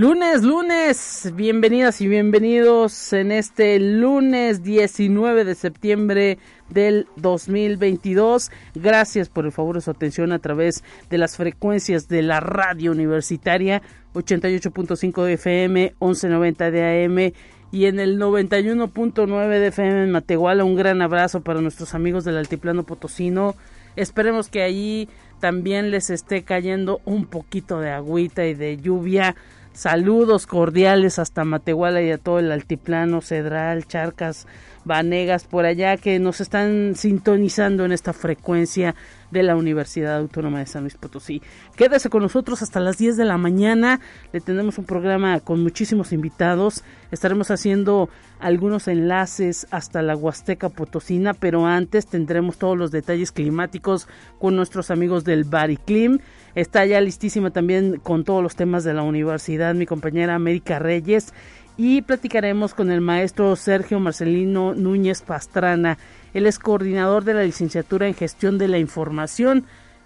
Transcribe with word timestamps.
Lunes, 0.00 0.42
lunes, 0.42 1.30
bienvenidas 1.34 2.00
y 2.00 2.08
bienvenidos 2.08 3.12
en 3.12 3.30
este 3.30 3.78
lunes 3.78 4.62
19 4.62 5.44
de 5.44 5.54
septiembre 5.54 6.38
del 6.70 7.06
2022. 7.16 8.50
Gracias 8.76 9.28
por 9.28 9.44
el 9.44 9.52
favor 9.52 9.74
de 9.74 9.82
su 9.82 9.90
atención 9.90 10.32
a 10.32 10.38
través 10.38 10.82
de 11.10 11.18
las 11.18 11.36
frecuencias 11.36 12.08
de 12.08 12.22
la 12.22 12.40
radio 12.40 12.92
universitaria 12.92 13.82
88.5 14.14 15.22
de 15.22 15.34
FM, 15.34 15.94
1190 16.00 16.70
de 16.70 17.04
AM 17.04 17.32
y 17.70 17.84
en 17.84 18.00
el 18.00 18.18
91.9 18.18 19.48
de 19.50 19.66
FM 19.66 20.04
en 20.04 20.12
Matehuala. 20.12 20.64
Un 20.64 20.76
gran 20.76 21.02
abrazo 21.02 21.42
para 21.42 21.60
nuestros 21.60 21.92
amigos 21.92 22.24
del 22.24 22.38
Altiplano 22.38 22.84
Potosino. 22.84 23.54
Esperemos 23.96 24.48
que 24.48 24.62
allí 24.62 25.10
también 25.40 25.90
les 25.90 26.08
esté 26.08 26.42
cayendo 26.42 27.02
un 27.04 27.26
poquito 27.26 27.80
de 27.80 27.90
agüita 27.90 28.46
y 28.46 28.54
de 28.54 28.78
lluvia 28.78 29.36
Saludos 29.72 30.46
cordiales 30.46 31.18
hasta 31.18 31.44
Matehuala 31.44 32.02
y 32.02 32.10
a 32.10 32.18
todo 32.18 32.38
el 32.40 32.50
altiplano, 32.50 33.20
Cedral, 33.20 33.86
Charcas, 33.86 34.46
Vanegas, 34.84 35.44
por 35.44 35.64
allá 35.64 35.96
que 35.96 36.18
nos 36.18 36.40
están 36.40 36.94
sintonizando 36.96 37.84
en 37.84 37.92
esta 37.92 38.12
frecuencia 38.12 38.94
de 39.30 39.42
la 39.42 39.54
Universidad 39.56 40.16
Autónoma 40.16 40.58
de 40.58 40.66
San 40.66 40.82
Luis 40.82 40.96
Potosí. 40.96 41.40
Quédese 41.76 42.10
con 42.10 42.22
nosotros 42.22 42.62
hasta 42.62 42.80
las 42.80 42.98
10 42.98 43.16
de 43.16 43.24
la 43.24 43.38
mañana. 43.38 44.00
Le 44.32 44.40
tenemos 44.40 44.78
un 44.78 44.86
programa 44.86 45.38
con 45.40 45.62
muchísimos 45.62 46.12
invitados. 46.12 46.82
Estaremos 47.12 47.50
haciendo 47.50 48.08
algunos 48.40 48.88
enlaces 48.88 49.66
hasta 49.70 50.02
la 50.02 50.16
Huasteca 50.16 50.68
Potosina, 50.68 51.32
pero 51.32 51.66
antes 51.66 52.06
tendremos 52.06 52.58
todos 52.58 52.76
los 52.76 52.90
detalles 52.90 53.32
climáticos 53.32 54.08
con 54.38 54.56
nuestros 54.56 54.90
amigos 54.90 55.24
del 55.24 55.44
Bariclim. 55.44 56.18
Está 56.54 56.84
ya 56.84 57.00
listísima 57.00 57.50
también 57.50 58.00
con 58.02 58.24
todos 58.24 58.42
los 58.42 58.56
temas 58.56 58.82
de 58.84 58.94
la 58.94 59.02
universidad 59.02 59.74
mi 59.74 59.86
compañera 59.86 60.34
América 60.34 60.78
Reyes 60.78 61.32
y 61.76 62.02
platicaremos 62.02 62.74
con 62.74 62.90
el 62.90 63.00
maestro 63.00 63.54
Sergio 63.56 64.00
Marcelino 64.00 64.74
Núñez 64.74 65.22
Pastrana. 65.22 65.96
Él 66.34 66.46
es 66.46 66.58
coordinador 66.58 67.24
de 67.24 67.34
la 67.34 67.44
licenciatura 67.44 68.06
en 68.06 68.14
gestión 68.14 68.58
de 68.58 68.68
la 68.68 68.78
información. 68.78 69.64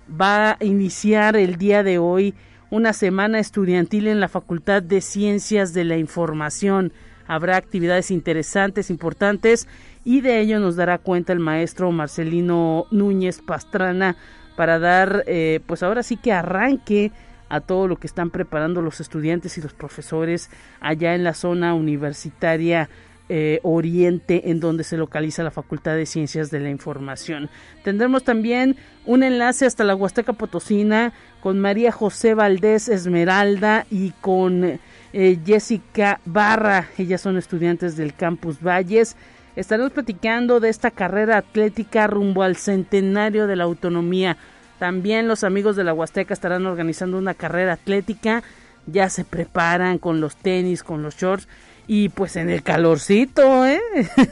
Va 0.09 0.53
a 0.53 0.65
iniciar 0.65 1.37
el 1.37 1.57
día 1.57 1.83
de 1.83 1.99
hoy 1.99 2.35
una 2.71 2.93
semana 2.93 3.39
estudiantil 3.39 4.07
en 4.07 4.21
la 4.21 4.29
Facultad 4.29 4.83
de 4.83 5.01
Ciencias 5.01 5.73
de 5.73 5.85
la 5.85 5.97
Información. 5.97 6.93
Habrá 7.27 7.57
actividades 7.57 8.11
interesantes, 8.11 8.91
importantes 8.91 9.67
y 10.05 10.21
de 10.21 10.41
ello 10.41 10.61
nos 10.61 10.77
dará 10.77 10.99
cuenta 10.99 11.33
el 11.33 11.41
maestro 11.41 11.91
Marcelino 11.91 12.87
Núñez 12.91 13.41
Pastrana 13.41 14.17
para 14.57 14.79
dar, 14.79 15.25
eh, 15.27 15.61
pues 15.67 15.83
ahora 15.83 16.03
sí 16.03 16.17
que 16.17 16.33
arranque 16.33 17.13
a 17.49 17.61
todo 17.61 17.89
lo 17.89 17.97
que 17.97 18.07
están 18.07 18.31
preparando 18.31 18.83
los 18.83 19.01
estudiantes 19.01 19.59
y 19.59 19.63
los 19.63 19.75
profesores 19.75 20.51
allá 20.81 21.15
en 21.15 21.25
la 21.25 21.35
zona 21.35 21.75
universitaria 21.75 22.89
eh, 23.31 23.61
Oriente, 23.63 24.51
en 24.51 24.61
donde 24.61 24.85
se 24.85 24.99
localiza 24.99 25.43
la 25.43 25.51
Facultad 25.51 25.97
de 25.97 26.05
Ciencias 26.05 26.51
de 26.51 26.61
la 26.61 26.69
Información. 26.69 27.49
Tendremos 27.83 28.23
también 28.23 28.77
un 29.07 29.23
enlace 29.23 29.65
hasta 29.65 29.83
la 29.83 29.95
Huasteca 29.95 30.35
Potosina 30.35 31.15
con 31.41 31.59
María 31.59 31.91
José 31.91 32.35
Valdés 32.35 32.89
Esmeralda 32.91 33.87
y 33.91 34.11
con 34.21 34.79
eh, 35.15 35.39
Jessica 35.47 36.21
Barra. 36.27 36.89
Ellas 36.99 37.23
son 37.23 37.39
estudiantes 37.39 37.97
del 37.97 38.13
Campus 38.13 38.61
Valles 38.61 39.17
estaremos 39.57 39.93
platicando 39.93 40.61
de 40.61 40.69
esta 40.69 40.91
carrera 40.91 41.39
atlética 41.39 42.07
rumbo 42.07 42.43
al 42.43 42.57
centenario 42.57 43.47
de 43.47 43.57
la 43.57 43.65
autonomía. 43.65 44.37
También 44.79 45.29
los 45.29 45.45
amigos 45.45 45.77
de 45.77 45.85
la 45.85 45.95
Huasteca 45.95 46.35
estarán 46.35 46.67
organizando 46.67 47.19
una 47.19 47.35
carrera 47.35 47.75
atlética. 47.75 48.43
Ya 48.87 49.09
se 49.09 49.25
preparan 49.25 49.99
con 49.99 50.21
los 50.21 50.37
tenis, 50.37 50.83
con 50.83 51.03
los 51.03 51.17
shorts 51.17 51.49
y 51.87 52.09
pues 52.11 52.37
en 52.37 52.51
el 52.51 52.63
calorcito, 52.63 53.67
¿eh? 53.67 53.81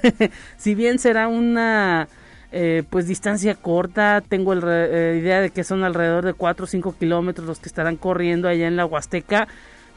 si 0.56 0.74
bien 0.74 0.98
será 0.98 1.28
una 1.28 2.08
eh, 2.50 2.82
pues 2.88 3.06
distancia 3.06 3.54
corta, 3.54 4.22
tengo 4.26 4.54
la 4.54 4.86
eh, 4.86 5.18
idea 5.18 5.40
de 5.40 5.50
que 5.50 5.64
son 5.64 5.84
alrededor 5.84 6.24
de 6.24 6.34
4 6.34 6.64
o 6.64 6.66
5 6.66 6.96
kilómetros 6.98 7.46
los 7.46 7.60
que 7.60 7.68
estarán 7.68 7.96
corriendo 7.96 8.48
allá 8.48 8.66
en 8.66 8.76
la 8.76 8.86
Huasteca. 8.86 9.48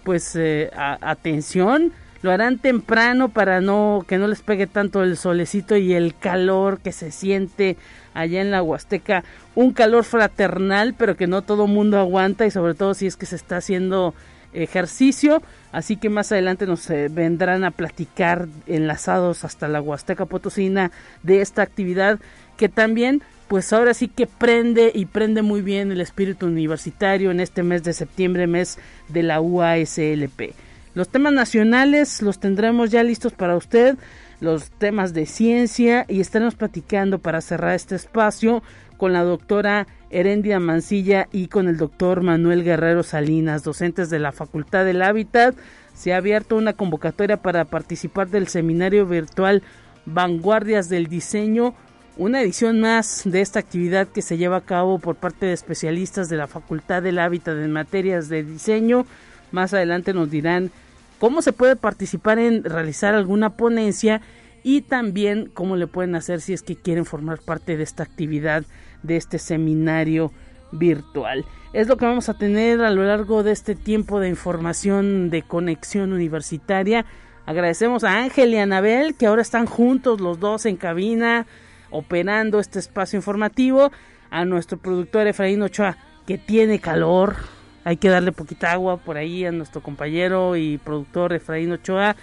Pues 0.03 0.35
eh, 0.35 0.69
atención, 0.75 1.91
lo 2.25 2.31
harán 2.31 2.57
temprano 2.57 3.29
para 3.29 3.61
no 3.61 4.03
que 4.07 4.17
no 4.17 4.27
les 4.27 4.41
pegue 4.41 4.65
tanto 4.65 5.03
el 5.03 5.15
solecito 5.15 5.77
y 5.77 5.93
el 5.93 6.15
calor 6.15 6.79
que 6.79 6.91
se 6.91 7.11
siente 7.11 7.77
allá 8.15 8.41
en 8.41 8.49
la 8.49 8.63
Huasteca, 8.63 9.23
un 9.53 9.73
calor 9.73 10.03
fraternal, 10.03 10.95
pero 10.97 11.15
que 11.15 11.27
no 11.27 11.43
todo 11.43 11.67
mundo 11.67 11.99
aguanta 11.99 12.47
y 12.47 12.51
sobre 12.51 12.73
todo 12.73 12.95
si 12.95 13.05
es 13.05 13.15
que 13.15 13.27
se 13.27 13.35
está 13.35 13.57
haciendo 13.57 14.15
ejercicio, 14.53 15.43
así 15.71 15.97
que 15.97 16.09
más 16.09 16.31
adelante 16.31 16.65
nos 16.65 16.89
eh, 16.89 17.09
vendrán 17.11 17.63
a 17.63 17.69
platicar 17.69 18.47
enlazados 18.65 19.43
hasta 19.43 19.67
la 19.67 19.79
Huasteca 19.79 20.25
Potosina 20.25 20.91
de 21.21 21.41
esta 21.41 21.61
actividad 21.61 22.17
que 22.57 22.69
también 22.69 23.21
pues 23.47 23.71
ahora 23.71 23.93
sí 23.93 24.07
que 24.07 24.25
prende 24.25 24.91
y 24.95 25.05
prende 25.05 25.43
muy 25.43 25.61
bien 25.61 25.91
el 25.91 26.01
espíritu 26.01 26.47
universitario 26.47 27.29
en 27.29 27.39
este 27.39 27.61
mes 27.61 27.83
de 27.83 27.93
septiembre, 27.93 28.47
mes 28.47 28.79
de 29.09 29.21
la 29.21 29.41
UASLP. 29.41 30.64
Los 30.95 31.09
temas 31.09 31.33
nacionales 31.33 32.21
los 32.21 32.39
tendremos 32.39 32.89
ya 32.89 33.03
listos 33.03 33.33
para 33.33 33.57
usted, 33.57 33.97
los 34.39 34.71
temas 34.71 35.13
de 35.13 35.25
ciencia 35.25 36.05
y 36.07 36.21
estaremos 36.21 36.55
platicando 36.55 37.19
para 37.19 37.41
cerrar 37.41 37.75
este 37.75 37.95
espacio 37.95 38.63
con 38.95 39.11
la 39.11 39.23
doctora 39.23 39.87
Herendia 40.09 40.57
Mancilla 40.61 41.27
y 41.33 41.49
con 41.49 41.67
el 41.67 41.75
doctor 41.75 42.21
Manuel 42.21 42.63
Guerrero 42.63 43.03
Salinas, 43.03 43.63
docentes 43.63 44.09
de 44.09 44.19
la 44.19 44.31
Facultad 44.31 44.85
del 44.85 45.01
Hábitat. 45.01 45.53
Se 45.93 46.13
ha 46.13 46.17
abierto 46.17 46.55
una 46.55 46.71
convocatoria 46.71 47.41
para 47.41 47.65
participar 47.65 48.29
del 48.29 48.47
seminario 48.47 49.05
virtual 49.05 49.63
Vanguardias 50.05 50.87
del 50.87 51.07
Diseño, 51.07 51.75
una 52.15 52.41
edición 52.41 52.79
más 52.79 53.23
de 53.25 53.41
esta 53.41 53.59
actividad 53.59 54.07
que 54.07 54.21
se 54.21 54.37
lleva 54.37 54.57
a 54.57 54.65
cabo 54.65 54.99
por 54.99 55.17
parte 55.17 55.45
de 55.45 55.51
especialistas 55.51 56.29
de 56.29 56.37
la 56.37 56.47
Facultad 56.47 57.03
del 57.03 57.19
Hábitat 57.19 57.57
en 57.57 57.73
materias 57.73 58.29
de 58.29 58.43
diseño. 58.43 59.05
Más 59.51 59.73
adelante 59.73 60.13
nos 60.13 60.31
dirán 60.31 60.71
cómo 61.19 61.41
se 61.41 61.53
puede 61.53 61.75
participar 61.75 62.39
en 62.39 62.63
realizar 62.63 63.13
alguna 63.13 63.51
ponencia 63.51 64.21
y 64.63 64.81
también 64.81 65.49
cómo 65.53 65.75
le 65.75 65.87
pueden 65.87 66.15
hacer 66.15 66.41
si 66.41 66.53
es 66.53 66.63
que 66.63 66.75
quieren 66.75 67.05
formar 67.05 67.39
parte 67.39 67.77
de 67.77 67.83
esta 67.83 68.03
actividad, 68.03 68.63
de 69.03 69.15
este 69.15 69.37
seminario 69.37 70.31
virtual. 70.71 71.45
Es 71.73 71.87
lo 71.87 71.97
que 71.97 72.05
vamos 72.05 72.29
a 72.29 72.37
tener 72.37 72.81
a 72.81 72.89
lo 72.89 73.03
largo 73.03 73.43
de 73.43 73.51
este 73.51 73.75
tiempo 73.75 74.19
de 74.19 74.29
información 74.29 75.29
de 75.29 75.43
conexión 75.43 76.13
universitaria. 76.13 77.05
Agradecemos 77.45 78.03
a 78.03 78.17
Ángel 78.17 78.53
y 78.53 78.57
Anabel 78.57 79.15
que 79.15 79.27
ahora 79.27 79.41
están 79.41 79.65
juntos 79.65 80.19
los 80.21 80.39
dos 80.39 80.65
en 80.65 80.77
cabina 80.77 81.45
operando 81.91 82.59
este 82.59 82.79
espacio 82.79 83.17
informativo. 83.17 83.91
A 84.31 84.45
nuestro 84.45 84.77
productor 84.77 85.27
Efraín 85.27 85.61
Ochoa 85.61 85.97
que 86.25 86.37
tiene 86.37 86.79
calor, 86.79 87.35
hay 87.85 87.97
que 87.97 88.09
darle 88.09 88.31
poquita 88.31 88.71
agua 88.71 88.97
por 88.97 89.15
ahí 89.15 89.45
a 89.45 89.51
nuestro 89.51 89.81
compañero 89.81 90.57
y 90.57 90.79
productor 90.79 91.33
Efraín 91.33 91.71
Ochoa. 91.71 92.15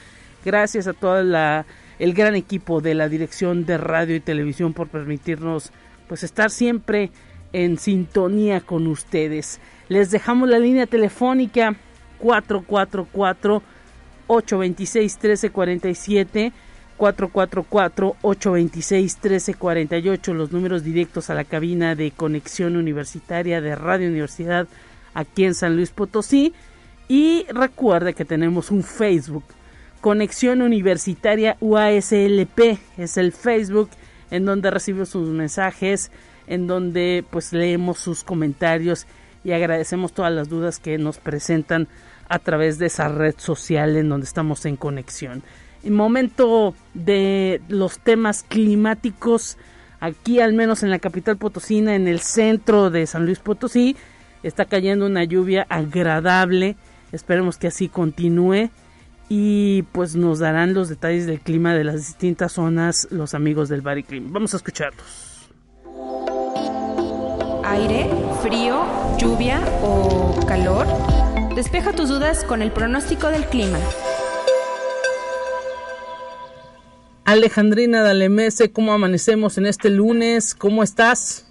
Gracias 0.44 0.88
a 0.88 0.92
todo 0.92 1.20
el 1.20 2.14
gran 2.14 2.34
equipo 2.34 2.80
de 2.80 2.94
la 2.94 3.08
Dirección 3.08 3.64
de 3.64 3.78
Radio 3.78 4.16
y 4.16 4.20
Televisión 4.20 4.74
por 4.74 4.88
permitirnos 4.88 5.70
pues 6.08 6.24
estar 6.24 6.50
siempre 6.50 7.12
en 7.52 7.78
sintonía 7.78 8.60
con 8.60 8.88
ustedes. 8.88 9.60
Les 9.88 10.10
dejamos 10.10 10.48
la 10.48 10.58
línea 10.58 10.86
telefónica 10.86 11.76
444 12.18 13.62
826 14.26 15.14
1347 15.14 16.52
444 16.96 18.16
826 18.20 19.16
1348 19.22 20.34
los 20.34 20.50
números 20.50 20.82
directos 20.82 21.30
a 21.30 21.34
la 21.34 21.44
cabina 21.44 21.94
de 21.94 22.10
conexión 22.10 22.76
universitaria 22.76 23.60
de 23.60 23.76
Radio 23.76 24.08
Universidad 24.08 24.66
aquí 25.14 25.44
en 25.44 25.54
San 25.54 25.76
Luis 25.76 25.90
Potosí. 25.90 26.52
Y 27.08 27.44
recuerde 27.50 28.14
que 28.14 28.24
tenemos 28.24 28.70
un 28.70 28.82
Facebook, 28.82 29.44
Conexión 30.00 30.62
Universitaria 30.62 31.56
UASLP, 31.60 32.78
es 32.96 33.16
el 33.16 33.32
Facebook 33.32 33.90
en 34.30 34.44
donde 34.44 34.70
recibimos 34.70 35.10
sus 35.10 35.28
mensajes, 35.28 36.10
en 36.46 36.66
donde 36.66 37.24
pues 37.30 37.52
leemos 37.52 37.98
sus 37.98 38.24
comentarios 38.24 39.06
y 39.44 39.52
agradecemos 39.52 40.12
todas 40.12 40.32
las 40.32 40.48
dudas 40.48 40.78
que 40.78 40.96
nos 40.96 41.18
presentan 41.18 41.88
a 42.28 42.38
través 42.38 42.78
de 42.78 42.86
esa 42.86 43.08
red 43.08 43.34
social 43.36 43.96
en 43.96 44.08
donde 44.08 44.24
estamos 44.24 44.64
en 44.64 44.76
conexión. 44.76 45.42
En 45.82 45.94
momento 45.94 46.74
de 46.94 47.60
los 47.68 47.98
temas 47.98 48.44
climáticos, 48.44 49.58
Aquí, 50.02 50.40
al 50.40 50.52
menos 50.52 50.82
en 50.82 50.90
la 50.90 50.98
capital 50.98 51.36
potosina, 51.36 51.94
en 51.94 52.08
el 52.08 52.18
centro 52.18 52.90
de 52.90 53.06
San 53.06 53.24
Luis 53.24 53.38
Potosí, 53.38 53.94
está 54.42 54.64
cayendo 54.64 55.06
una 55.06 55.24
lluvia 55.24 55.66
agradable. 55.68 56.76
Esperemos 57.12 57.58
que 57.58 57.68
así 57.68 57.88
continúe. 57.88 58.70
Y 59.28 59.82
pues 59.92 60.14
nos 60.14 60.40
darán 60.40 60.74
los 60.74 60.88
detalles 60.88 61.26
del 61.26 61.40
clima 61.40 61.74
de 61.74 61.84
las 61.84 62.06
distintas 62.06 62.52
zonas 62.52 63.08
los 63.10 63.34
amigos 63.34 63.68
del 63.68 63.80
Bariclim. 63.80 64.32
Vamos 64.32 64.52
a 64.52 64.58
escucharlos. 64.58 65.48
Aire, 67.64 68.10
frío, 68.42 68.84
lluvia 69.18 69.60
o 69.82 70.38
calor. 70.46 70.86
Despeja 71.54 71.92
tus 71.92 72.08
dudas 72.08 72.44
con 72.44 72.60
el 72.60 72.72
pronóstico 72.72 73.28
del 73.28 73.46
clima. 73.46 73.78
Alejandrina 77.24 78.02
Dalemese, 78.02 78.72
¿cómo 78.72 78.92
amanecemos 78.92 79.56
en 79.56 79.66
este 79.66 79.88
lunes? 79.88 80.54
¿Cómo 80.54 80.82
estás? 80.82 81.46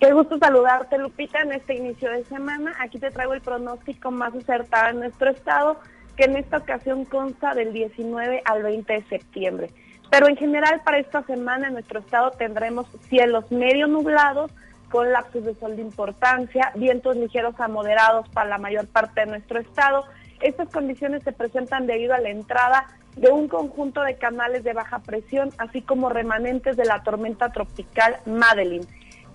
Qué 0.00 0.12
gusto 0.12 0.38
saludarte, 0.38 0.96
Lupita, 0.96 1.40
en 1.40 1.52
este 1.52 1.74
inicio 1.74 2.08
de 2.12 2.24
semana. 2.24 2.72
Aquí 2.78 3.00
te 3.00 3.10
traigo 3.10 3.34
el 3.34 3.40
pronóstico 3.40 4.12
más 4.12 4.32
acertado 4.32 4.90
en 4.90 5.00
nuestro 5.00 5.30
estado, 5.30 5.80
que 6.16 6.24
en 6.24 6.36
esta 6.36 6.58
ocasión 6.58 7.04
consta 7.04 7.52
del 7.54 7.72
19 7.72 8.42
al 8.44 8.62
20 8.62 8.92
de 8.92 9.02
septiembre. 9.08 9.70
Pero 10.08 10.28
en 10.28 10.36
general 10.36 10.82
para 10.84 10.98
esta 10.98 11.24
semana 11.24 11.66
en 11.66 11.72
nuestro 11.72 11.98
estado 11.98 12.30
tendremos 12.30 12.86
cielos 13.08 13.50
medio 13.50 13.88
nublados 13.88 14.52
con 14.88 15.10
lapsos 15.10 15.44
de 15.44 15.56
sol 15.56 15.74
de 15.74 15.82
importancia, 15.82 16.70
vientos 16.76 17.16
ligeros 17.16 17.58
a 17.58 17.66
moderados 17.66 18.28
para 18.28 18.48
la 18.48 18.58
mayor 18.58 18.86
parte 18.86 19.22
de 19.22 19.26
nuestro 19.26 19.58
estado. 19.58 20.04
Estas 20.40 20.68
condiciones 20.68 21.24
se 21.24 21.32
presentan 21.32 21.88
debido 21.88 22.14
a 22.14 22.20
la 22.20 22.30
entrada 22.30 22.86
de 23.16 23.30
un 23.30 23.48
conjunto 23.48 24.02
de 24.02 24.14
canales 24.14 24.62
de 24.62 24.74
baja 24.74 25.00
presión, 25.00 25.50
así 25.58 25.82
como 25.82 26.08
remanentes 26.08 26.76
de 26.76 26.84
la 26.84 27.02
tormenta 27.02 27.50
tropical 27.50 28.16
Madeline, 28.26 28.86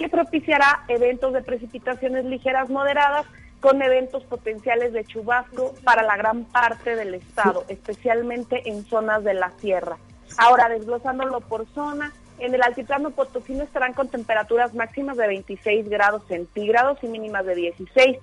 que 0.04 0.10
propiciará 0.10 0.84
eventos 0.90 1.32
de 1.32 1.42
precipitaciones 1.42 2.26
ligeras 2.26 2.70
moderadas 2.70 3.26
con 3.62 3.82
eventos 3.82 4.26
potenciales 4.26 4.92
de 4.92 5.06
chubasco 5.06 5.74
para 5.86 6.04
la 6.04 6.18
gran 6.18 6.44
parte 6.44 6.98
del 6.98 7.14
estado, 7.14 7.64
especialmente 7.70 8.70
en 8.70 8.84
zonas 8.84 9.24
de 9.24 9.34
la 9.34 9.52
sierra. 9.62 9.96
Ahora, 10.38 10.68
desglosándolo 10.68 11.40
por 11.40 11.66
zona, 11.68 12.12
en 12.40 12.54
el 12.54 12.62
altiplano 12.64 13.12
potosino 13.12 13.64
estarán 13.64 13.94
con 13.94 14.10
temperaturas 14.10 14.74
máximas 14.74 15.16
de 15.16 15.26
26 15.26 15.88
grados 15.88 16.24
centígrados 16.28 17.02
y 17.02 17.08
mínimas 17.08 17.46
de 17.46 17.56
16. 17.56 18.18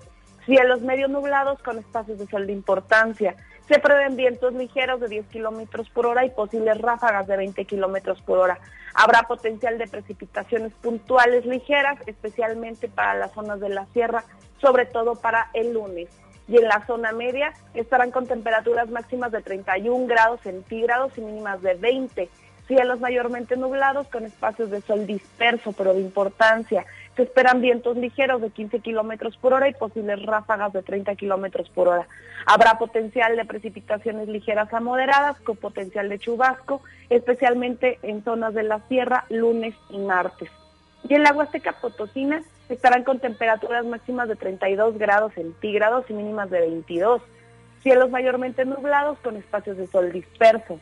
Cielos 0.44 0.82
medio 0.82 1.08
nublados 1.08 1.62
con 1.62 1.78
espacios 1.78 2.18
de 2.18 2.26
sol 2.26 2.46
de 2.46 2.52
importancia. 2.52 3.36
Se 3.70 3.78
prevén 3.78 4.16
vientos 4.16 4.52
ligeros 4.52 5.00
de 5.00 5.06
10 5.06 5.26
kilómetros 5.26 5.88
por 5.90 6.04
hora 6.04 6.24
y 6.24 6.30
posibles 6.30 6.76
ráfagas 6.78 7.28
de 7.28 7.36
20 7.36 7.64
kilómetros 7.66 8.20
por 8.20 8.38
hora. 8.38 8.58
Habrá 8.94 9.22
potencial 9.22 9.78
de 9.78 9.86
precipitaciones 9.86 10.72
puntuales 10.72 11.46
ligeras, 11.46 12.00
especialmente 12.06 12.88
para 12.88 13.14
las 13.14 13.30
zonas 13.30 13.60
de 13.60 13.68
la 13.68 13.86
sierra, 13.92 14.24
sobre 14.60 14.86
todo 14.86 15.14
para 15.14 15.50
el 15.54 15.72
lunes. 15.72 16.08
Y 16.48 16.56
en 16.56 16.66
la 16.66 16.84
zona 16.84 17.12
media 17.12 17.52
estarán 17.72 18.10
con 18.10 18.26
temperaturas 18.26 18.90
máximas 18.90 19.30
de 19.30 19.40
31 19.40 20.08
grados 20.08 20.40
centígrados 20.40 21.16
y 21.16 21.20
mínimas 21.20 21.62
de 21.62 21.74
20 21.74 22.28
cielos 22.66 23.00
mayormente 23.00 23.56
nublados 23.56 24.06
con 24.08 24.24
espacios 24.24 24.70
de 24.70 24.80
sol 24.80 25.04
disperso, 25.04 25.72
pero 25.72 25.92
de 25.92 26.00
importancia. 26.00 26.86
Se 27.20 27.24
esperan 27.24 27.60
vientos 27.60 27.98
ligeros 27.98 28.40
de 28.40 28.48
15 28.48 28.80
kilómetros 28.80 29.36
por 29.36 29.52
hora 29.52 29.68
y 29.68 29.74
posibles 29.74 30.22
ráfagas 30.22 30.72
de 30.72 30.82
30 30.82 31.16
kilómetros 31.16 31.68
por 31.68 31.88
hora. 31.88 32.08
Habrá 32.46 32.78
potencial 32.78 33.36
de 33.36 33.44
precipitaciones 33.44 34.26
ligeras 34.26 34.72
a 34.72 34.80
moderadas 34.80 35.38
con 35.40 35.58
potencial 35.58 36.08
de 36.08 36.18
chubasco, 36.18 36.80
especialmente 37.10 37.98
en 38.02 38.24
zonas 38.24 38.54
de 38.54 38.62
la 38.62 38.80
sierra, 38.88 39.26
lunes 39.28 39.74
y 39.90 39.98
martes. 39.98 40.48
Y 41.06 41.12
en 41.12 41.22
la 41.22 41.34
Huasteca 41.34 41.72
Potosina 41.72 42.40
estarán 42.70 43.04
con 43.04 43.18
temperaturas 43.18 43.84
máximas 43.84 44.26
de 44.26 44.36
32 44.36 44.96
grados 44.96 45.34
centígrados 45.34 46.06
y 46.08 46.14
mínimas 46.14 46.48
de 46.48 46.60
22. 46.60 47.20
Cielos 47.82 48.08
mayormente 48.08 48.64
nublados 48.64 49.18
con 49.18 49.36
espacios 49.36 49.76
de 49.76 49.86
sol 49.88 50.10
disperso 50.10 50.80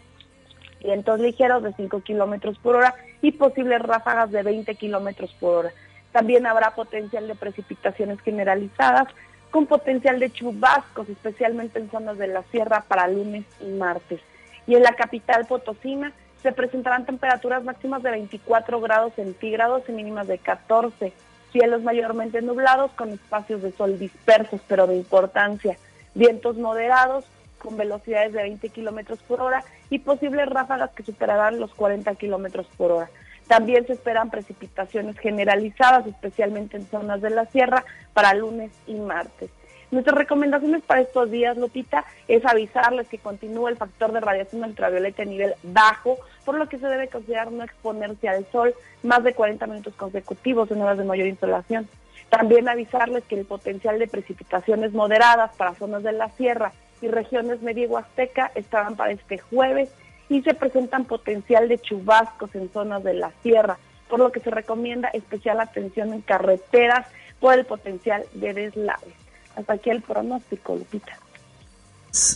vientos 0.81 1.19
ligeros 1.19 1.64
de 1.64 1.73
5 1.73 2.02
kilómetros 2.02 2.56
por 2.61 2.76
hora 2.76 2.94
y 3.20 3.32
posibles 3.32 3.82
ráfagas 3.82 4.31
de 4.31 4.44
20 4.44 4.76
kilómetros 4.76 5.35
por 5.40 5.56
hora. 5.56 5.73
También 6.12 6.46
habrá 6.46 6.70
potencial 6.75 7.28
de 7.28 7.34
precipitaciones 7.34 8.20
generalizadas 8.20 9.08
con 9.50 9.66
potencial 9.66 10.19
de 10.20 10.31
chubascos, 10.31 11.08
especialmente 11.08 11.78
en 11.78 11.90
zonas 11.90 12.19
de 12.19 12.28
la 12.28 12.43
sierra 12.50 12.84
para 12.87 13.08
lunes 13.08 13.44
y 13.60 13.66
martes. 13.66 14.20
Y 14.66 14.75
en 14.75 14.82
la 14.82 14.93
capital 14.93 15.46
potosina 15.46 16.12
se 16.43 16.52
presentarán 16.52 17.06
temperaturas 17.06 17.64
máximas 17.64 18.02
de 18.02 18.10
24 18.10 18.81
grados 18.81 19.14
centígrados 19.14 19.82
y 19.88 19.93
mínimas 19.93 20.28
de 20.28 20.38
14. 20.38 21.12
Cielos 21.52 21.82
mayormente 21.82 22.43
nublados 22.43 22.90
con 22.93 23.11
espacios 23.11 23.62
de 23.62 23.72
sol 23.72 23.99
dispersos, 23.99 24.61
pero 24.69 24.87
de 24.87 24.96
importancia. 24.96 25.78
Vientos 26.14 26.56
moderados 26.56 27.25
con 27.58 27.76
velocidades 27.76 28.32
de 28.32 28.43
20 28.43 28.69
kilómetros 28.69 29.19
por 29.20 29.40
hora 29.40 29.64
y 29.90 29.99
posibles 29.99 30.49
ráfagas 30.49 30.90
que 30.90 31.02
superarán 31.02 31.58
los 31.58 31.75
40 31.75 32.14
kilómetros 32.14 32.66
por 32.76 32.93
hora. 32.93 33.11
También 33.49 33.87
se 33.87 33.95
esperan 33.95 34.31
precipitaciones 34.31 35.19
generalizadas, 35.19 36.06
especialmente 36.06 36.77
en 36.77 36.87
zonas 36.87 37.23
de 37.23 37.31
la 37.31 37.47
sierra, 37.47 37.85
para 38.12 38.35
lunes 38.35 38.71
y 38.87 38.95
martes. 38.95 39.50
Nuestras 39.91 40.19
recomendaciones 40.19 40.83
para 40.83 41.00
estos 41.00 41.31
días, 41.31 41.56
Lupita, 41.56 42.05
es 42.29 42.45
avisarles 42.45 43.09
que 43.09 43.17
continúa 43.17 43.71
el 43.71 43.79
factor 43.79 44.12
de 44.12 44.21
radiación 44.21 44.62
ultravioleta 44.62 45.23
a 45.23 45.27
nivel 45.27 45.55
bajo, 45.62 46.19
por 46.45 46.59
lo 46.59 46.69
que 46.69 46.79
se 46.79 46.87
debe 46.87 47.09
considerar 47.09 47.50
no 47.50 47.65
exponerse 47.65 48.29
al 48.29 48.47
sol 48.53 48.75
más 49.03 49.25
de 49.25 49.33
40 49.33 49.67
minutos 49.67 49.95
consecutivos 49.95 50.71
en 50.71 50.83
horas 50.83 50.99
de 50.99 51.05
mayor 51.05 51.27
insolación. 51.27 51.89
También 52.29 52.69
avisarles 52.69 53.25
que 53.25 53.37
el 53.37 53.47
potencial 53.47 53.99
de 53.99 54.09
precipitaciones 54.09 54.93
moderadas 54.93 55.56
para 55.56 55.75
zonas 55.75 56.03
de 56.03 56.12
la 56.12 56.29
sierra 56.31 56.73
y 57.00 57.09
regiones 57.09 57.62
medio 57.62 57.89
huasteca 57.89 58.53
estarán 58.55 58.95
para 58.95 59.12
este 59.12 59.39
jueves 59.39 59.91
y 60.28 60.42
se 60.42 60.54
presentan 60.54 61.04
potencial 61.04 61.69
de 61.69 61.78
chubascos 61.78 62.54
en 62.54 62.70
zonas 62.70 63.02
de 63.02 63.14
la 63.14 63.32
sierra, 63.42 63.78
por 64.08 64.19
lo 64.19 64.32
que 64.32 64.40
se 64.40 64.50
recomienda 64.50 65.08
especial 65.08 65.60
atención 65.60 66.12
en 66.12 66.20
carreteras 66.20 67.06
por 67.40 67.54
el 67.54 67.64
potencial 67.64 68.25
de 68.32 68.54
deslaves. 68.54 69.14
Hasta 69.56 69.75
aquí 69.75 69.90
el 69.90 70.02
pronóstico, 70.02 70.76
Lupita. 70.76 71.19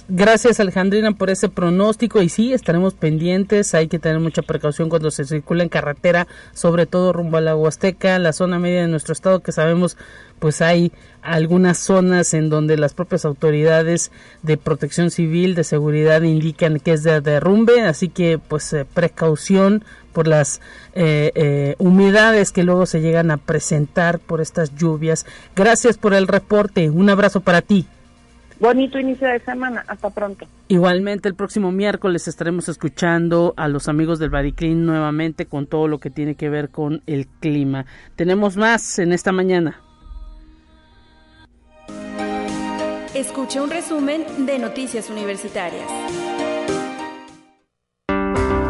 Gracias 0.08 0.60
Alejandrina 0.60 1.12
por 1.12 1.30
ese 1.30 1.48
pronóstico 1.48 2.20
y 2.20 2.28
sí, 2.28 2.52
estaremos 2.52 2.92
pendientes, 2.92 3.74
hay 3.74 3.88
que 3.88 3.98
tener 3.98 4.20
mucha 4.20 4.42
precaución 4.42 4.90
cuando 4.90 5.10
se 5.10 5.24
circula 5.24 5.62
en 5.62 5.70
carretera, 5.70 6.28
sobre 6.52 6.84
todo 6.84 7.14
rumbo 7.14 7.38
a 7.38 7.40
la 7.40 7.56
Huasteca, 7.56 8.18
la 8.18 8.34
zona 8.34 8.58
media 8.58 8.82
de 8.82 8.88
nuestro 8.88 9.14
estado 9.14 9.40
que 9.40 9.50
sabemos 9.50 9.96
pues 10.42 10.60
hay 10.60 10.92
algunas 11.22 11.78
zonas 11.78 12.34
en 12.34 12.50
donde 12.50 12.76
las 12.76 12.94
propias 12.94 13.24
autoridades 13.24 14.10
de 14.42 14.56
protección 14.56 15.10
civil, 15.10 15.54
de 15.54 15.62
seguridad 15.62 16.20
indican 16.22 16.80
que 16.80 16.92
es 16.92 17.04
de 17.04 17.20
derrumbe, 17.20 17.82
así 17.82 18.08
que 18.08 18.38
pues 18.38 18.72
eh, 18.72 18.84
precaución 18.84 19.84
por 20.12 20.26
las 20.26 20.60
eh, 20.94 21.30
eh, 21.34 21.76
humedades 21.78 22.50
que 22.50 22.64
luego 22.64 22.86
se 22.86 23.00
llegan 23.00 23.30
a 23.30 23.36
presentar 23.36 24.18
por 24.18 24.40
estas 24.40 24.74
lluvias. 24.74 25.26
Gracias 25.54 25.96
por 25.96 26.12
el 26.12 26.26
reporte, 26.26 26.90
un 26.90 27.08
abrazo 27.08 27.40
para 27.40 27.62
ti. 27.62 27.86
Bonito 28.62 28.96
inicio 28.96 29.26
de 29.26 29.40
semana. 29.40 29.84
Hasta 29.88 30.08
pronto. 30.10 30.46
Igualmente, 30.68 31.28
el 31.28 31.34
próximo 31.34 31.72
miércoles 31.72 32.28
estaremos 32.28 32.68
escuchando 32.68 33.54
a 33.56 33.66
los 33.66 33.88
amigos 33.88 34.20
del 34.20 34.30
Bariclin 34.30 34.86
nuevamente 34.86 35.46
con 35.46 35.66
todo 35.66 35.88
lo 35.88 35.98
que 35.98 36.10
tiene 36.10 36.36
que 36.36 36.48
ver 36.48 36.68
con 36.68 37.02
el 37.06 37.26
clima. 37.26 37.86
Tenemos 38.14 38.56
más 38.56 39.00
en 39.00 39.12
esta 39.12 39.32
mañana. 39.32 39.80
Escuche 43.16 43.60
un 43.60 43.68
resumen 43.68 44.46
de 44.46 44.60
Noticias 44.60 45.10
Universitarias. 45.10 45.90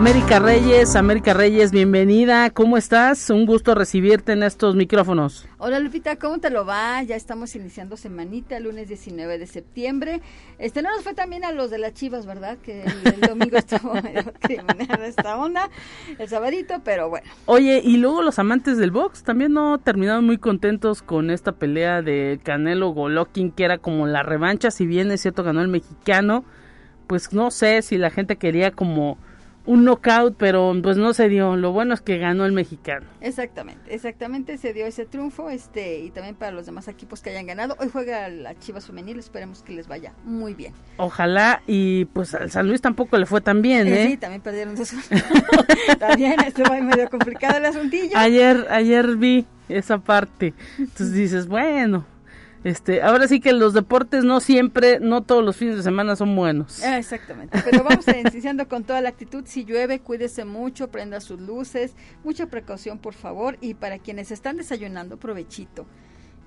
América 0.03 0.41
Reyes, 0.41 0.97
América 0.97 1.33
Reyes, 1.33 1.71
bienvenida. 1.71 2.51
¿Cómo 2.51 2.77
estás? 2.77 3.31
Un 3.31 3.47
gusto 3.47 3.77
recibirte 3.77 4.33
en 4.33 4.43
estos 4.43 4.75
micrófonos. 4.75 5.47
Hola 5.59 5.79
Lupita, 5.79 6.17
¿cómo 6.17 6.39
te 6.39 6.51
lo 6.51 6.67
va? 6.67 7.01
Ya 7.05 7.15
estamos 7.15 7.55
iniciando 7.55 7.97
semanita, 7.97 8.59
lunes 8.59 8.89
19 8.89 9.39
de 9.39 9.47
septiembre. 9.47 10.21
Este 10.59 10.83
no 10.83 10.91
nos 10.91 11.05
fue 11.05 11.15
también 11.15 11.45
a 11.45 11.53
los 11.53 11.71
de 11.71 11.79
las 11.79 11.95
Chivas, 11.95 12.27
¿verdad? 12.27 12.59
Que 12.59 12.83
el, 12.83 13.21
domingo 13.21 13.57
estuvo 13.59 13.95
medio 13.95 14.25
criminal 14.41 15.03
esta 15.05 15.37
onda, 15.37 15.71
el 16.19 16.29
sabadito, 16.29 16.81
pero 16.83 17.09
bueno. 17.09 17.31
Oye, 17.47 17.81
y 17.85 17.97
luego 17.99 18.23
los 18.23 18.41
amantes 18.41 18.79
del 18.79 18.91
box 18.91 19.23
también 19.23 19.53
no 19.53 19.79
terminaron 19.79 20.27
muy 20.27 20.39
contentos 20.39 21.01
con 21.01 21.31
esta 21.31 21.53
pelea 21.53 22.03
de 22.03 22.41
Canelo 22.43 22.89
Golokin, 22.89 23.53
que 23.53 23.63
era 23.63 23.79
como 23.79 24.09
la 24.09 24.25
revancha, 24.25 24.73
si 24.73 24.85
bien 24.85 25.13
es 25.13 25.21
cierto 25.21 25.45
ganó 25.45 25.61
el 25.61 25.69
mexicano, 25.69 26.45
pues 27.07 27.33
no 27.33 27.53
sé 27.53 27.83
si 27.83 27.99
la 27.99 28.11
gente 28.11 28.35
quería 28.35 28.73
como 28.73 29.17
un 29.65 29.85
knockout, 29.85 30.37
pero 30.37 30.75
pues 30.83 30.97
no 30.97 31.15
se 31.15 31.29
dio. 31.29 31.57
Lo 31.57 31.73
bueno 31.73 31.95
es 31.95 32.01
que 32.01 32.19
ganó 32.19 32.45
el 32.45 32.53
mexicano. 32.53 33.07
Exactamente, 33.21 33.95
exactamente 33.95 34.59
se 34.59 34.73
dio 34.73 34.87
ese 34.87 35.07
triunfo, 35.07 35.51
este 35.51 36.01
y 36.01 36.11
también 36.11 36.35
para 36.35 36.53
los 36.53 36.67
demás 36.67 36.89
equipos 36.89 37.23
que 37.23 37.31
hayan 37.31 37.47
ganado. 37.47 37.77
Hoy 37.79 37.89
juega 37.93 38.29
la 38.29 38.59
Chivas 38.59 38.87
femenil, 38.87 39.19
esperemos 39.19 39.63
que 39.63 39.73
les 39.73 39.89
vaya 39.89 40.13
muy 40.25 40.55
bien. 40.55 40.75
Ojalá 40.97 41.63
y 41.67 42.07
pues 42.07 42.35
al 42.35 42.51
San 42.51 42.69
Luis 42.69 42.81
tampoco 42.81 43.17
le 43.19 43.27
fue 43.27 43.41
tan 43.41 43.63
bien, 43.63 43.87
¿eh? 43.87 44.09
Sí, 44.09 44.17
también 44.17 44.43
perdieron 44.43 44.75
dos. 44.75 44.93
también 45.99 46.41
estuvo 46.45 46.75
medio 46.83 47.09
complicado 47.09 47.59
el 47.59 47.67
asuntillo. 47.67 48.17
Ayer 48.17 48.67
ayer 48.71 49.17
vi 49.17 49.47
esa 49.69 49.99
parte. 49.99 50.55
Entonces 50.79 51.13
dices, 51.13 51.47
bueno, 51.47 52.05
este, 52.65 53.03
ahora 53.03 53.29
sí 53.29 53.41
que 53.41 53.53
los 53.53 53.75
deportes 53.75 54.25
no 54.25 54.41
siempre, 54.41 55.01
no 55.01 55.23
todos 55.23 55.45
los 55.45 55.57
fines 55.57 55.77
de 55.77 55.83
semana 55.83 56.17
son 56.17 56.35
buenos. 56.37 56.83
Ah, 56.83 56.99
exactamente, 56.99 57.61
pero 57.65 57.83
vamos 57.85 58.07
iniciando 58.09 58.69
con 58.69 58.85
toda 58.85 59.01
la 59.01 59.09
actitud. 59.09 59.45
Si 59.47 59.65
llueve, 59.65 60.01
cuídese 60.01 60.45
mucho, 60.45 60.91
prenda 60.91 61.21
sus 61.21 61.41
luces, 61.41 61.95
mucha 62.25 62.47
precaución 62.47 62.99
por 62.99 63.15
favor 63.15 63.59
y 63.61 63.75
para 63.75 63.99
quienes 63.99 64.31
están 64.31 64.57
desayunando, 64.57 65.19
provechito 65.19 65.87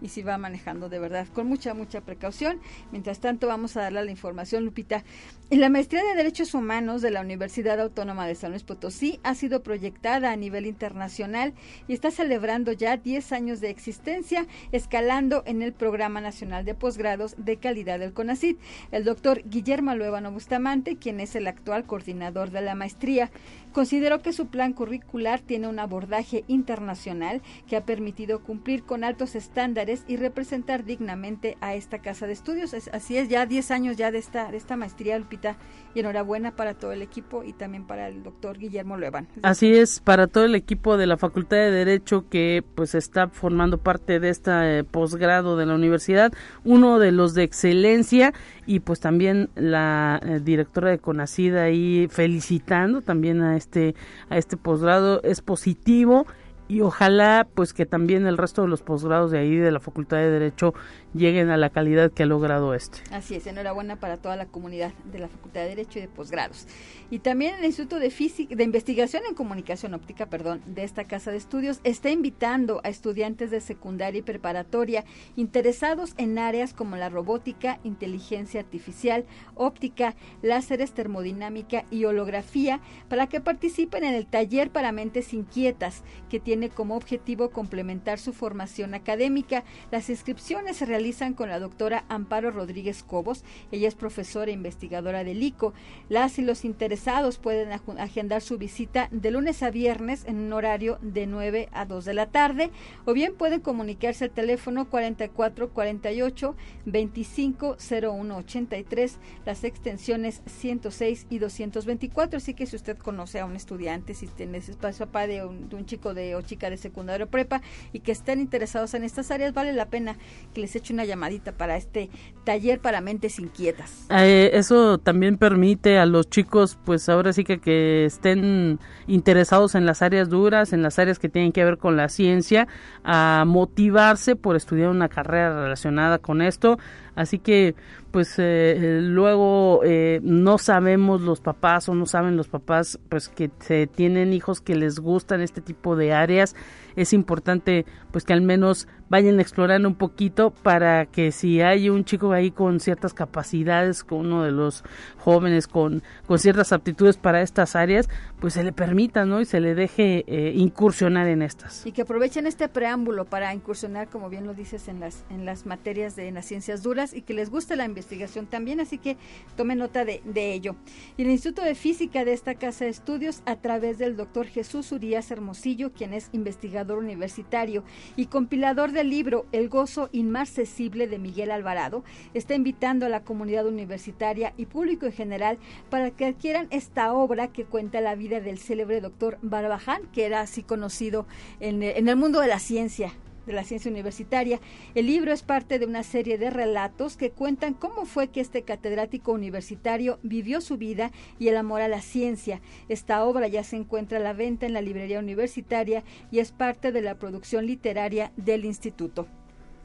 y 0.02 0.10
si 0.10 0.22
va 0.22 0.38
manejando 0.38 0.90
de 0.90 1.00
verdad 1.00 1.28
con 1.34 1.48
mucha, 1.48 1.74
mucha 1.74 2.02
precaución. 2.02 2.60
Mientras 2.92 3.20
tanto, 3.20 3.48
vamos 3.48 3.78
a 3.78 3.82
darle 3.82 4.04
la 4.04 4.12
información, 4.12 4.66
Lupita. 4.66 5.04
La 5.50 5.70
maestría 5.70 6.04
de 6.04 6.16
Derechos 6.16 6.54
Humanos 6.54 7.02
de 7.02 7.12
la 7.12 7.22
Universidad 7.22 7.80
Autónoma 7.80 8.28
de 8.28 8.36
San 8.36 8.52
Luis 8.52 8.64
Potosí 8.64 9.20
ha 9.24 9.36
sido 9.36 9.62
proyectada 9.62 10.32
a 10.32 10.36
nivel 10.36 10.66
internacional 10.66 11.54
y 11.88 11.94
está 11.94 12.12
celebrando 12.12 12.72
ya 12.72 12.98
10 12.98 13.32
años 13.32 13.62
de 13.62 13.70
existencia, 13.70 14.48
escalando 14.72 15.44
en 15.46 15.62
el 15.62 15.74
Programa 15.74 16.22
Nacional 16.22 16.66
de 16.66 16.74
Posgrados 16.74 17.36
de 17.38 17.58
Calidad 17.58 18.00
del 18.00 18.14
CONACID. 18.14 18.58
El 18.92 19.04
doctor 19.04 19.44
Guillermo 19.46 19.96
Luevano 19.96 20.32
Bustamante, 20.32 20.98
quien 20.98 21.20
es 21.20 21.36
el 21.36 21.48
actual 21.48 21.86
coordinador 21.86 22.52
de 22.52 22.62
la 22.62 22.76
maestría, 22.76 23.32
Consideró 23.76 24.22
que 24.22 24.32
su 24.32 24.48
plan 24.48 24.72
curricular 24.72 25.42
tiene 25.42 25.68
un 25.68 25.80
abordaje 25.80 26.46
internacional 26.48 27.42
que 27.68 27.76
ha 27.76 27.84
permitido 27.84 28.42
cumplir 28.42 28.84
con 28.86 29.04
altos 29.04 29.36
estándares 29.36 29.85
y 30.08 30.18
representar 30.18 30.84
dignamente 30.84 31.58
a 31.62 31.76
esta 31.76 32.00
casa 32.00 32.28
de 32.28 32.34
estudios. 32.34 32.74
así 32.74 33.18
es, 33.18 33.30
ya 33.30 33.46
10 33.46 33.72
años 33.72 33.98
ya 33.98 34.12
de 34.12 34.18
esta, 34.18 34.52
de 34.52 34.58
esta 34.58 34.76
maestría, 34.76 35.18
Lupita, 35.20 35.58
y 35.94 36.00
enhorabuena 36.00 36.56
para 36.56 36.74
todo 36.74 36.92
el 36.92 37.02
equipo 37.02 37.44
y 37.44 37.54
también 37.54 37.86
para 37.86 38.08
el 38.08 38.24
doctor 38.24 38.58
Guillermo 38.58 38.98
Luevan. 38.98 39.28
Así 39.44 39.74
es, 39.74 40.00
para 40.00 40.28
todo 40.28 40.46
el 40.46 40.56
equipo 40.56 40.98
de 40.98 41.08
la 41.08 41.18
Facultad 41.18 41.58
de 41.58 41.72
Derecho 41.72 42.26
que 42.30 42.64
pues 42.76 42.96
está 42.96 43.30
formando 43.30 43.78
parte 43.78 44.20
de 44.20 44.30
este 44.30 44.84
posgrado 44.84 45.58
de 45.58 45.66
la 45.66 45.76
universidad, 45.76 46.34
uno 46.64 47.00
de 47.00 47.12
los 47.12 47.34
de 47.34 47.44
excelencia 47.44 48.34
y 48.66 48.80
pues 48.80 49.00
también 49.00 49.50
la 49.56 50.20
eh, 50.24 50.40
directora 50.44 50.90
de 50.90 51.00
Conacida 51.00 51.64
ahí 51.64 52.08
felicitando 52.10 53.02
también 53.02 53.42
a 53.42 53.56
este 53.56 53.96
a 54.30 54.38
este 54.38 54.58
posgrado 54.58 55.22
es 55.24 55.42
positivo 55.42 56.26
y 56.68 56.82
ojalá 56.82 57.48
pues 57.54 57.74
que 57.74 57.86
también 57.86 58.26
el 58.26 58.38
resto 58.38 58.64
de 58.64 58.68
los 58.68 58.82
posgrados 58.82 59.32
de 59.32 59.40
ahí 59.40 59.56
de 59.56 59.72
la 59.72 59.80
Facultad 59.80 60.18
de 60.18 60.32
Derecho 60.32 60.74
lleguen 61.16 61.50
a 61.50 61.58
la 61.58 61.70
calidad 61.70 62.12
que 62.12 62.24
ha 62.24 62.26
logrado 62.26 62.74
este. 62.74 63.00
Así 63.12 63.36
es, 63.36 63.48
enhorabuena 63.48 63.96
para 63.96 64.18
toda 64.18 64.36
la 64.36 64.46
comunidad 64.46 64.94
de 65.12 65.20
la 65.20 65.30
Facultad 65.30 65.62
de 65.62 65.70
Derecho 65.70 66.00
y 66.00 66.02
de 66.02 66.08
posgrados. 66.10 66.68
Y 67.10 67.20
también 67.20 67.56
el 67.56 67.66
Instituto 67.66 68.00
de 68.00 68.10
Física, 68.10 68.56
de 68.56 68.64
Investigación 68.64 69.24
en 69.28 69.36
Comunicación 69.36 69.94
Óptica, 69.94 70.26
perdón, 70.26 70.62
de 70.66 70.84
esta 70.84 71.06
casa 71.06 71.32
de 71.32 71.38
estudios 71.38 71.80
está 71.84 72.10
invitando 72.10 72.82
a 72.84 72.90
estudiantes 72.90 73.50
de 73.52 73.62
secundaria 73.62 74.20
y 74.20 74.24
preparatoria 74.24 75.06
interesados 75.36 76.14
en 76.18 76.38
áreas 76.38 76.74
como 76.74 76.98
la 76.98 77.10
robótica, 77.10 77.80
inteligencia 77.84 78.60
artificial, 78.60 79.26
óptica, 79.56 80.16
láseres, 80.42 80.92
termodinámica 80.92 81.86
y 81.92 82.06
holografía 82.06 82.82
para 83.08 83.28
que 83.28 83.40
participen 83.40 84.04
en 84.04 84.16
el 84.16 84.26
taller 84.26 84.70
para 84.70 84.92
mentes 84.92 85.34
inquietas 85.34 86.04
que 86.30 86.40
tiene 86.40 86.70
como 86.70 86.96
objetivo 86.96 87.52
complementar 87.52 88.20
su 88.20 88.34
formación 88.34 88.94
académica. 88.94 89.64
Las 89.92 90.10
inscripciones 90.10 90.78
se 90.78 90.86
realizan 90.86 91.05
con 91.36 91.50
la 91.50 91.60
doctora 91.60 92.04
Amparo 92.10 92.50
Rodríguez 92.50 93.04
Cobos. 93.04 93.44
Ella 93.72 93.88
es 93.88 93.94
profesora 93.94 94.50
e 94.50 94.56
investigadora 94.56 95.24
del 95.24 95.44
ICO. 95.44 95.76
Las 96.10 96.40
y 96.40 96.42
los 96.42 96.66
interesados 96.66 97.38
pueden 97.38 97.72
agendar 97.72 98.42
su 98.42 98.58
visita 98.58 99.08
de 99.12 99.30
lunes 99.30 99.62
a 99.62 99.70
viernes 99.70 100.26
en 100.26 100.38
un 100.38 100.52
horario 100.52 100.98
de 101.04 101.28
9 101.28 101.70
a 101.74 101.86
2 101.86 102.06
de 102.06 102.14
la 102.16 102.26
tarde 102.26 102.72
o 103.06 103.14
bien 103.14 103.36
pueden 103.36 103.62
comunicarse 103.62 104.26
al 104.26 104.32
teléfono 104.32 104.90
4448 104.90 106.56
250183, 106.86 109.20
las 109.46 109.64
extensiones 109.64 110.42
106 110.48 111.28
y 111.30 111.38
224. 111.38 112.38
Así 112.38 112.56
que 112.56 112.66
si 112.66 112.76
usted 112.76 112.98
conoce 112.98 113.40
a 113.40 113.46
un 113.46 113.56
estudiante, 113.56 114.16
si 114.16 114.26
tiene 114.26 114.58
espacio 114.58 115.06
papá 115.06 115.28
de 115.28 115.46
un, 115.46 115.70
de 115.70 115.76
un 115.76 115.86
chico 115.86 116.16
de 116.16 116.36
o 116.36 116.42
chica 116.42 116.72
de 116.72 116.78
secundario 116.78 117.28
prepa 117.28 117.62
y 117.94 118.00
que 118.00 118.12
estén 118.12 118.40
interesados 118.40 118.96
en 118.96 119.04
estas 119.04 119.30
áreas, 119.30 119.54
vale 119.54 119.72
la 119.72 119.86
pena 119.86 120.18
que 120.56 120.62
les 120.62 120.76
echen 120.76 120.95
una 120.96 121.06
llamadita 121.06 121.52
para 121.52 121.78
este 121.78 122.10
taller 122.44 122.80
para 122.80 123.02
mentes 123.02 123.40
inquietas. 123.40 124.08
Eh, 124.10 124.52
eso 124.54 124.98
también 124.98 125.38
permite 125.38 125.98
a 126.00 126.06
los 126.06 126.30
chicos, 126.30 126.78
pues 126.84 127.08
ahora 127.10 127.34
sí 127.34 127.44
que, 127.44 127.60
que 127.60 128.06
estén 128.06 128.80
interesados 129.08 129.76
en 129.76 129.86
las 129.86 130.02
áreas 130.02 130.30
duras, 130.30 130.74
en 130.74 130.82
las 130.82 130.98
áreas 130.98 131.20
que 131.20 131.30
tienen 131.30 131.52
que 131.52 131.64
ver 131.64 131.78
con 131.78 131.96
la 131.96 132.10
ciencia, 132.10 132.68
a 133.04 133.44
motivarse 133.46 134.36
por 134.36 134.56
estudiar 134.56 134.90
una 134.90 135.10
carrera 135.10 135.64
relacionada 135.64 136.18
con 136.18 136.42
esto. 136.42 136.80
Así 137.16 137.40
que, 137.40 137.76
pues 138.12 138.36
eh, 138.38 139.00
luego 139.02 139.82
eh, 139.86 140.20
no 140.22 140.58
sabemos 140.58 141.22
los 141.22 141.40
papás 141.40 141.88
o 141.88 141.96
no 141.96 142.06
saben 142.06 142.36
los 142.36 142.50
papás, 142.50 143.00
pues 143.10 143.30
que 143.30 143.50
se 143.60 143.88
tienen 143.88 144.34
hijos 144.34 144.60
que 144.60 144.76
les 144.76 145.00
gustan 145.00 145.42
este 145.42 145.62
tipo 145.62 145.96
de 145.96 146.14
áreas. 146.14 146.56
Es 146.96 147.14
importante, 147.14 147.86
pues 148.12 148.26
que 148.26 148.34
al 148.34 148.42
menos 148.42 148.88
vayan 149.10 149.40
explorando 149.40 149.88
un 149.88 149.96
poquito 149.96 150.52
para 150.52 151.06
que 151.06 151.32
si 151.32 151.62
hay 151.62 151.90
un 151.90 152.06
chico 152.06 152.32
ahí 152.32 152.52
con 152.52 152.80
ciertas 152.80 153.14
capacidades, 153.14 154.04
con 154.04 154.20
uno 154.20 154.44
de 154.44 154.52
los 154.52 154.84
jóvenes 155.18 155.68
con, 155.68 156.04
con 156.28 156.40
ciertas 156.40 156.72
aptitudes 156.72 157.18
para 157.18 157.42
estas 157.42 157.76
áreas, 157.76 158.08
pues 158.40 158.54
se 158.54 158.64
le 158.64 158.72
permita, 158.72 159.26
¿no? 159.26 159.42
Y 159.42 159.46
se 159.46 159.60
le 159.60 159.74
deje 159.74 160.24
eh, 160.28 160.54
incursionar 160.56 161.28
en 161.28 161.42
estas. 161.42 161.86
Y 161.86 161.92
que 161.92 162.04
aprovechen 162.04 162.46
este 162.48 162.70
preámbulo 162.70 163.26
para 163.26 163.54
incursionar, 163.54 164.08
como 164.08 164.30
bien 164.30 164.46
lo 164.46 164.54
dices, 164.54 164.88
en 164.88 165.00
las, 165.00 165.26
en 165.30 165.46
las 165.46 165.66
materias 165.66 166.16
de 166.16 166.32
las 166.32 166.46
ciencias 166.46 166.84
duras 166.84 167.14
y 167.14 167.22
que 167.22 167.34
les 167.34 167.50
guste 167.50 167.76
la 167.76 167.86
investigación 167.86 168.46
también, 168.46 168.80
así 168.80 168.98
que 168.98 169.18
tome 169.56 169.76
nota 169.76 170.06
de, 170.06 170.22
de 170.26 170.54
ello. 170.54 170.76
Y 171.18 171.24
el 171.24 171.30
Instituto 171.30 171.64
de 171.64 171.76
Física 171.76 172.24
de 172.24 172.34
esta 172.34 172.56
Casa 172.56 172.86
de 172.86 172.92
Estudios, 172.92 173.42
a 173.46 173.56
través 173.56 173.98
del 173.98 174.16
doctor 174.16 174.46
Jesús 174.46 174.92
Urias 174.92 175.32
Hermosillo, 175.32 175.92
quien 175.92 176.14
es 176.14 176.30
investigador 176.32 177.00
universitario 177.00 177.84
y 178.16 178.28
compilador 178.28 178.92
del 178.96 179.12
libro 179.12 179.46
El 179.52 179.70
gozo 179.70 180.10
inmarcesible 180.12 181.08
de 181.08 181.20
Miguel 181.20 181.52
Alvarado, 181.52 182.04
está 182.34 182.56
invitando 182.56 183.06
a 183.06 183.10
la 183.10 183.24
comunidad 183.24 183.68
universitaria 183.68 184.54
y 184.58 184.66
público 184.66 185.06
en 185.06 185.12
general 185.12 185.60
para 185.92 186.10
que 186.10 186.26
adquieran 186.26 186.68
esta 186.72 187.14
obra 187.14 187.50
que 187.50 187.66
cuenta 187.66 188.02
la 188.02 188.16
vida 188.16 188.40
del 188.40 188.58
célebre 188.58 189.02
doctor 189.02 189.38
Barbaján, 189.44 190.02
que 190.14 190.26
era 190.26 190.42
así 190.42 190.64
conocido 190.64 191.28
en, 191.60 191.84
en 191.84 192.10
el 192.10 192.16
mundo 192.16 192.40
de 192.40 192.48
la 192.48 192.58
ciencia 192.58 193.14
de 193.46 193.54
la 193.54 193.64
ciencia 193.64 193.92
universitaria. 193.92 194.60
El 194.94 195.08
libro 195.08 195.32
es 195.32 195.44
parte 195.44 195.80
de 195.80 195.86
una 195.86 196.04
serie 196.04 196.38
de 196.38 196.50
relatos 196.50 197.18
que 197.18 197.32
cuentan 197.32 197.74
cómo 197.74 198.06
fue 198.06 198.30
que 198.30 198.42
este 198.42 198.64
catedrático 198.64 199.32
universitario 199.32 200.20
vivió 200.24 200.62
su 200.62 200.78
vida 200.78 201.12
y 201.40 201.48
el 201.48 201.58
amor 201.58 201.82
a 201.82 201.88
la 201.88 202.02
ciencia. 202.02 202.62
Esta 202.90 203.24
obra 203.24 203.48
ya 203.48 203.64
se 203.64 203.76
encuentra 203.76 204.18
a 204.18 204.22
la 204.22 204.34
venta 204.34 204.66
en 204.66 204.74
la 204.74 204.82
librería 204.82 205.20
universitaria 205.20 206.04
y 206.32 206.40
es 206.40 206.52
parte 206.52 206.92
de 206.92 207.02
la 207.02 207.16
producción 207.16 207.66
literaria 207.66 208.32
del 208.38 208.66
instituto. 208.66 209.28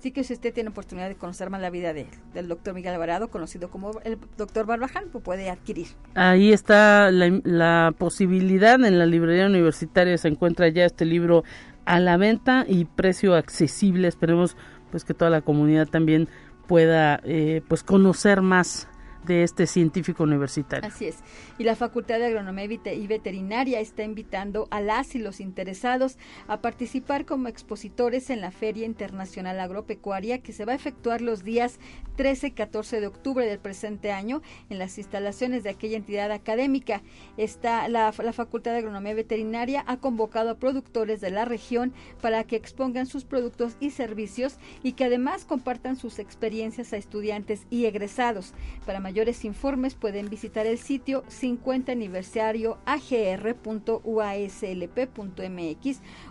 Así 0.01 0.13
que 0.13 0.25
si 0.25 0.33
usted 0.33 0.55
tiene 0.55 0.71
oportunidad 0.71 1.11
de 1.11 1.15
conocer 1.15 1.51
más 1.51 1.61
la 1.61 1.69
vida 1.69 1.93
de, 1.93 2.07
del 2.33 2.49
doctor 2.49 2.73
Miguel 2.73 2.95
Alvarado, 2.95 3.29
conocido 3.29 3.69
como 3.69 4.01
el 4.03 4.17
doctor 4.39 4.65
Barbaján, 4.65 5.11
pues 5.13 5.23
puede 5.23 5.51
adquirir. 5.51 5.89
Ahí 6.15 6.55
está 6.55 7.11
la, 7.11 7.93
posibilidad, 7.99 8.83
en 8.83 8.99
la 8.99 9.05
librería 9.05 9.45
universitaria 9.45 10.17
se 10.17 10.29
encuentra 10.29 10.69
ya 10.69 10.87
este 10.87 11.05
libro 11.05 11.45
a 11.91 11.99
la 11.99 12.17
venta 12.17 12.65
y 12.69 12.85
precio 12.85 13.35
accesible. 13.35 14.07
Esperemos 14.07 14.57
pues 14.93 15.05
que 15.05 15.13
toda 15.13 15.29
la 15.29 15.41
comunidad 15.41 15.89
también 15.89 16.29
pueda 16.69 17.21
eh, 17.25 17.63
pues 17.67 17.83
conocer 17.83 18.43
más 18.43 18.87
de 19.25 19.43
este 19.43 19.67
científico 19.67 20.23
universitario. 20.23 20.89
Así 20.89 21.07
es. 21.07 21.19
Y 21.59 21.65
la 21.65 21.77
Facultad 21.77 22.19
de 22.19 22.27
Agronomía 22.27 22.65
y 22.65 23.07
Veterinaria 23.07 23.81
está 23.81 24.03
invitando 24.03 24.67
a 24.71 24.81
las 24.81 25.15
y 25.15 25.19
los 25.19 25.41
interesados 25.41 26.19
a 26.49 26.61
participar 26.61 27.25
como 27.25 27.49
expositores 27.49 28.31
en 28.31 28.41
la 28.41 28.51
Feria 28.51 28.87
Internacional 28.87 29.61
Agropecuaria 29.61 30.39
que 30.39 30.53
se 30.53 30.65
va 30.65 30.73
a 30.73 30.77
efectuar 30.77 31.21
los 31.21 31.45
días 31.45 31.79
13 32.17 32.49
y 32.49 32.51
14 32.53 33.01
de 33.01 33.07
octubre 33.07 33.47
del 33.47 33.59
presente 33.59 34.13
año 34.13 34.43
en 34.69 34.79
las 34.79 34.99
instalaciones 34.99 35.63
de 35.63 35.71
aquella 35.71 35.97
entidad 35.97 36.33
académica. 36.33 37.03
Está 37.37 37.89
la, 37.89 38.13
la 38.23 38.33
Facultad 38.33 38.73
de 38.73 38.79
Agronomía 38.79 39.13
y 39.13 39.17
Veterinaria 39.17 39.85
ha 39.87 39.99
convocado 39.99 40.51
a 40.51 40.59
productores 40.59 41.21
de 41.21 41.31
la 41.31 41.45
región 41.45 41.93
para 42.21 42.45
que 42.45 42.57
expongan 42.57 43.07
sus 43.07 43.25
productos 43.25 43.77
y 43.81 43.91
servicios 43.91 44.59
y 44.83 44.93
que 44.93 45.05
además 45.05 45.45
compartan 45.45 45.97
sus 45.97 46.19
experiencias 46.19 46.93
a 46.93 46.97
estudiantes 46.97 47.67
y 47.71 47.87
egresados. 47.87 48.55
Para 48.87 49.01
mayores 49.11 49.45
informes 49.45 49.97
pueden 49.97 50.31
visitar 50.31 50.69
el 50.69 50.79
sitio 50.79 51.25
50 51.27 51.91
aniversario 51.91 52.79
agr.uaslp.mx 52.87 54.01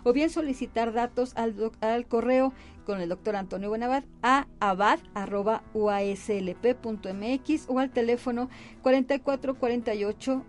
o 0.02 0.14
bien 0.14 0.30
solicitar 0.30 0.94
datos 0.94 1.36
al, 1.36 1.54
al 1.82 2.06
correo 2.06 2.54
con 2.86 3.02
el 3.02 3.10
doctor 3.10 3.36
Antonio 3.36 3.68
Buenabad 3.68 4.04
a 4.22 4.46
abad.uaslp.mx 4.60 5.24
o 7.68 7.78
al 7.78 7.90
teléfono 7.90 8.48
4448 8.80 10.42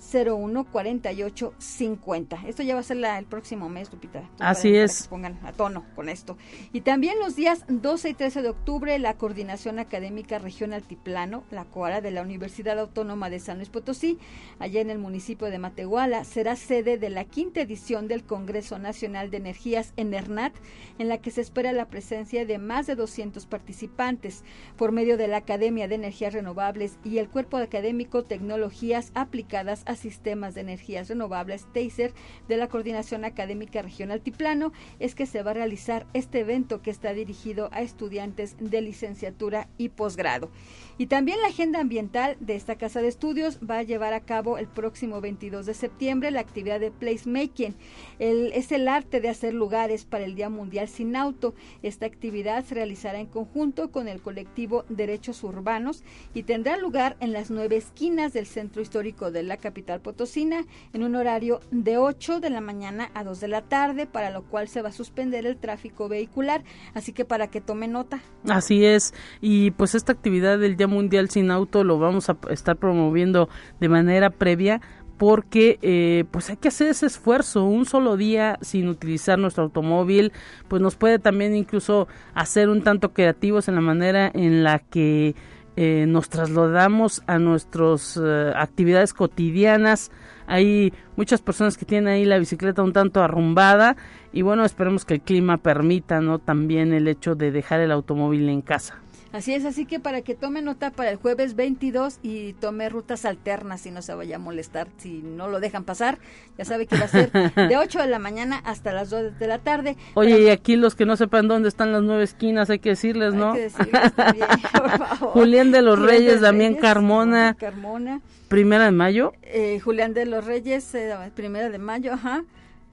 014850. 0.00 2.46
Esto 2.46 2.62
ya 2.62 2.74
va 2.74 2.80
a 2.80 2.84
ser 2.84 2.98
la, 2.98 3.18
el 3.18 3.26
próximo 3.26 3.68
mes, 3.68 3.92
Lupita. 3.92 4.22
Así 4.38 4.74
es. 4.74 4.74
Para 4.74 4.86
que 4.86 5.02
se 5.02 5.08
pongan 5.08 5.38
a 5.44 5.52
tono 5.52 5.84
con 5.94 6.08
esto. 6.08 6.36
Y 6.72 6.80
también 6.82 7.18
los 7.18 7.34
días 7.36 7.64
12 7.68 8.10
y 8.10 8.14
13 8.14 8.42
de 8.42 8.50
octubre, 8.50 8.98
la 8.98 9.14
Coordinación 9.14 9.78
Académica 9.78 10.38
Región 10.38 10.72
Altiplano, 10.72 11.44
la 11.50 11.64
COARA 11.64 12.00
de 12.00 12.10
la 12.10 12.22
Universidad 12.22 12.78
Autónoma 12.78 13.28
de 13.30 13.40
San 13.40 13.58
Luis 13.58 13.70
Potosí, 13.70 14.18
allá 14.58 14.80
en 14.80 14.90
el 14.90 14.98
municipio 14.98 15.48
de 15.48 15.58
Matehuala, 15.58 16.24
será 16.24 16.56
sede 16.56 16.98
de 16.98 17.10
la 17.10 17.24
quinta 17.24 17.60
edición 17.60 18.08
del 18.08 18.24
Congreso 18.24 18.78
Nacional 18.78 19.30
de 19.30 19.36
Energías 19.38 19.92
en 19.96 20.14
ERNAT, 20.14 20.54
en 20.98 21.08
la 21.08 21.18
que 21.18 21.30
se 21.30 21.40
espera 21.40 21.72
la 21.72 21.86
presencia 21.86 22.46
de 22.46 22.58
más 22.58 22.86
de 22.86 22.94
200 22.94 23.46
participantes 23.46 24.44
por 24.76 24.92
medio 24.92 25.16
de 25.16 25.28
la 25.28 25.38
Academia 25.38 25.88
de 25.88 25.94
Energías 25.94 26.34
Renovables 26.34 26.98
y 27.04 27.18
el 27.18 27.28
Cuerpo 27.28 27.56
Académico 27.56 28.24
Tecnologías 28.24 29.12
Aplicadas 29.14 29.83
a 29.86 29.96
Sistemas 29.96 30.54
de 30.54 30.62
Energías 30.62 31.08
Renovables, 31.08 31.66
TASER, 31.72 32.12
de 32.48 32.56
la 32.56 32.68
Coordinación 32.68 33.24
Académica 33.24 33.82
Regional 33.82 34.18
Altiplano, 34.18 34.72
es 34.98 35.14
que 35.14 35.26
se 35.26 35.42
va 35.42 35.52
a 35.52 35.54
realizar 35.54 36.06
este 36.14 36.40
evento 36.40 36.82
que 36.82 36.90
está 36.90 37.12
dirigido 37.12 37.68
a 37.72 37.82
estudiantes 37.82 38.56
de 38.58 38.80
licenciatura 38.80 39.68
y 39.78 39.90
posgrado. 39.90 40.50
Y 40.96 41.06
también 41.06 41.40
la 41.40 41.48
agenda 41.48 41.80
ambiental 41.80 42.36
de 42.40 42.54
esta 42.54 42.76
casa 42.76 43.02
de 43.02 43.08
estudios 43.08 43.58
va 43.68 43.78
a 43.78 43.82
llevar 43.82 44.14
a 44.14 44.20
cabo 44.20 44.58
el 44.58 44.68
próximo 44.68 45.20
22 45.20 45.66
de 45.66 45.74
septiembre 45.74 46.30
la 46.30 46.40
actividad 46.40 46.78
de 46.78 46.90
placemaking. 46.90 47.74
El, 48.18 48.52
es 48.52 48.70
el 48.72 48.86
arte 48.86 49.20
de 49.20 49.28
hacer 49.28 49.54
lugares 49.54 50.04
para 50.04 50.24
el 50.24 50.34
Día 50.34 50.48
Mundial 50.48 50.88
sin 50.88 51.16
Auto. 51.16 51.54
Esta 51.82 52.06
actividad 52.06 52.64
se 52.64 52.74
realizará 52.74 53.18
en 53.18 53.26
conjunto 53.26 53.90
con 53.90 54.06
el 54.08 54.20
colectivo 54.20 54.84
Derechos 54.88 55.42
Urbanos 55.42 56.04
y 56.32 56.44
tendrá 56.44 56.76
lugar 56.76 57.16
en 57.20 57.32
las 57.32 57.50
nueve 57.50 57.76
esquinas 57.76 58.32
del 58.32 58.46
centro 58.46 58.80
histórico 58.80 59.30
de 59.30 59.42
la 59.42 59.56
capital 59.56 60.00
potosina 60.00 60.64
en 60.92 61.02
un 61.02 61.16
horario 61.16 61.60
de 61.70 61.98
8 61.98 62.40
de 62.40 62.50
la 62.50 62.60
mañana 62.60 63.10
a 63.14 63.24
2 63.24 63.40
de 63.40 63.48
la 63.48 63.62
tarde, 63.62 64.06
para 64.06 64.30
lo 64.30 64.44
cual 64.44 64.68
se 64.68 64.82
va 64.82 64.90
a 64.90 64.92
suspender 64.92 65.46
el 65.46 65.56
tráfico 65.56 66.08
vehicular. 66.08 66.62
Así 66.94 67.12
que 67.12 67.24
para 67.24 67.48
que 67.48 67.60
tome 67.60 67.88
nota. 67.88 68.20
Así 68.48 68.84
es. 68.84 69.12
Y 69.40 69.72
pues 69.72 69.94
esta 69.94 70.12
actividad 70.12 70.58
del 70.58 70.76
Día 70.76 70.83
Mundial 70.86 71.30
sin 71.30 71.50
Auto 71.50 71.84
lo 71.84 71.98
vamos 71.98 72.28
a 72.30 72.36
estar 72.50 72.76
promoviendo 72.76 73.48
de 73.80 73.88
manera 73.88 74.30
previa 74.30 74.80
porque 75.18 75.78
eh, 75.82 76.24
pues 76.30 76.50
hay 76.50 76.56
que 76.56 76.68
hacer 76.68 76.88
ese 76.88 77.06
esfuerzo 77.06 77.64
un 77.64 77.86
solo 77.86 78.16
día 78.16 78.58
sin 78.62 78.88
utilizar 78.88 79.38
nuestro 79.38 79.64
automóvil 79.64 80.32
pues 80.68 80.82
nos 80.82 80.96
puede 80.96 81.18
también 81.18 81.54
incluso 81.54 82.08
hacer 82.34 82.68
un 82.68 82.82
tanto 82.82 83.12
creativos 83.12 83.68
en 83.68 83.76
la 83.76 83.80
manera 83.80 84.30
en 84.34 84.64
la 84.64 84.80
que 84.80 85.34
eh, 85.76 86.04
nos 86.06 86.28
trasladamos 86.28 87.22
a 87.26 87.38
nuestras 87.38 88.20
eh, 88.22 88.52
actividades 88.54 89.12
cotidianas. 89.12 90.12
Hay 90.46 90.92
muchas 91.16 91.42
personas 91.42 91.76
que 91.76 91.84
tienen 91.84 92.06
ahí 92.06 92.24
la 92.24 92.38
bicicleta 92.38 92.82
un 92.82 92.92
tanto 92.92 93.22
arrumbada 93.22 93.96
y 94.32 94.42
bueno 94.42 94.64
esperemos 94.64 95.04
que 95.04 95.14
el 95.14 95.20
clima 95.20 95.56
permita 95.56 96.20
no 96.20 96.38
también 96.38 96.92
el 96.92 97.08
hecho 97.08 97.34
de 97.34 97.50
dejar 97.50 97.80
el 97.80 97.90
automóvil 97.90 98.48
en 98.48 98.60
casa 98.60 99.03
Así 99.34 99.52
es, 99.52 99.64
así 99.64 99.84
que 99.84 99.98
para 99.98 100.22
que 100.22 100.36
tome 100.36 100.62
nota 100.62 100.92
para 100.92 101.10
el 101.10 101.16
jueves 101.16 101.56
22 101.56 102.20
y 102.22 102.52
tome 102.52 102.88
rutas 102.88 103.24
alternas 103.24 103.84
y 103.84 103.90
no 103.90 104.00
se 104.00 104.14
vaya 104.14 104.36
a 104.36 104.38
molestar 104.38 104.86
si 104.96 105.22
no 105.22 105.48
lo 105.48 105.58
dejan 105.58 105.82
pasar. 105.82 106.18
Ya 106.56 106.64
sabe 106.64 106.86
que 106.86 106.96
va 106.96 107.06
a 107.06 107.08
ser 107.08 107.32
de 107.56 107.76
8 107.76 107.98
de 107.98 108.06
la 108.06 108.20
mañana 108.20 108.60
hasta 108.64 108.92
las 108.92 109.10
2 109.10 109.36
de 109.36 109.46
la 109.48 109.58
tarde. 109.58 109.96
Oye, 110.14 110.40
y 110.40 110.50
aquí 110.50 110.76
los 110.76 110.94
que 110.94 111.04
no 111.04 111.16
sepan 111.16 111.48
dónde 111.48 111.68
están 111.68 111.90
las 111.90 112.04
nueve 112.04 112.22
esquinas, 112.22 112.70
hay 112.70 112.78
que 112.78 112.90
decirles, 112.90 113.34
¿no? 113.34 113.54
Hay 113.54 113.58
que 113.58 113.62
decirles 113.64 114.12
también, 114.14 114.46
por 114.72 114.90
favor. 114.90 115.32
Julián 115.32 115.72
de 115.72 115.82
los 115.82 115.98
Julián 115.98 116.16
Reyes, 116.16 116.40
de 116.40 116.52
Reyes, 116.52 116.80
Carmona, 116.80 117.56
Carmona, 117.58 118.20
primera 118.46 118.84
de 118.84 118.92
mayo. 118.92 119.32
eh, 119.42 119.80
Julián 119.80 120.14
de 120.14 120.26
los 120.26 120.44
Reyes, 120.44 120.94
eh, 120.94 121.12
primera 121.34 121.70
de 121.70 121.78
mayo, 121.78 122.12
ajá. 122.12 122.44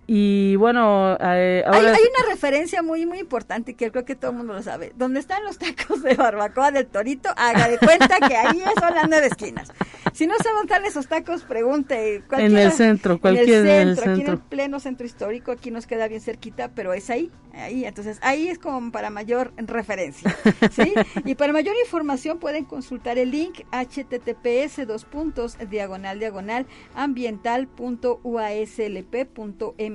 Y 0.08 0.56
bueno, 0.58 1.16
eh, 1.22 1.64
Hay, 1.66 1.76
ahora 1.76 1.94
hay 1.94 2.04
una 2.18 2.30
referencia 2.30 2.82
muy, 2.82 3.06
muy 3.06 3.20
importante 3.20 3.76
que 3.76 3.92
creo 3.92 4.04
que 4.04 4.16
todo 4.16 4.32
el 4.32 4.38
mundo 4.38 4.54
lo 4.54 4.64
sabe. 4.64 4.92
Donde 4.98 5.20
están 5.20 5.44
los 5.44 5.58
tacos 5.58 6.02
de 6.02 6.16
barbacoa 6.16 6.72
del 6.72 6.88
Torito, 6.88 7.30
haga 7.38 7.70
de 7.70 7.78
cuenta 7.78 8.18
que 8.28 8.36
ahí 8.36 8.62
son 8.80 8.96
las 8.96 9.08
nueve 9.08 9.28
esquinas. 9.28 9.72
Si 10.14 10.28
no 10.28 10.36
sabe 10.38 10.56
dónde 10.56 10.74
están 10.74 10.86
esos 10.86 11.08
tacos, 11.08 11.44
pregunte. 11.44 12.24
en 12.32 12.58
el 12.58 12.72
centro, 12.72 13.14
en 13.14 13.20
cualquier 13.20 13.66
el 13.66 13.68
en 13.68 13.88
el 13.88 13.96
centro, 13.96 14.12
aquí 14.12 14.22
en 14.22 14.28
el 14.28 14.28
centro. 14.28 14.50
pleno 14.50 14.80
centro 14.80 15.06
histórico, 15.06 15.52
aquí 15.52 15.72
nos 15.72 15.88
queda 15.88 16.08
bien 16.08 16.20
cerquita, 16.20 16.72
pero 16.76 16.94
es 16.94 17.10
ahí, 17.10 17.32
ahí, 17.54 17.86
entonces 17.86 18.20
ahí 18.22 18.50
es 18.50 18.60
como 18.60 18.92
para 18.92 19.10
mayor 19.10 19.54
referencia, 19.58 20.36
¿sí? 20.72 20.94
Y 21.24 21.36
para 21.36 21.54
mayor 21.54 21.76
información 21.82 22.40
pueden 22.40 22.66
consultar 22.66 23.18
el 23.18 23.32
link 23.32 23.62
https 23.72 24.86
dos 24.86 25.06
puntos 25.06 25.58
diagonal 25.70 26.20
diagonal 26.20 26.66
ambiental.uaslp.mx 26.96 29.91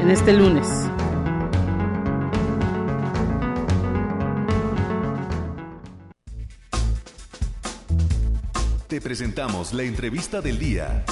en 0.00 0.10
este 0.10 0.32
lunes. 0.32 0.68
Te 8.88 9.00
presentamos 9.00 9.72
la 9.72 9.82
entrevista 9.82 10.40
del 10.40 10.58
día. 10.58 11.04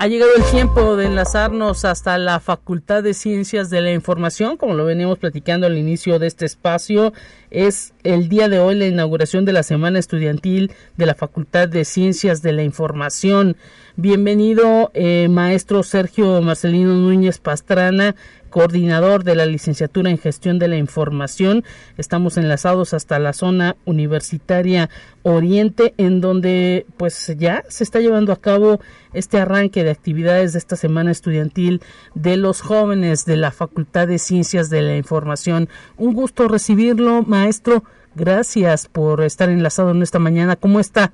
Ha 0.00 0.06
llegado 0.06 0.30
el 0.36 0.44
tiempo 0.44 0.94
de 0.94 1.06
enlazarnos 1.06 1.84
hasta 1.84 2.18
la 2.18 2.38
Facultad 2.38 3.02
de 3.02 3.14
Ciencias 3.14 3.68
de 3.68 3.80
la 3.80 3.90
Información, 3.90 4.56
como 4.56 4.74
lo 4.74 4.84
veníamos 4.84 5.18
platicando 5.18 5.66
al 5.66 5.76
inicio 5.76 6.20
de 6.20 6.28
este 6.28 6.46
espacio. 6.46 7.12
Es 7.50 7.94
el 8.04 8.28
día 8.28 8.48
de 8.48 8.60
hoy 8.60 8.76
la 8.76 8.86
inauguración 8.86 9.44
de 9.44 9.52
la 9.52 9.64
Semana 9.64 9.98
Estudiantil 9.98 10.70
de 10.96 11.06
la 11.06 11.16
Facultad 11.16 11.68
de 11.68 11.84
Ciencias 11.84 12.42
de 12.42 12.52
la 12.52 12.62
Información. 12.62 13.56
Bienvenido, 13.96 14.92
eh, 14.94 15.26
maestro 15.28 15.82
Sergio 15.82 16.40
Marcelino 16.42 16.94
Núñez 16.94 17.38
Pastrana, 17.38 18.14
coordinador 18.48 19.24
de 19.24 19.34
la 19.34 19.46
licenciatura 19.46 20.10
en 20.10 20.18
gestión 20.18 20.58
de 20.58 20.68
la 20.68 20.76
información. 20.76 21.64
Estamos 21.96 22.36
enlazados 22.36 22.94
hasta 22.94 23.18
la 23.18 23.32
zona 23.32 23.76
universitaria 23.84 24.88
Oriente, 25.22 25.94
en 25.98 26.20
donde 26.20 26.86
pues 26.96 27.34
ya 27.36 27.64
se 27.68 27.84
está 27.84 28.00
llevando 28.00 28.32
a 28.32 28.40
cabo 28.40 28.80
este 29.12 29.38
arranque 29.38 29.84
de 29.84 29.90
actividades 29.90 30.52
de 30.52 30.58
esta 30.58 30.76
semana 30.76 31.10
estudiantil 31.10 31.82
de 32.14 32.36
los 32.36 32.60
jóvenes 32.60 33.24
de 33.26 33.36
la 33.36 33.50
Facultad 33.50 34.08
de 34.08 34.18
Ciencias 34.18 34.70
de 34.70 34.82
la 34.82 34.96
Información. 34.96 35.68
Un 35.96 36.14
gusto 36.14 36.48
recibirlo, 36.48 37.22
maestro. 37.22 37.84
Gracias 38.14 38.88
por 38.88 39.22
estar 39.22 39.48
enlazado 39.48 39.90
en 39.90 40.02
esta 40.02 40.18
mañana. 40.18 40.56
¿Cómo 40.56 40.80
está? 40.80 41.12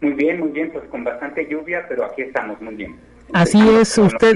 Muy 0.00 0.12
bien, 0.12 0.38
muy 0.38 0.50
bien, 0.50 0.70
pues 0.72 0.84
con 0.90 1.02
bastante 1.02 1.46
lluvia, 1.50 1.84
pero 1.88 2.04
aquí 2.04 2.22
estamos 2.22 2.60
muy 2.62 2.76
bien. 2.76 2.96
Así 3.32 3.58
es, 3.80 3.98
usted- 3.98 4.34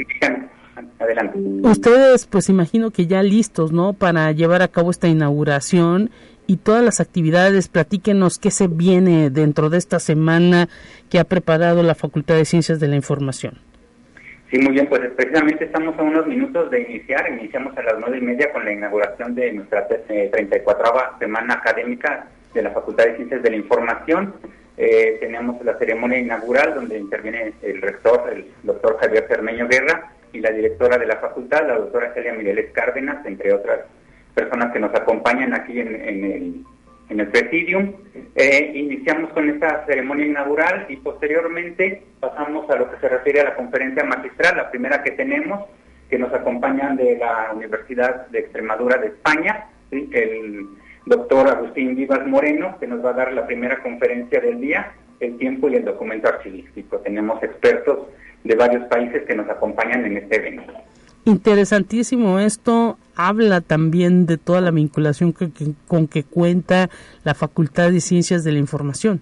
Adelante. 0.98 1.38
Ustedes, 1.62 2.26
pues 2.26 2.48
imagino 2.48 2.90
que 2.90 3.06
ya 3.06 3.22
listos, 3.22 3.72
¿no? 3.72 3.92
Para 3.92 4.32
llevar 4.32 4.62
a 4.62 4.68
cabo 4.68 4.90
esta 4.90 5.08
inauguración 5.08 6.10
y 6.46 6.56
todas 6.56 6.82
las 6.82 7.00
actividades. 7.00 7.68
Platíquenos 7.68 8.38
qué 8.38 8.50
se 8.50 8.68
viene 8.68 9.30
dentro 9.30 9.70
de 9.70 9.78
esta 9.78 9.98
semana 10.00 10.68
que 11.10 11.18
ha 11.18 11.24
preparado 11.24 11.82
la 11.82 11.94
Facultad 11.94 12.36
de 12.36 12.44
Ciencias 12.44 12.80
de 12.80 12.88
la 12.88 12.96
Información. 12.96 13.58
Sí, 14.50 14.58
muy 14.58 14.74
bien, 14.74 14.86
pues 14.86 15.00
precisamente 15.16 15.64
estamos 15.64 15.98
a 15.98 16.02
unos 16.02 16.26
minutos 16.26 16.70
de 16.70 16.82
iniciar. 16.82 17.26
Iniciamos 17.32 17.76
a 17.76 17.82
las 17.82 17.94
nueve 17.98 18.18
y 18.18 18.20
media 18.20 18.52
con 18.52 18.64
la 18.64 18.72
inauguración 18.72 19.34
de 19.34 19.52
nuestra 19.52 19.86
34 19.86 20.84
eh, 20.84 20.98
semana 21.18 21.54
académica 21.54 22.26
de 22.52 22.62
la 22.62 22.70
Facultad 22.70 23.04
de 23.04 23.16
Ciencias 23.16 23.42
de 23.42 23.50
la 23.50 23.56
Información. 23.56 24.34
Eh, 24.76 25.16
tenemos 25.20 25.62
la 25.64 25.78
ceremonia 25.78 26.18
inaugural 26.18 26.74
donde 26.74 26.98
interviene 26.98 27.54
el 27.62 27.80
rector, 27.80 28.30
el 28.30 28.46
doctor 28.62 28.98
Javier 29.00 29.26
Cermeño 29.26 29.68
Guerra, 29.68 30.12
y 30.32 30.40
la 30.40 30.50
directora 30.50 30.98
de 30.98 31.06
la 31.06 31.16
facultad, 31.16 31.66
la 31.66 31.78
doctora 31.78 32.12
Celia 32.14 32.32
Mireles 32.32 32.70
Cárdenas, 32.72 33.24
entre 33.26 33.52
otras 33.52 33.80
personas 34.34 34.72
que 34.72 34.80
nos 34.80 34.94
acompañan 34.94 35.54
aquí 35.54 35.78
en, 35.80 36.64
el, 37.08 37.26
presidium. 37.30 37.92
Eh, 38.34 38.72
iniciamos 38.74 39.30
con 39.32 39.48
esta 39.48 39.84
ceremonia 39.86 40.26
inaugural 40.26 40.86
y 40.88 40.96
posteriormente 40.96 42.02
pasamos 42.20 42.68
a 42.70 42.76
lo 42.76 42.90
que 42.90 42.98
se 43.00 43.08
refiere 43.08 43.40
a 43.40 43.44
la 43.44 43.54
conferencia 43.54 44.02
magistral, 44.04 44.56
la 44.56 44.70
primera 44.70 45.02
que 45.02 45.10
tenemos, 45.12 45.68
que 46.08 46.18
nos 46.18 46.32
acompañan 46.32 46.96
de 46.96 47.18
la 47.18 47.52
Universidad 47.54 48.26
de 48.28 48.40
Extremadura 48.40 48.96
de 48.98 49.08
España, 49.08 49.66
el 49.90 50.66
doctor 51.06 51.48
Agustín 51.48 51.94
Vivas 51.96 52.26
Moreno, 52.26 52.76
que 52.80 52.86
nos 52.86 53.04
va 53.04 53.10
a 53.10 53.14
dar 53.14 53.32
la 53.32 53.46
primera 53.46 53.82
conferencia 53.82 54.40
del 54.40 54.60
día, 54.60 54.92
el 55.20 55.36
tiempo 55.36 55.68
y 55.68 55.76
el 55.76 55.84
documento 55.84 56.28
archivístico. 56.28 56.98
Tenemos 56.98 57.42
expertos 57.42 58.08
de 58.44 58.54
varios 58.54 58.84
países 58.88 59.22
que 59.26 59.34
nos 59.34 59.48
acompañan 59.48 60.04
en 60.04 60.16
este 60.16 60.36
evento. 60.36 60.72
Interesantísimo 61.24 62.40
esto, 62.40 62.98
habla 63.14 63.60
también 63.60 64.26
de 64.26 64.38
toda 64.38 64.60
la 64.60 64.72
vinculación 64.72 65.32
con 65.86 66.08
que 66.08 66.24
cuenta 66.24 66.90
la 67.22 67.34
Facultad 67.34 67.92
de 67.92 68.00
Ciencias 68.00 68.42
de 68.42 68.52
la 68.52 68.58
Información. 68.58 69.20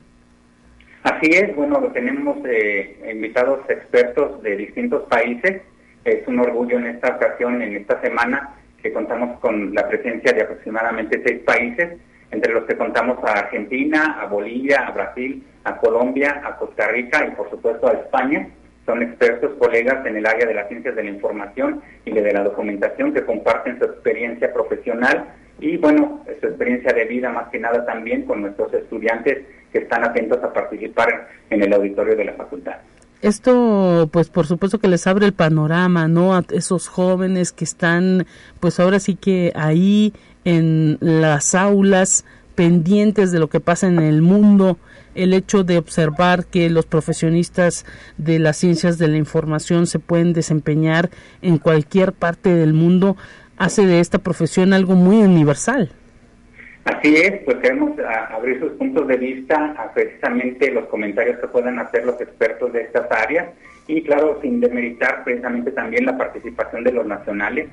Así 1.03 1.31
es, 1.31 1.55
bueno, 1.57 1.79
tenemos 1.93 2.39
eh, 2.47 3.11
invitados 3.13 3.61
expertos 3.69 4.43
de 4.43 4.57
distintos 4.57 5.03
países. 5.09 5.63
Es 6.05 6.27
un 6.27 6.39
orgullo 6.41 6.79
en 6.79 6.87
esta 6.87 7.17
ocasión, 7.17 7.61
en 7.61 7.77
esta 7.77 8.01
semana, 8.01 8.55
que 8.83 8.93
contamos 8.93 9.39
con 9.41 9.75
la 9.75 9.87
presencia 9.87 10.33
de 10.33 10.43
aproximadamente 10.43 11.23
seis 11.25 11.41
países, 11.41 11.99
entre 12.31 12.55
los 12.55 12.65
que 12.65 12.77
contamos 12.77 13.19
a 13.25 13.33
Argentina, 13.41 14.19
a 14.21 14.27
Bolivia, 14.27 14.87
a 14.87 14.91
Brasil, 14.93 15.43
a 15.65 15.77
Colombia, 15.77 16.41
a 16.45 16.57
Costa 16.57 16.89
Rica 16.89 17.27
y 17.27 17.31
por 17.33 17.51
supuesto 17.51 17.89
a 17.89 17.93
España 17.93 18.49
son 18.87 19.03
expertos, 19.03 19.53
colegas 19.59 20.05
en 20.07 20.17
el 20.17 20.27
área 20.27 20.47
de 20.47 20.55
las 20.55 20.69
ciencias 20.69 20.97
de 20.97 21.05
la 21.05 21.11
información 21.11 21.83
y 22.05 22.13
de 22.13 22.33
la 22.33 22.43
documentación 22.43 23.13
que 23.13 23.25
comparten 23.25 23.79
su 23.79 23.85
experiencia 23.85 24.53
profesional 24.53 25.27
y, 25.61 25.77
bueno, 25.77 26.25
su 26.41 26.47
experiencia 26.47 26.93
de 26.93 27.05
vida 27.05 27.31
más 27.31 27.49
que 27.51 27.59
nada 27.59 27.85
también 27.85 28.25
con 28.25 28.41
nuestros 28.41 28.73
estudiantes 28.73 29.47
que 29.73 29.79
están 29.79 30.05
atentos 30.05 30.43
a 30.43 30.53
participar 30.53 31.29
en 31.51 31.63
el 31.63 31.73
auditorio 31.73 32.17
de 32.17 32.25
la 32.25 32.33
facultad. 32.33 32.77
Esto, 33.23 34.09
pues 34.11 34.31
por 34.31 34.47
supuesto 34.47 34.79
que 34.79 34.89
les 34.89 35.07
abre 35.07 35.27
el 35.27 35.35
panorama, 35.35 36.09
¿no? 36.09 36.35
A 36.35 36.43
esos 36.53 36.89
jóvenes 36.89 37.53
que 37.53 37.65
están, 37.65 38.27
pues 38.61 38.81
ahora 38.81 38.99
sí 38.99 39.15
que 39.15 39.53
ahí 39.55 40.15
en 40.47 40.97
las 41.01 41.55
aulas, 41.55 42.25
pendientes 42.61 43.33
de 43.33 43.39
lo 43.39 43.49
que 43.49 43.59
pasa 43.59 43.87
en 43.87 44.01
el 44.01 44.21
mundo, 44.21 44.77
el 45.15 45.33
hecho 45.33 45.65
de 45.65 45.79
observar 45.79 46.45
que 46.45 46.69
los 46.69 46.85
profesionistas 46.85 47.87
de 48.19 48.39
las 48.39 48.59
ciencias 48.59 48.99
de 48.99 49.09
la 49.09 49.17
información 49.17 49.87
se 49.87 49.99
pueden 49.99 50.35
desempeñar 50.35 51.09
en 51.41 51.57
cualquier 51.57 52.13
parte 52.13 52.55
del 52.55 52.75
mundo 52.75 53.17
hace 53.57 53.87
de 53.87 54.01
esta 54.01 54.19
profesión 54.19 54.75
algo 54.75 54.95
muy 54.95 55.23
universal. 55.23 55.91
Así 56.85 57.17
es, 57.17 57.41
pues 57.47 57.57
queremos 57.63 57.93
abrir 58.31 58.61
sus 58.61 58.73
puntos 58.73 59.09
de 59.09 59.17
vista 59.17 59.75
a 59.79 59.95
precisamente 59.95 60.71
los 60.71 60.85
comentarios 60.89 61.39
que 61.39 61.47
puedan 61.47 61.79
hacer 61.79 62.05
los 62.05 62.21
expertos 62.21 62.75
de 62.75 62.83
estas 62.83 63.11
áreas 63.11 63.49
y 63.87 64.03
claro, 64.03 64.39
sin 64.43 64.61
demeritar 64.61 65.25
precisamente 65.25 65.71
también 65.71 66.05
la 66.05 66.19
participación 66.19 66.85
de 66.85 66.93
los 66.93 67.07
nacionales. 67.07 67.71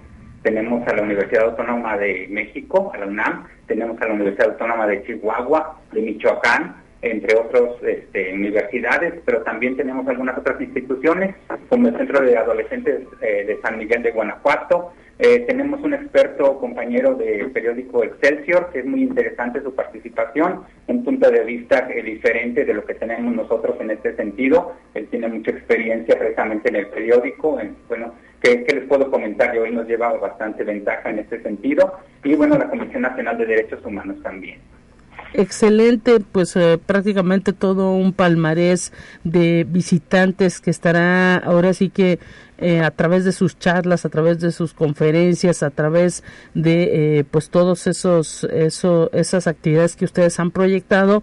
Tenemos 0.47 0.87
a 0.87 0.95
la 0.95 1.01
Universidad 1.01 1.43
Autónoma 1.43 1.97
de 1.97 2.25
México, 2.29 2.89
a 2.93 2.97
la 2.99 3.05
UNAM, 3.05 3.47
tenemos 3.65 4.01
a 4.01 4.07
la 4.07 4.13
Universidad 4.13 4.51
Autónoma 4.51 4.87
de 4.87 5.03
Chihuahua, 5.03 5.77
de 5.91 6.01
Michoacán, 6.01 6.73
entre 7.01 7.37
otras 7.37 7.63
este, 7.83 8.33
universidades, 8.33 9.15
pero 9.25 9.41
también 9.41 9.75
tenemos 9.75 10.07
algunas 10.07 10.37
otras 10.37 10.61
instituciones, 10.61 11.35
como 11.67 11.89
el 11.89 11.97
Centro 11.97 12.21
de 12.21 12.37
Adolescentes 12.37 13.01
eh, 13.19 13.43
de 13.45 13.59
San 13.61 13.77
Miguel 13.77 14.03
de 14.03 14.11
Guanajuato. 14.11 14.93
Eh, 15.19 15.39
tenemos 15.47 15.81
un 15.81 15.95
experto 15.95 16.59
compañero 16.59 17.15
del 17.15 17.49
periódico 17.51 18.03
Excelsior, 18.03 18.69
que 18.71 18.79
es 18.79 18.85
muy 18.85 19.01
interesante 19.01 19.63
su 19.63 19.73
participación, 19.73 20.63
un 20.85 21.03
punto 21.03 21.31
de 21.31 21.43
vista 21.43 21.89
eh, 21.89 22.03
diferente 22.03 22.65
de 22.65 22.73
lo 22.75 22.85
que 22.85 22.93
tenemos 22.93 23.33
nosotros 23.33 23.77
en 23.79 23.89
este 23.89 24.15
sentido. 24.15 24.75
Él 24.93 25.07
tiene 25.07 25.27
mucha 25.27 25.49
experiencia 25.51 26.19
precisamente 26.19 26.69
en 26.69 26.75
el 26.75 26.87
periódico. 26.87 27.59
bueno, 27.89 28.13
¿qué, 28.41 28.63
¿qué, 28.63 28.75
les 28.75 28.85
puedo 28.85 29.09
comentar? 29.09 29.55
Yo 29.55 29.63
hoy 29.63 29.71
nos 29.71 29.87
lleva 29.87 30.13
bastante 30.13 30.63
ventaja 30.63 31.09
en 31.09 31.19
este 31.19 31.41
sentido. 31.41 31.99
Y 32.23 32.35
bueno, 32.35 32.55
la 32.55 32.69
Comisión 32.69 33.01
Nacional 33.01 33.39
de 33.39 33.45
Derechos 33.47 33.83
Humanos 33.83 34.21
también 34.21 34.59
excelente, 35.33 36.19
pues 36.19 36.55
eh, 36.55 36.79
prácticamente 36.83 37.53
todo 37.53 37.91
un 37.91 38.13
palmarés 38.13 38.93
de 39.23 39.65
visitantes 39.67 40.59
que 40.61 40.71
estará 40.71 41.37
ahora 41.37 41.73
sí 41.73 41.89
que 41.89 42.19
eh, 42.59 42.81
a 42.81 42.91
través 42.91 43.23
de 43.23 43.31
sus 43.31 43.59
charlas, 43.59 44.05
a 44.05 44.09
través 44.09 44.39
de 44.39 44.51
sus 44.51 44.73
conferencias, 44.73 45.61
a 45.61 45.69
través 45.69 46.23
de 46.55 47.19
eh, 47.19 47.23
pues 47.29 47.49
todos 47.49 47.85
esos, 47.85 48.45
eso, 48.45 49.11
esas 49.13 49.45
actividades 49.45 49.95
que 49.95 50.05
ustedes 50.05 50.39
han 50.39 50.49
proyectado, 50.51 51.21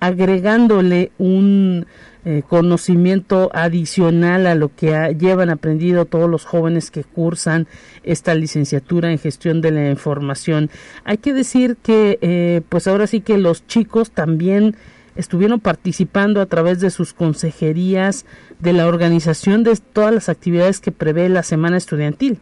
agregándole 0.00 1.10
un 1.18 1.86
eh, 2.30 2.42
conocimiento 2.46 3.48
adicional 3.54 4.46
a 4.48 4.54
lo 4.54 4.74
que 4.74 5.16
llevan 5.18 5.48
aprendido 5.48 6.04
todos 6.04 6.28
los 6.28 6.44
jóvenes 6.44 6.90
que 6.90 7.02
cursan 7.02 7.66
esta 8.02 8.34
licenciatura 8.34 9.10
en 9.10 9.18
gestión 9.18 9.62
de 9.62 9.70
la 9.70 9.88
información. 9.88 10.68
Hay 11.04 11.16
que 11.16 11.32
decir 11.32 11.78
que, 11.82 12.18
eh, 12.20 12.60
pues 12.68 12.86
ahora 12.86 13.06
sí 13.06 13.22
que 13.22 13.38
los 13.38 13.66
chicos 13.66 14.10
también 14.10 14.76
estuvieron 15.16 15.58
participando 15.58 16.42
a 16.42 16.46
través 16.46 16.80
de 16.80 16.90
sus 16.90 17.14
consejerías 17.14 18.26
de 18.58 18.74
la 18.74 18.88
organización 18.88 19.62
de 19.62 19.76
todas 19.76 20.12
las 20.12 20.28
actividades 20.28 20.80
que 20.80 20.92
prevé 20.92 21.30
la 21.30 21.42
semana 21.42 21.78
estudiantil. 21.78 22.40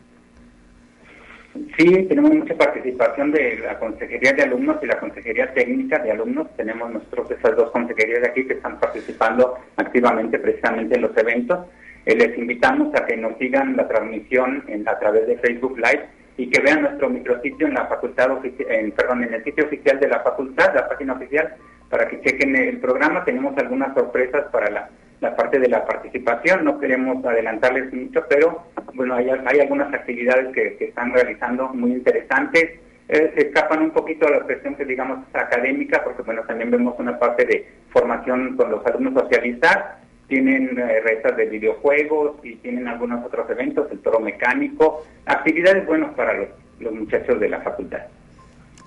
Sí, 1.77 2.07
tenemos 2.09 2.33
mucha 2.33 2.55
participación 2.55 3.33
de 3.33 3.59
la 3.59 3.79
Consejería 3.79 4.33
de 4.33 4.43
Alumnos 4.43 4.79
y 4.83 4.87
la 4.87 4.99
Consejería 4.99 5.53
Técnica 5.53 5.99
de 5.99 6.11
Alumnos. 6.11 6.49
Tenemos 6.57 6.91
nosotros 6.91 7.31
esas 7.31 7.57
dos 7.57 7.71
consejerías 7.71 8.23
de 8.23 8.29
aquí 8.29 8.47
que 8.47 8.55
están 8.55 8.79
participando 8.81 9.59
activamente 9.77 10.39
precisamente 10.39 10.97
en 10.97 11.03
los 11.03 11.17
eventos. 11.17 11.67
Eh, 12.05 12.17
les 12.17 12.37
invitamos 12.39 12.95
a 12.95 13.05
que 13.05 13.17
nos 13.17 13.37
sigan 13.39 13.77
la 13.77 13.87
transmisión 13.89 14.65
en, 14.69 14.89
a 14.89 14.99
través 14.99 15.27
de 15.27 15.39
Facebook 15.39 15.77
Live 15.77 16.07
y 16.37 16.51
que 16.51 16.61
vean 16.61 16.83
nuestro 16.83 17.09
micrositio 17.09 17.67
en 17.67 17.75
la 17.75 17.87
facultad 17.87 18.39
en, 18.45 18.93
perdón, 18.93 19.25
en 19.25 19.35
el 19.35 19.45
sitio 19.45 19.65
oficial 19.65 19.99
de 19.99 20.09
la 20.09 20.21
facultad, 20.21 20.75
la 20.75 20.89
página 20.89 21.15
oficial, 21.15 21.55
para 21.89 22.09
que 22.09 22.21
chequen 22.21 22.55
el 22.57 22.79
programa. 22.79 23.25
Tenemos 23.25 23.57
algunas 23.59 23.95
sorpresas 23.95 24.45
para 24.53 24.71
la 24.71 24.89
la 25.21 25.35
parte 25.35 25.59
de 25.59 25.69
la 25.69 25.85
participación. 25.85 26.65
No 26.65 26.79
queremos 26.79 27.25
adelantarles 27.25 27.93
mucho, 27.93 28.25
pero 28.29 28.65
bueno, 28.95 29.15
hay, 29.15 29.29
hay 29.29 29.61
algunas 29.61 29.93
actividades 29.93 30.53
que, 30.55 30.77
están 30.81 31.13
realizando 31.13 31.69
muy 31.69 31.93
interesantes. 31.93 32.81
Eh, 33.09 33.33
se 33.35 33.49
escapan 33.49 33.83
un 33.83 33.91
poquito 33.91 34.27
a 34.27 34.31
la 34.31 34.41
cuestión 34.41 34.75
que 34.75 34.85
digamos 34.85 35.21
académica, 35.33 36.03
porque 36.03 36.23
bueno, 36.23 36.43
también 36.43 36.71
vemos 36.71 36.95
una 36.99 37.19
parte 37.19 37.45
de 37.45 37.69
formación 37.91 38.57
con 38.57 38.71
los 38.71 38.85
alumnos 38.87 39.15
socialistas. 39.15 39.99
Tienen 40.29 40.77
eh, 40.79 41.33
de 41.37 41.47
videojuegos 41.47 42.37
y 42.43 42.57
tienen 42.57 42.89
algunos 42.89 43.25
otros 43.25 43.49
eventos, 43.49 43.91
el 43.93 44.01
toro 44.01 44.19
mecánico, 44.19 45.05
actividades 45.25 45.87
buenas 45.87 46.13
para 46.15 46.35
los, 46.35 46.49
los 46.81 46.93
muchachos 46.93 47.39
de 47.39 47.49
la 47.49 47.61
facultad. 47.61 48.03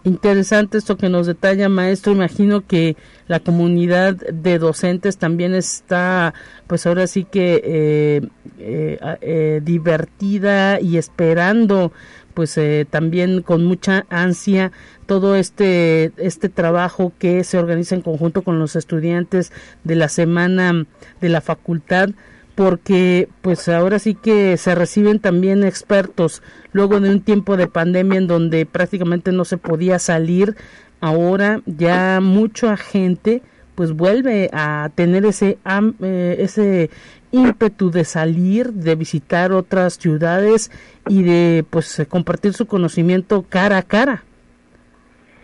Interesante 0.05 0.77
esto 0.77 0.97
que 0.97 1.09
nos 1.09 1.27
detalla, 1.27 1.67
maestro. 1.67 2.13
Imagino 2.13 2.65
que 2.65 2.95
la 3.27 3.41
comunidad 3.41 4.15
de 4.15 4.57
docentes 4.57 5.17
también 5.17 5.53
está, 5.53 6.33
pues 6.67 6.85
ahora 6.85 7.05
sí 7.05 7.25
que 7.25 7.61
eh, 7.63 8.21
eh, 8.59 8.97
eh, 9.21 9.61
divertida 9.63 10.79
y 10.79 10.97
esperando, 10.97 11.91
pues 12.33 12.57
también 12.89 13.41
con 13.41 13.65
mucha 13.65 14.05
ansia 14.09 14.71
todo 15.05 15.35
este 15.35 16.13
este 16.15 16.47
trabajo 16.47 17.11
que 17.19 17.43
se 17.43 17.57
organiza 17.57 17.95
en 17.95 18.01
conjunto 18.01 18.43
con 18.43 18.59
los 18.59 18.77
estudiantes 18.77 19.51
de 19.83 19.95
la 19.95 20.07
semana 20.07 20.85
de 21.19 21.29
la 21.29 21.41
facultad 21.41 22.11
porque 22.59 23.29
pues 23.41 23.69
ahora 23.69 23.99
sí 23.99 24.15
que 24.15 24.57
se 24.57 24.75
reciben 24.75 25.19
también 25.19 25.63
expertos. 25.63 26.43
Luego 26.73 26.99
de 26.99 27.09
un 27.09 27.21
tiempo 27.21 27.55
de 27.55 27.67
pandemia 27.67 28.17
en 28.17 28.27
donde 28.27 28.65
prácticamente 28.65 29.31
no 29.31 29.45
se 29.45 29.57
podía 29.57 29.97
salir 29.97 30.57
ahora 30.99 31.61
ya 31.65 32.19
mucha 32.21 32.75
gente 32.75 33.41
pues 33.75 33.93
vuelve 33.93 34.49
a 34.51 34.89
tener 34.93 35.25
ese 35.25 35.57
eh, 36.01 36.35
ese 36.39 36.89
ímpetu 37.31 37.91
de 37.91 38.03
salir 38.03 38.73
de 38.73 38.95
visitar 38.95 39.53
otras 39.53 39.93
ciudades 39.93 40.69
y 41.07 41.23
de 41.23 41.63
pues 41.69 42.05
compartir 42.09 42.51
su 42.51 42.65
conocimiento 42.65 43.45
cara 43.47 43.77
a 43.77 43.83
cara 43.83 44.25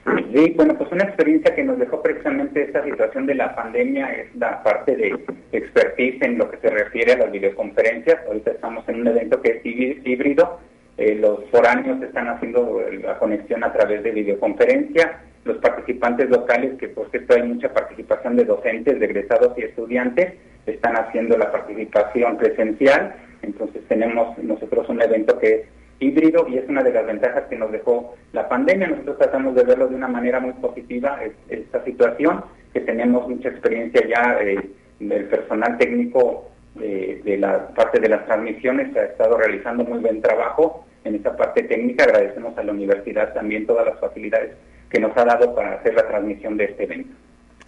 Sí, 0.06 0.54
bueno, 0.56 0.78
pues 0.78 0.92
una 0.92 1.06
experiencia 1.06 1.56
que 1.56 1.64
nos 1.64 1.80
dejó 1.80 2.04
precisamente 2.04 2.62
esta 2.62 2.84
situación 2.84 3.26
de 3.26 3.34
la 3.34 3.56
pandemia 3.56 4.14
es 4.14 4.36
la 4.36 4.62
parte 4.62 4.96
de 4.96 5.18
expertise 5.52 6.22
en 6.22 6.38
lo 6.38 6.52
que 6.52 6.58
se 6.58 6.70
refiere 6.70 7.14
a 7.14 7.18
las 7.18 7.32
videoconferencias. 7.32 8.20
Ahorita 8.28 8.52
estamos 8.52 8.88
en 8.88 9.02
un 9.02 9.08
evento 9.08 9.42
que 9.42 9.52
es 9.54 9.66
híbrido. 10.06 10.60
Eh, 10.98 11.16
los 11.16 11.50
foráneos 11.50 12.02
están 12.04 12.28
haciendo 12.28 12.84
la 13.02 13.18
conexión 13.18 13.64
a 13.64 13.74
través 13.74 14.04
de 14.04 14.12
videoconferencia. 14.12 15.22
Los 15.44 15.58
participantes 15.58 16.30
locales, 16.30 16.78
que 16.78 16.90
por 16.90 17.10
cierto 17.10 17.34
hay 17.34 17.44
mucha 17.44 17.74
participación 17.74 18.36
de 18.36 18.46
docentes, 18.46 19.00
de 19.00 19.06
egresados 19.06 19.58
y 19.58 19.64
estudiantes, 19.64 20.34
están 20.68 20.98
haciendo 20.98 21.36
la 21.36 21.52
participación 21.52 22.38
presencial. 22.38 23.16
Entonces 23.42 23.82
tenemos 23.88 24.38
nosotros 24.38 24.88
un 24.90 25.02
evento 25.02 25.40
que 25.40 25.54
es 25.54 25.62
híbrido 26.00 26.48
y 26.48 26.58
es 26.58 26.68
una 26.68 26.84
de 26.84 26.94
las 26.94 27.06
ventajas 27.06 27.44
que 27.50 27.56
nos 27.56 27.72
dejó 27.72 28.16
la 28.34 28.48
pandemia. 28.50 28.88
Nosotros 28.88 29.18
tratamos 29.18 29.56
de 29.56 29.64
verlo 29.64 29.88
de 29.88 29.96
una 29.96 30.08
manera 30.08 30.40
muy 30.40 30.54
positiva 30.54 31.20
esta 31.50 31.84
situación, 31.84 32.44
que 32.74 32.82
tenemos 32.82 33.28
mucha 33.28 33.50
experiencia 33.50 34.02
ya 34.08 34.38
eh, 34.42 34.70
del 35.00 35.26
personal 35.26 35.78
técnico 35.78 36.50
de, 36.76 37.38
la 37.40 37.70
parte 37.70 38.00
de 38.00 38.10
las 38.10 38.26
transmisiones, 38.26 38.96
ha 38.96 39.06
estado 39.06 39.38
realizando 39.38 39.86
muy 39.86 40.00
buen 40.00 40.22
trabajo 40.22 40.86
en 41.04 41.16
esa 41.16 41.36
parte 41.36 41.64
técnica. 41.64 42.04
Agradecemos 42.04 42.58
a 42.58 42.64
la 42.64 42.74
universidad 42.74 43.34
también 43.34 43.66
todas 43.66 43.86
las 43.86 44.00
facilidades 44.00 44.52
que 44.90 45.00
nos 45.00 45.16
ha 45.18 45.26
dado 45.26 45.56
para 45.56 45.76
hacer 45.76 45.94
la 45.94 46.08
transmisión 46.08 46.58
de 46.58 46.66
este 46.66 46.84
evento. 46.84 47.16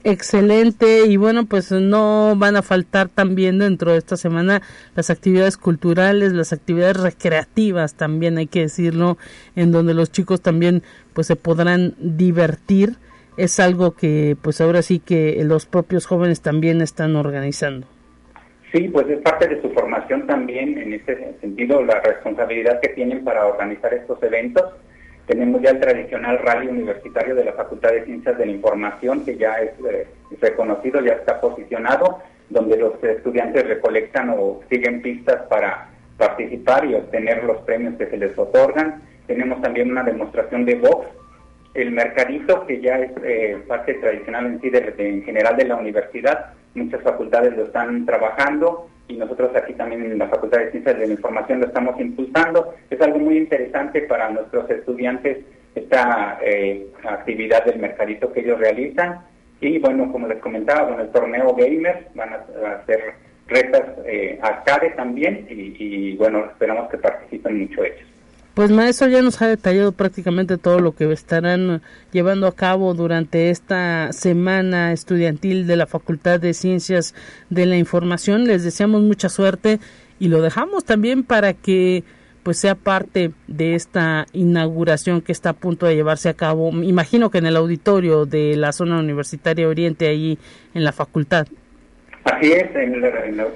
Excelente 0.03 1.05
y 1.07 1.17
bueno 1.17 1.45
pues 1.45 1.71
no 1.71 2.36
van 2.38 2.55
a 2.55 2.62
faltar 2.62 3.10
también 3.10 3.60
dentro 3.60 3.91
de 3.91 3.97
esta 3.97 4.15
semana 4.15 4.62
las 4.95 5.10
actividades 5.10 5.57
culturales, 5.57 6.33
las 6.33 6.53
actividades 6.53 6.97
recreativas 6.97 7.95
también 7.95 8.38
hay 8.38 8.47
que 8.47 8.62
decirlo 8.62 9.17
en 9.55 9.71
donde 9.71 9.93
los 9.93 10.12
chicos 10.12 10.41
también 10.41 10.83
pues 11.13 11.27
se 11.27 11.36
podrán 11.36 11.95
divertir 11.99 12.97
es 13.38 13.60
algo 13.60 13.91
que 13.95 14.38
pues 14.41 14.62
ahora 14.62 14.81
sí 14.81 14.99
que 14.99 15.41
los 15.43 15.65
propios 15.65 16.05
jóvenes 16.05 16.41
también 16.41 16.81
están 16.81 17.15
organizando. 17.15 17.88
Sí, 18.71 18.89
pues 18.89 19.07
es 19.07 19.19
parte 19.21 19.47
de 19.47 19.62
su 19.62 19.69
formación 19.71 20.27
también 20.27 20.77
en 20.77 20.93
ese 20.93 21.36
sentido 21.39 21.83
la 21.83 22.01
responsabilidad 22.01 22.81
que 22.81 22.89
tienen 22.89 23.23
para 23.23 23.45
organizar 23.45 23.93
estos 23.93 24.21
eventos 24.23 24.63
tenemos 25.27 25.61
ya 25.61 25.71
el 25.71 25.79
tradicional 25.79 26.39
rally 26.39 26.67
universitario 26.67 27.35
de 27.35 27.43
la 27.43 27.51
Facultad 27.51 27.91
de 27.91 28.05
Ciencias 28.05 28.37
de 28.37 28.45
la 28.45 28.51
Información, 28.53 29.25
que 29.25 29.37
ya 29.37 29.55
es 29.55 29.71
eh, 29.85 30.07
reconocido, 30.39 31.01
ya 31.01 31.13
está 31.13 31.41
posicionado, 31.41 32.19
donde 32.49 32.77
los 32.77 33.03
estudiantes 33.03 33.67
recolectan 33.67 34.29
o 34.29 34.61
siguen 34.69 35.01
pistas 35.01 35.43
para 35.49 35.89
participar 36.17 36.85
y 36.85 36.95
obtener 36.95 37.43
los 37.43 37.57
premios 37.63 37.95
que 37.95 38.07
se 38.07 38.17
les 38.17 38.37
otorgan. 38.37 39.01
Tenemos 39.27 39.61
también 39.61 39.91
una 39.91 40.03
demostración 40.03 40.63
de 40.63 40.75
box, 40.75 41.07
el 41.73 41.91
mercadito, 41.91 42.65
que 42.65 42.79
ya 42.79 42.97
es 42.99 43.11
eh, 43.21 43.61
parte 43.67 43.95
tradicional 43.95 44.45
en 44.45 44.61
sí 44.61 44.71
en 44.97 45.23
general 45.23 45.57
de 45.57 45.65
la 45.65 45.75
universidad. 45.75 46.53
Muchas 46.73 47.01
facultades 47.01 47.55
lo 47.57 47.65
están 47.65 48.05
trabajando 48.05 48.89
y 49.07 49.15
nosotros 49.15 49.51
aquí 49.55 49.73
también 49.73 50.03
en 50.03 50.17
la 50.17 50.27
Facultad 50.27 50.59
de 50.59 50.71
Ciencias 50.71 50.99
de 50.99 51.07
la 51.07 51.13
Información 51.13 51.59
lo 51.59 51.67
estamos 51.67 51.99
impulsando. 51.99 52.73
Es 52.89 52.99
algo 53.01 53.19
muy 53.19 53.37
interesante 53.37 54.01
para 54.01 54.29
nuestros 54.29 54.69
estudiantes 54.69 55.39
esta 55.75 56.39
eh, 56.41 56.87
actividad 57.03 57.63
del 57.65 57.79
mercadito 57.79 58.31
que 58.31 58.41
ellos 58.41 58.59
realizan. 58.59 59.21
Y 59.61 59.79
bueno, 59.79 60.11
como 60.11 60.27
les 60.27 60.39
comentaba, 60.39 60.83
bueno, 60.83 61.01
el 61.01 61.11
torneo 61.11 61.55
Gamer 61.55 62.09
van 62.15 62.33
a, 62.33 62.71
hacer 62.75 63.13
retas 63.47 63.83
eh, 64.05 64.37
arcade 64.41 64.89
también 64.91 65.47
y, 65.49 65.75
y 65.79 66.17
bueno, 66.17 66.45
esperamos 66.45 66.89
que 66.89 66.97
participen 66.97 67.59
mucho 67.59 67.83
ellos. 67.83 68.06
Pues 68.57 68.71
maestro 68.71 69.07
ya 69.07 69.21
nos 69.21 69.39
ha 69.39 69.47
detallado 69.47 69.91
prácticamente 69.91 70.57
todo 70.57 70.79
lo 70.79 70.95
que 70.95 71.11
estarán 71.11 71.83
llevando 72.11 72.47
a 72.47 72.55
cabo 72.55 72.95
durante 72.95 73.51
esta 73.51 74.11
semana 74.13 74.93
estudiantil 74.93 75.67
de 75.67 75.75
la 75.75 75.85
Facultad 75.85 76.39
de 76.39 76.55
Ciencias 76.55 77.13
de 77.51 77.67
la 77.67 77.77
Información. 77.77 78.45
Les 78.45 78.63
deseamos 78.63 79.03
mucha 79.03 79.29
suerte 79.29 79.79
y 80.19 80.29
lo 80.29 80.41
dejamos 80.41 80.85
también 80.85 81.23
para 81.23 81.53
que 81.53 82.03
pues 82.41 82.57
sea 82.57 82.73
parte 82.73 83.31
de 83.45 83.75
esta 83.75 84.25
inauguración 84.33 85.21
que 85.21 85.33
está 85.33 85.51
a 85.51 85.53
punto 85.53 85.85
de 85.85 85.93
llevarse 85.93 86.27
a 86.27 86.33
cabo. 86.33 86.71
Imagino 86.81 87.29
que 87.29 87.37
en 87.37 87.45
el 87.45 87.57
auditorio 87.57 88.25
de 88.25 88.55
la 88.57 88.71
zona 88.71 88.97
universitaria 88.97 89.67
Oriente, 89.67 90.07
ahí 90.07 90.39
en 90.73 90.83
la 90.83 90.93
facultad. 90.93 91.45
Así 92.27 92.51
es, 92.51 92.75
en, 92.75 92.99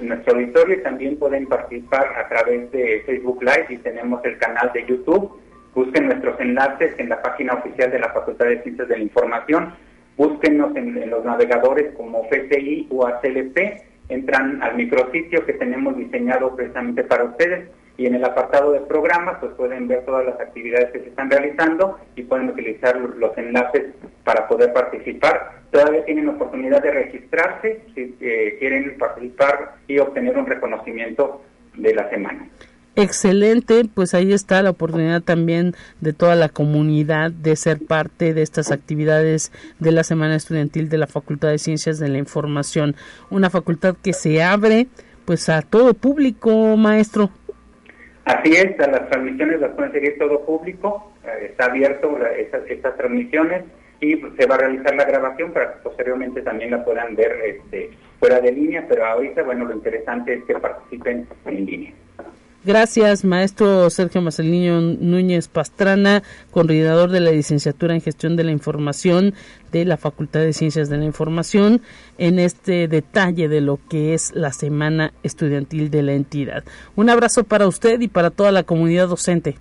nuestro 0.08 0.34
auditorio 0.34 0.82
también 0.82 1.18
pueden 1.18 1.46
participar 1.46 2.06
a 2.16 2.26
través 2.28 2.70
de 2.72 3.02
Facebook 3.04 3.42
Live 3.42 3.66
y 3.68 3.76
tenemos 3.76 4.24
el 4.24 4.38
canal 4.38 4.70
de 4.72 4.86
YouTube. 4.86 5.30
Busquen 5.74 6.06
nuestros 6.06 6.40
enlaces 6.40 6.98
en 6.98 7.10
la 7.10 7.20
página 7.20 7.52
oficial 7.52 7.90
de 7.90 7.98
la 7.98 8.08
Facultad 8.08 8.46
de 8.46 8.62
Ciencias 8.62 8.88
de 8.88 8.96
la 8.96 9.02
Información. 9.02 9.74
Búsquenos 10.16 10.74
en, 10.74 11.10
los 11.10 11.22
navegadores 11.22 11.94
como 11.96 12.24
FCI 12.30 12.88
o 12.90 13.06
ACLP. 13.06 13.58
Entran 14.08 14.62
al 14.62 14.74
micrositio 14.74 15.44
que 15.44 15.52
tenemos 15.52 15.94
diseñado 15.98 16.56
precisamente 16.56 17.04
para 17.04 17.24
ustedes 17.24 17.68
y 17.96 18.06
en 18.06 18.14
el 18.14 18.24
apartado 18.24 18.72
de 18.72 18.80
programas 18.80 19.38
pues 19.40 19.52
pueden 19.52 19.88
ver 19.88 20.04
todas 20.04 20.26
las 20.26 20.40
actividades 20.40 20.90
que 20.92 21.00
se 21.00 21.08
están 21.08 21.30
realizando 21.30 21.98
y 22.16 22.22
pueden 22.22 22.48
utilizar 22.48 22.96
los 22.96 23.36
enlaces 23.36 23.94
para 24.24 24.48
poder 24.48 24.72
participar. 24.72 25.62
Todavía 25.70 26.04
tienen 26.04 26.28
oportunidad 26.28 26.82
de 26.82 26.90
registrarse 26.90 27.82
si 27.94 28.16
eh, 28.20 28.56
quieren 28.58 28.96
participar 28.98 29.76
y 29.86 29.98
obtener 29.98 30.36
un 30.36 30.46
reconocimiento 30.46 31.42
de 31.74 31.94
la 31.94 32.08
semana. 32.10 32.48
Excelente, 32.94 33.86
pues 33.94 34.12
ahí 34.12 34.34
está 34.34 34.62
la 34.62 34.68
oportunidad 34.68 35.22
también 35.22 35.74
de 36.02 36.12
toda 36.12 36.34
la 36.34 36.50
comunidad 36.50 37.30
de 37.30 37.56
ser 37.56 37.78
parte 37.78 38.34
de 38.34 38.42
estas 38.42 38.70
actividades 38.70 39.50
de 39.78 39.92
la 39.92 40.04
Semana 40.04 40.36
Estudiantil 40.36 40.90
de 40.90 40.98
la 40.98 41.06
Facultad 41.06 41.48
de 41.48 41.58
Ciencias 41.58 41.98
de 41.98 42.08
la 42.08 42.18
Información, 42.18 42.94
una 43.30 43.48
facultad 43.48 43.96
que 44.02 44.12
se 44.12 44.42
abre 44.42 44.88
pues 45.24 45.48
a 45.48 45.62
todo 45.62 45.94
público, 45.94 46.76
maestro. 46.76 47.30
Así 48.24 48.52
es, 48.52 48.78
las 48.78 49.08
transmisiones 49.08 49.60
las 49.60 49.72
pueden 49.72 49.92
seguir 49.92 50.16
todo 50.18 50.44
público, 50.44 51.12
eh, 51.24 51.48
está 51.50 51.66
abierto 51.66 52.16
estas, 52.36 52.96
transmisiones 52.96 53.64
y 54.00 54.16
se 54.16 54.46
va 54.46 54.54
a 54.54 54.58
realizar 54.58 54.94
la 54.94 55.04
grabación 55.04 55.52
para 55.52 55.74
que 55.74 55.80
posteriormente 55.80 56.42
también 56.42 56.70
la 56.70 56.84
puedan 56.84 57.16
ver 57.16 57.32
este, 57.44 57.90
fuera 58.20 58.40
de 58.40 58.52
línea, 58.52 58.86
pero 58.88 59.06
ahorita, 59.06 59.42
bueno, 59.42 59.64
lo 59.64 59.74
interesante 59.74 60.34
es 60.34 60.44
que 60.44 60.54
participen 60.54 61.26
en 61.46 61.66
línea. 61.66 61.92
Gracias, 62.64 63.24
maestro 63.24 63.90
Sergio 63.90 64.22
Marcelino 64.22 64.80
Núñez 64.80 65.48
Pastrana, 65.48 66.22
coordinador 66.52 67.10
de 67.10 67.18
la 67.18 67.32
licenciatura 67.32 67.92
en 67.92 68.00
Gestión 68.00 68.36
de 68.36 68.44
la 68.44 68.52
Información 68.52 69.34
de 69.72 69.84
la 69.84 69.96
Facultad 69.96 70.40
de 70.40 70.52
Ciencias 70.52 70.88
de 70.88 70.98
la 70.98 71.04
Información, 71.04 71.80
en 72.18 72.38
este 72.38 72.86
detalle 72.86 73.48
de 73.48 73.60
lo 73.62 73.80
que 73.90 74.14
es 74.14 74.32
la 74.36 74.52
Semana 74.52 75.12
Estudiantil 75.24 75.90
de 75.90 76.02
la 76.02 76.12
entidad. 76.12 76.62
Un 76.94 77.10
abrazo 77.10 77.42
para 77.42 77.66
usted 77.66 78.00
y 78.00 78.06
para 78.06 78.30
toda 78.30 78.52
la 78.52 78.62
comunidad 78.62 79.08
docente. 79.08 79.56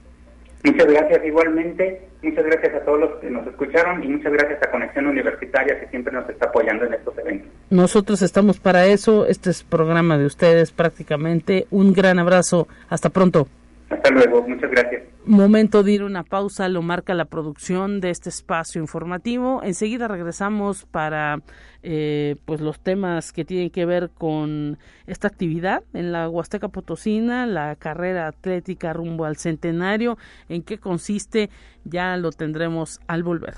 Muchas 0.63 0.85
gracias 0.85 1.25
igualmente. 1.25 2.10
Muchas 2.23 2.45
gracias 2.45 2.75
a 2.75 2.85
todos 2.85 2.99
los 2.99 3.19
que 3.19 3.29
nos 3.29 3.47
escucharon 3.47 4.03
y 4.03 4.07
muchas 4.07 4.31
gracias 4.31 4.61
a 4.61 4.69
Conexión 4.69 5.07
Universitaria 5.07 5.79
que 5.79 5.87
siempre 5.87 6.13
nos 6.13 6.29
está 6.29 6.47
apoyando 6.47 6.85
en 6.85 6.93
estos 6.93 7.17
eventos. 7.17 7.49
Nosotros 7.71 8.21
estamos 8.21 8.59
para 8.59 8.85
eso. 8.85 9.25
Este 9.25 9.49
es 9.49 9.63
programa 9.63 10.17
de 10.17 10.25
ustedes 10.25 10.71
prácticamente. 10.71 11.65
Un 11.71 11.93
gran 11.93 12.19
abrazo. 12.19 12.67
Hasta 12.89 13.09
pronto. 13.09 13.47
Hasta 13.91 14.09
luego, 14.09 14.47
muchas 14.47 14.71
gracias. 14.71 15.03
Momento 15.25 15.83
de 15.83 15.91
ir 15.91 16.03
una 16.03 16.23
pausa, 16.23 16.69
lo 16.69 16.81
marca 16.81 17.13
la 17.13 17.25
producción 17.25 17.99
de 17.99 18.09
este 18.09 18.29
espacio 18.29 18.81
informativo. 18.81 19.61
Enseguida 19.63 20.07
regresamos 20.07 20.85
para 20.85 21.41
eh, 21.83 22.37
pues 22.45 22.61
los 22.61 22.79
temas 22.79 23.33
que 23.33 23.43
tienen 23.45 23.69
que 23.69 23.85
ver 23.85 24.09
con 24.09 24.79
esta 25.07 25.27
actividad 25.27 25.83
en 25.93 26.11
la 26.11 26.29
Huasteca 26.29 26.69
Potosina, 26.69 27.45
la 27.45 27.75
carrera 27.75 28.27
atlética 28.27 28.93
rumbo 28.93 29.25
al 29.25 29.35
centenario, 29.35 30.17
en 30.47 30.63
qué 30.63 30.79
consiste, 30.79 31.49
ya 31.83 32.15
lo 32.17 32.31
tendremos 32.31 32.99
al 33.07 33.23
volver. 33.23 33.55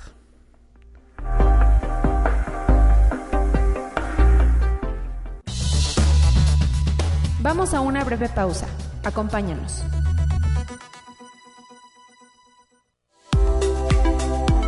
Vamos 7.41 7.73
a 7.73 7.81
una 7.81 8.03
breve 8.03 8.29
pausa. 8.29 8.67
Acompáñanos. 9.03 9.83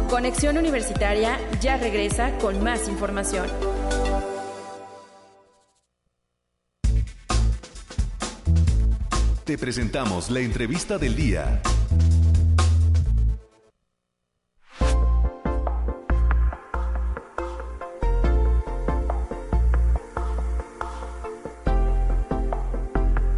Conexión 0.10 0.58
Universitaria 0.58 1.40
ya 1.62 1.78
regresa 1.78 2.38
con 2.38 2.64
más 2.64 2.88
información. 2.88 3.48
Te 9.46 9.58
presentamos 9.58 10.30
la 10.30 10.42
entrevista 10.42 10.98
del 10.98 11.16
día. 11.16 11.62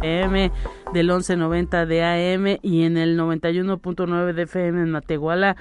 M 0.02 0.52
del 0.92 1.06
1190 1.06 1.86
de 1.86 2.04
AM 2.04 2.58
y 2.62 2.84
en 2.84 2.96
el 2.96 3.18
91.9 3.18 4.32
de 4.32 4.42
FM 4.42 4.82
en 4.82 4.90
Matehuala 4.90 5.56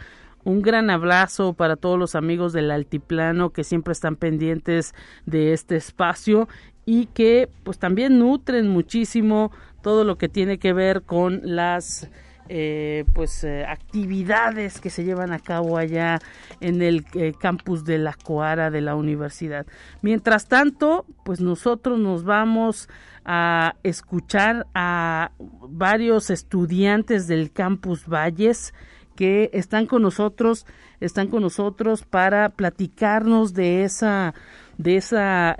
Un 0.47 0.61
gran 0.61 0.89
abrazo 0.89 1.51
para 1.51 1.75
todos 1.75 1.99
los 1.99 2.15
amigos 2.15 2.53
del 2.53 2.71
altiplano 2.71 3.49
que 3.49 3.65
siempre 3.65 3.91
están 3.91 4.15
pendientes 4.15 4.95
de 5.25 5.51
este 5.51 5.75
espacio 5.75 6.47
y 6.85 7.07
que 7.07 7.49
pues 7.65 7.79
también 7.79 8.17
nutren 8.17 8.69
muchísimo 8.69 9.51
todo 9.81 10.05
lo 10.05 10.17
que 10.17 10.29
tiene 10.29 10.57
que 10.57 10.71
ver 10.71 11.01
con 11.01 11.41
las 11.43 12.09
eh, 12.47 13.03
pues 13.13 13.43
eh, 13.43 13.65
actividades 13.65 14.79
que 14.79 14.89
se 14.89 15.03
llevan 15.03 15.33
a 15.33 15.39
cabo 15.39 15.77
allá 15.77 16.19
en 16.61 16.81
el 16.81 17.05
eh, 17.13 17.33
campus 17.37 17.83
de 17.83 17.97
la 17.97 18.13
Coara 18.13 18.71
de 18.71 18.79
la 18.79 18.95
universidad. 18.95 19.65
Mientras 20.01 20.47
tanto, 20.47 21.05
pues 21.25 21.41
nosotros 21.41 21.99
nos 21.99 22.23
vamos 22.23 22.87
a 23.25 23.75
escuchar 23.83 24.65
a 24.73 25.31
varios 25.39 26.29
estudiantes 26.29 27.27
del 27.27 27.51
campus 27.51 28.07
Valles 28.07 28.73
que 29.17 29.49
están 29.51 29.85
con 29.85 30.01
nosotros, 30.01 30.65
están 31.01 31.27
con 31.27 31.41
nosotros 31.41 32.03
para 32.03 32.49
platicarnos 32.49 33.53
de 33.53 33.83
esa 33.83 34.33
de 34.77 34.95
esa 34.95 35.57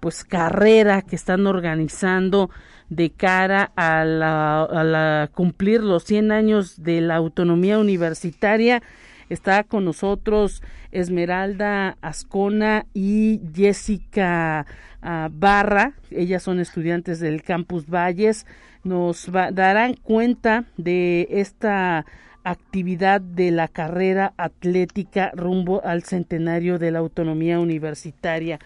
pues 0.00 0.24
carrera 0.24 1.02
que 1.02 1.14
están 1.14 1.46
organizando 1.46 2.50
de 2.88 3.10
cara 3.10 3.72
a, 3.76 5.28
cumplir 5.34 5.82
los 5.82 6.04
100 6.04 6.32
años 6.32 6.82
de 6.82 7.00
la 7.00 7.16
autonomía 7.16 7.78
universitaria. 7.78 8.82
Está 9.28 9.64
con 9.64 9.84
nosotros 9.84 10.62
Esmeralda 10.92 11.96
Ascona 12.00 12.86
y 12.94 13.40
Jessica 13.54 14.66
ah, 15.02 15.28
Barra. 15.32 15.94
Ellas 16.10 16.44
son 16.44 16.60
estudiantes 16.60 17.18
del 17.18 17.42
Campus 17.42 17.86
Valles. 17.88 18.46
Nos 18.84 19.28
darán 19.32 19.94
cuenta 19.94 20.64
de 20.76 21.26
esta 21.30 22.06
actividad 22.46 23.20
de 23.20 23.50
la 23.50 23.66
carrera 23.66 24.32
atlética 24.36 25.32
rumbo 25.34 25.84
al 25.84 26.04
centenario 26.04 26.78
de 26.78 26.92
la 26.92 27.00
autonomía 27.00 27.58
universitaria. 27.58 28.60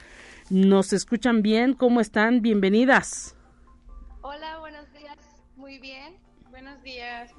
¿Nos 0.51 0.93
escuchan 0.93 1.41
bien? 1.41 1.73
¿Cómo 1.73 2.01
están? 2.01 2.43
Bienvenidas. 2.43 3.37
Hola, 4.21 4.59
buenos 4.59 4.93
días. 4.93 5.17
Muy 5.57 5.79
bien. 5.79 6.15
Buenos 6.51 6.83
días. 6.83 7.31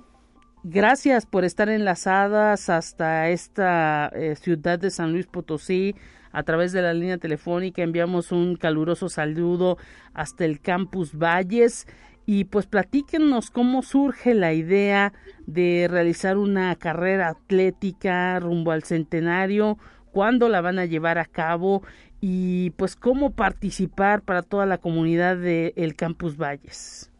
Gracias 0.63 1.27
por 1.27 1.45
estar 1.45 1.69
enlazadas 1.69 2.69
hasta 2.69 3.29
esta 3.29 4.07
eh, 4.13 4.35
ciudad 4.35 4.79
de 4.79 4.89
San 4.89 5.11
Luis 5.11 5.27
Potosí 5.27 5.95
a 6.31 6.41
través 6.41 6.71
de 6.71 6.81
la 6.81 6.93
línea 6.93 7.19
telefónica. 7.19 7.83
Enviamos 7.83 8.31
un 8.31 8.55
caluroso 8.55 9.09
saludo 9.09 9.77
hasta 10.15 10.45
el 10.45 10.59
campus 10.59 11.13
Valles 11.15 11.85
y 12.33 12.45
pues 12.45 12.65
platíquenos 12.65 13.51
cómo 13.51 13.81
surge 13.81 14.33
la 14.33 14.53
idea 14.53 15.11
de 15.47 15.89
realizar 15.91 16.37
una 16.37 16.73
carrera 16.77 17.27
atlética 17.27 18.39
rumbo 18.39 18.71
al 18.71 18.83
centenario, 18.83 19.77
cuándo 20.13 20.47
la 20.47 20.61
van 20.61 20.79
a 20.79 20.85
llevar 20.85 21.17
a 21.17 21.25
cabo 21.25 21.83
y 22.21 22.69
pues 22.77 22.95
cómo 22.95 23.31
participar 23.31 24.21
para 24.21 24.43
toda 24.43 24.65
la 24.65 24.77
comunidad 24.77 25.35
del 25.35 25.93
Campus 25.97 26.37
Valles. 26.37 27.11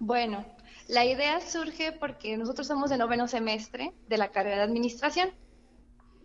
Bueno, 0.00 0.44
la 0.86 1.06
idea 1.06 1.40
surge 1.40 1.92
porque 1.92 2.36
nosotros 2.36 2.66
somos 2.66 2.90
de 2.90 2.98
noveno 2.98 3.26
semestre 3.26 3.94
de 4.06 4.18
la 4.18 4.28
carrera 4.28 4.56
de 4.56 4.62
administración 4.64 5.30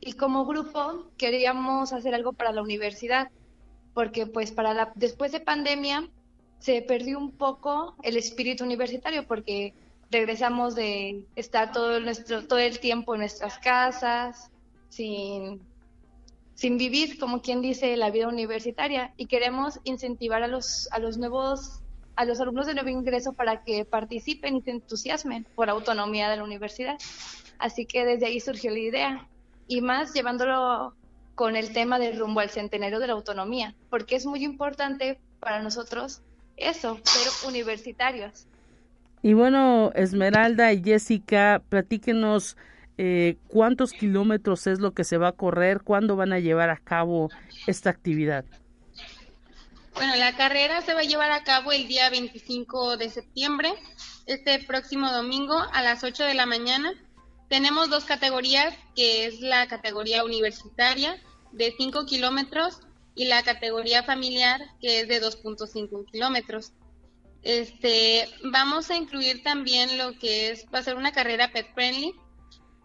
y 0.01 0.11
como 0.11 0.45
grupo 0.45 1.09
queríamos 1.17 1.93
hacer 1.93 2.13
algo 2.13 2.33
para 2.33 2.51
la 2.51 2.61
universidad 2.61 3.29
porque 3.93 4.27
pues 4.27 4.51
para 4.51 4.73
la 4.73 4.91
después 4.95 5.31
de 5.31 5.39
pandemia 5.39 6.09
se 6.63 6.81
perdió 6.81 7.19
un 7.19 7.31
poco 7.31 7.93
el 8.03 8.15
espíritu 8.15 8.63
universitario 8.63 9.27
porque 9.27 9.73
regresamos 10.09 10.75
de 10.75 11.25
estar 11.35 11.73
todo 11.73 11.99
nuestro 11.99 12.47
todo 12.47 12.59
el 12.59 12.79
tiempo 12.79 13.13
en 13.15 13.19
nuestras 13.19 13.59
casas 13.59 14.49
sin 14.87 15.59
sin 16.55 16.77
vivir, 16.77 17.19
como 17.19 17.41
quien 17.41 17.61
dice, 17.61 17.97
la 17.97 18.11
vida 18.11 18.29
universitaria 18.29 19.13
y 19.17 19.25
queremos 19.25 19.81
incentivar 19.83 20.41
a 20.41 20.47
los, 20.47 20.87
a 20.91 20.99
los 20.99 21.17
nuevos 21.17 21.81
a 22.15 22.23
los 22.23 22.39
alumnos 22.39 22.65
de 22.65 22.75
nuevo 22.75 22.89
ingreso 22.89 23.33
para 23.33 23.65
que 23.65 23.83
participen 23.83 24.55
y 24.55 24.61
se 24.61 24.71
entusiasmen 24.71 25.45
por 25.55 25.69
autonomía 25.69 26.29
de 26.29 26.37
la 26.37 26.43
universidad. 26.45 26.97
Así 27.59 27.85
que 27.85 28.05
desde 28.05 28.27
ahí 28.27 28.39
surgió 28.39 28.71
la 28.71 28.79
idea 28.79 29.27
y 29.67 29.81
más 29.81 30.13
llevándolo 30.13 30.93
con 31.35 31.57
el 31.57 31.73
tema 31.73 31.99
del 31.99 32.17
rumbo 32.17 32.39
al 32.39 32.51
centenario 32.51 32.99
de 32.99 33.07
la 33.07 33.13
autonomía, 33.13 33.75
porque 33.89 34.15
es 34.15 34.25
muy 34.25 34.45
importante 34.45 35.19
para 35.41 35.61
nosotros 35.61 36.21
eso, 36.57 36.99
ser 37.03 37.49
universitarios. 37.49 38.45
Y 39.21 39.33
bueno, 39.33 39.91
Esmeralda 39.95 40.73
y 40.73 40.83
Jessica, 40.83 41.61
platíquenos 41.69 42.57
eh, 42.97 43.37
cuántos 43.47 43.93
kilómetros 43.93 44.67
es 44.67 44.79
lo 44.79 44.93
que 44.93 45.03
se 45.03 45.17
va 45.17 45.29
a 45.29 45.31
correr, 45.31 45.81
cuándo 45.81 46.15
van 46.15 46.33
a 46.33 46.39
llevar 46.39 46.69
a 46.69 46.77
cabo 46.77 47.29
esta 47.65 47.89
actividad. 47.89 48.45
Bueno, 49.95 50.15
la 50.15 50.35
carrera 50.35 50.81
se 50.81 50.93
va 50.93 51.01
a 51.01 51.05
llevar 51.05 51.31
a 51.31 51.43
cabo 51.43 51.71
el 51.71 51.87
día 51.87 52.09
25 52.09 52.97
de 52.97 53.09
septiembre, 53.09 53.73
este 54.25 54.59
próximo 54.59 55.11
domingo 55.11 55.55
a 55.71 55.81
las 55.81 56.03
8 56.03 56.23
de 56.23 56.33
la 56.33 56.45
mañana. 56.45 56.91
Tenemos 57.47 57.89
dos 57.89 58.03
categorías, 58.03 58.75
que 58.95 59.25
es 59.25 59.39
la 59.39 59.67
categoría 59.67 60.23
universitaria 60.23 61.15
de 61.51 61.73
5 61.77 62.05
kilómetros 62.05 62.81
y 63.15 63.25
la 63.25 63.43
categoría 63.43 64.03
familiar, 64.03 64.61
que 64.81 65.01
es 65.01 65.07
de 65.07 65.21
2.5 65.21 66.09
kilómetros. 66.11 66.71
Este, 67.43 68.29
vamos 68.43 68.89
a 68.89 68.95
incluir 68.95 69.43
también 69.43 69.97
lo 69.97 70.17
que 70.17 70.49
es, 70.49 70.65
va 70.73 70.79
a 70.79 70.83
ser 70.83 70.95
una 70.95 71.11
carrera 71.11 71.51
pet 71.51 71.73
friendly, 71.73 72.13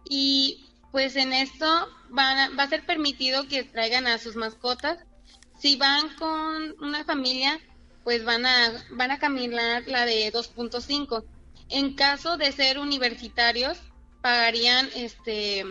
y 0.09 0.65
pues 0.91 1.15
en 1.15 1.33
esto 1.33 1.65
van 2.09 2.57
va 2.57 2.63
a 2.63 2.69
ser 2.69 2.85
permitido 2.85 3.47
que 3.47 3.63
traigan 3.63 4.07
a 4.07 4.17
sus 4.17 4.35
mascotas. 4.35 4.99
Si 5.57 5.75
van 5.75 6.15
con 6.15 6.75
una 6.81 7.03
familia, 7.03 7.59
pues 8.03 8.23
van 8.23 8.45
a, 8.45 8.85
van 8.91 9.11
a 9.11 9.19
caminar 9.19 9.83
la 9.87 10.05
de 10.05 10.31
2.5. 10.31 11.23
En 11.69 11.93
caso 11.95 12.37
de 12.37 12.51
ser 12.51 12.79
universitarios, 12.79 13.77
pagarían 14.21 14.89
este 14.95 15.63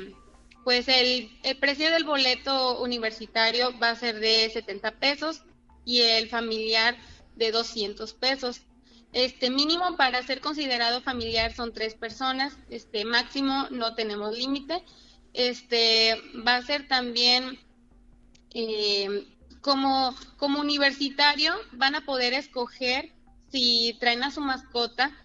pues 0.69 0.87
el, 0.89 1.31
precio 1.61 1.91
del 1.91 2.05
boleto 2.05 2.83
universitario 2.83 3.73
va 3.79 3.89
a 3.89 3.97
ser 3.97 4.21
de 4.21 4.51
70 4.53 4.91
pesos 4.97 5.41
y 5.87 6.03
el 6.03 6.29
familiar 6.29 6.95
de 7.37 7.53
200 7.53 8.13
pesos. 8.13 8.61
Este 9.15 9.49
mínimo 9.49 9.97
para 9.97 10.23
ser 10.23 10.43
considerado 10.43 11.01
familiar 11.01 11.55
son 11.55 11.73
tres 11.73 11.95
personas, 11.95 12.59
este 12.69 13.07
máximo 13.07 13.69
no 13.71 13.95
tenemos 13.95 14.37
límite. 14.37 14.85
Este 15.33 16.21
va 16.47 16.57
a 16.57 16.67
ser 16.67 16.87
también 16.87 17.59
eh, 18.53 19.27
como, 19.63 20.15
como 20.37 20.61
universitario 20.61 21.55
van 21.73 21.95
a 21.95 22.05
poder 22.05 22.35
escoger 22.35 23.15
si 23.51 23.97
traen 24.01 24.23
a 24.23 24.31
su 24.31 24.43
mascota 24.43 25.17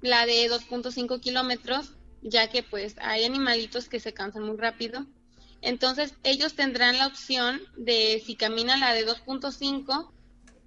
la 0.00 0.26
de 0.26 0.48
2.5 0.48 1.20
kilómetros, 1.20 1.95
ya 2.26 2.48
que 2.48 2.62
pues 2.62 2.96
hay 3.00 3.24
animalitos 3.24 3.88
que 3.88 4.00
se 4.00 4.12
cansan 4.12 4.42
muy 4.42 4.56
rápido. 4.56 5.06
Entonces 5.62 6.14
ellos 6.22 6.54
tendrán 6.54 6.98
la 6.98 7.06
opción 7.06 7.60
de 7.76 8.22
si 8.24 8.36
caminan 8.36 8.80
la 8.80 8.92
de 8.92 9.06
2.5 9.06 10.10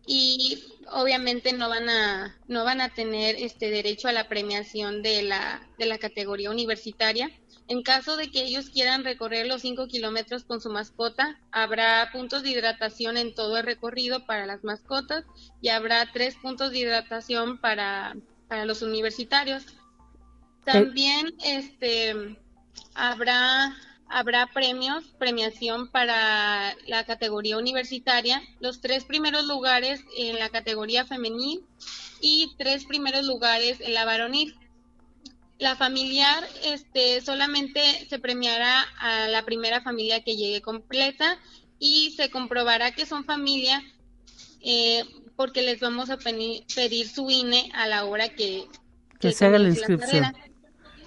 y 0.08 0.64
obviamente 0.92 1.54
no 1.54 1.70
van 1.70 1.88
a 1.88 2.36
no 2.48 2.64
van 2.64 2.82
a 2.82 2.90
tener 2.90 3.36
este 3.36 3.70
derecho 3.70 4.08
a 4.08 4.12
la 4.12 4.28
premiación 4.28 5.04
de 5.04 5.22
la 5.22 5.62
de 5.78 5.86
la 5.86 6.00
categoría 6.00 6.50
universitaria 6.50 7.30
en 7.68 7.84
caso 7.84 8.18
de 8.18 8.32
que 8.32 8.42
ellos 8.44 8.72
quieran 8.72 9.04
recorrer 9.04 9.46
los 9.46 9.62
5 9.62 9.88
kilómetros 9.88 10.46
con 10.46 10.62
su 10.62 10.72
mascota 10.72 11.40
habrá 11.52 12.10
puntos 12.12 12.42
de 12.42 12.50
hidratación 12.50 13.18
en 13.18 13.36
todo 13.36 13.58
el 13.58 13.64
recorrido 13.64 14.26
para 14.26 14.48
las 14.48 14.64
mascotas 14.64 15.26
y 15.62 15.70
habrá 15.70 16.10
tres 16.12 16.36
puntos 16.42 16.72
de 16.72 16.80
hidratación 16.80 17.60
para 17.60 18.16
para 18.48 18.66
los 18.66 18.82
universitarios 18.82 19.64
también 20.72 21.34
este 21.44 22.38
habrá 22.94 23.76
habrá 24.10 24.48
premios, 24.48 25.04
premiación 25.20 25.88
para 25.88 26.76
la 26.88 27.06
categoría 27.06 27.58
universitaria, 27.58 28.42
los 28.60 28.82
tres 28.82 29.06
primeros 29.06 29.46
lugares 29.46 30.02
en 30.18 30.40
la 30.40 30.50
categoría 30.50 31.06
femenil 31.06 31.64
y 32.22 32.52
tres 32.58 32.86
primeros 32.86 33.24
lugares 33.26 33.80
en 33.82 33.94
la 33.94 34.06
varonil. 34.06 34.56
La 35.60 35.76
familiar 35.76 36.44
este, 36.64 37.22
solamente 37.22 37.82
se 38.10 38.18
premiará 38.18 38.82
a 39.00 39.28
la 39.28 39.44
primera 39.46 39.82
familia 39.82 40.24
que 40.24 40.36
llegue 40.36 40.62
completa 40.62 41.38
y 41.78 42.12
se 42.12 42.32
comprobará 42.32 42.92
que 42.92 43.06
son 43.06 43.26
familia 43.26 43.84
eh, 44.62 45.04
porque 45.36 45.62
les 45.62 45.80
vamos 45.80 46.10
a 46.10 46.18
pedir 46.18 47.08
su 47.08 47.30
INE 47.30 47.70
a 47.74 47.88
la 47.88 48.06
hora 48.06 48.30
que, 48.30 48.66
que, 49.20 49.32
se 49.32 49.46
haga 49.46 49.60
la 49.60 49.70
inscripción. 49.70 50.34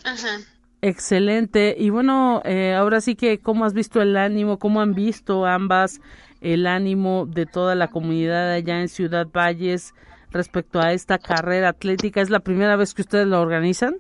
Ajá. 0.05 0.41
Excelente. 0.81 1.77
Y 1.79 1.91
bueno, 1.91 2.43
eh, 2.45 2.75
ahora 2.75 3.01
sí 3.01 3.15
que, 3.15 3.39
¿cómo 3.39 3.65
has 3.65 3.73
visto 3.73 4.03
el 4.03 4.17
ánimo? 4.17 4.59
¿Cómo 4.59 4.81
han 4.81 4.95
visto 4.95 5.47
ambas 5.47 6.01
el 6.41 6.67
ánimo 6.67 7.27
de 7.27 7.47
toda 7.47 7.77
la 7.77 7.89
comunidad 7.89 8.51
allá 8.51 8.81
en 8.81 8.89
Ciudad 8.89 9.29
Valles 9.33 9.95
respecto 10.33 10.81
a 10.81 10.93
esta 10.93 11.19
carrera 11.19 11.69
atlética? 11.69 12.21
¿Es 12.21 12.31
la 12.31 12.41
primera 12.41 12.75
vez 12.75 12.95
que 12.95 13.03
ustedes 13.03 13.29
la 13.29 13.41
organizan? 13.41 13.97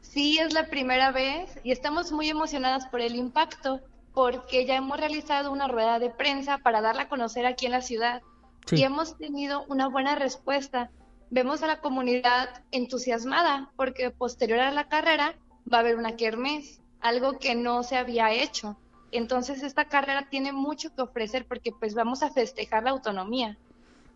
Sí, 0.00 0.38
es 0.38 0.52
la 0.52 0.66
primera 0.66 1.10
vez 1.10 1.58
y 1.64 1.72
estamos 1.72 2.12
muy 2.12 2.28
emocionadas 2.28 2.86
por 2.86 3.00
el 3.00 3.14
impacto, 3.14 3.80
porque 4.12 4.66
ya 4.66 4.76
hemos 4.76 4.98
realizado 4.98 5.52
una 5.52 5.68
rueda 5.68 5.98
de 5.98 6.10
prensa 6.10 6.58
para 6.58 6.80
darla 6.80 7.02
a 7.02 7.08
conocer 7.08 7.46
aquí 7.46 7.66
en 7.66 7.72
la 7.72 7.80
ciudad 7.80 8.22
y 8.70 8.82
hemos 8.82 9.16
tenido 9.18 9.64
una 9.68 9.88
buena 9.88 10.14
respuesta. 10.14 10.90
Vemos 11.30 11.62
a 11.62 11.68
la 11.68 11.80
comunidad 11.80 12.48
entusiasmada 12.72 13.70
porque 13.76 14.10
posterior 14.10 14.60
a 14.60 14.72
la 14.72 14.88
carrera 14.88 15.36
va 15.72 15.78
a 15.78 15.80
haber 15.80 15.96
una 15.96 16.16
kermés, 16.16 16.80
algo 17.00 17.38
que 17.38 17.54
no 17.54 17.82
se 17.82 17.96
había 17.96 18.32
hecho. 18.32 18.76
Entonces 19.12 19.62
esta 19.62 19.86
carrera 19.86 20.28
tiene 20.28 20.52
mucho 20.52 20.94
que 20.94 21.02
ofrecer 21.02 21.46
porque 21.46 21.72
pues 21.72 21.94
vamos 21.94 22.22
a 22.22 22.30
festejar 22.30 22.82
la 22.82 22.90
autonomía. 22.90 23.56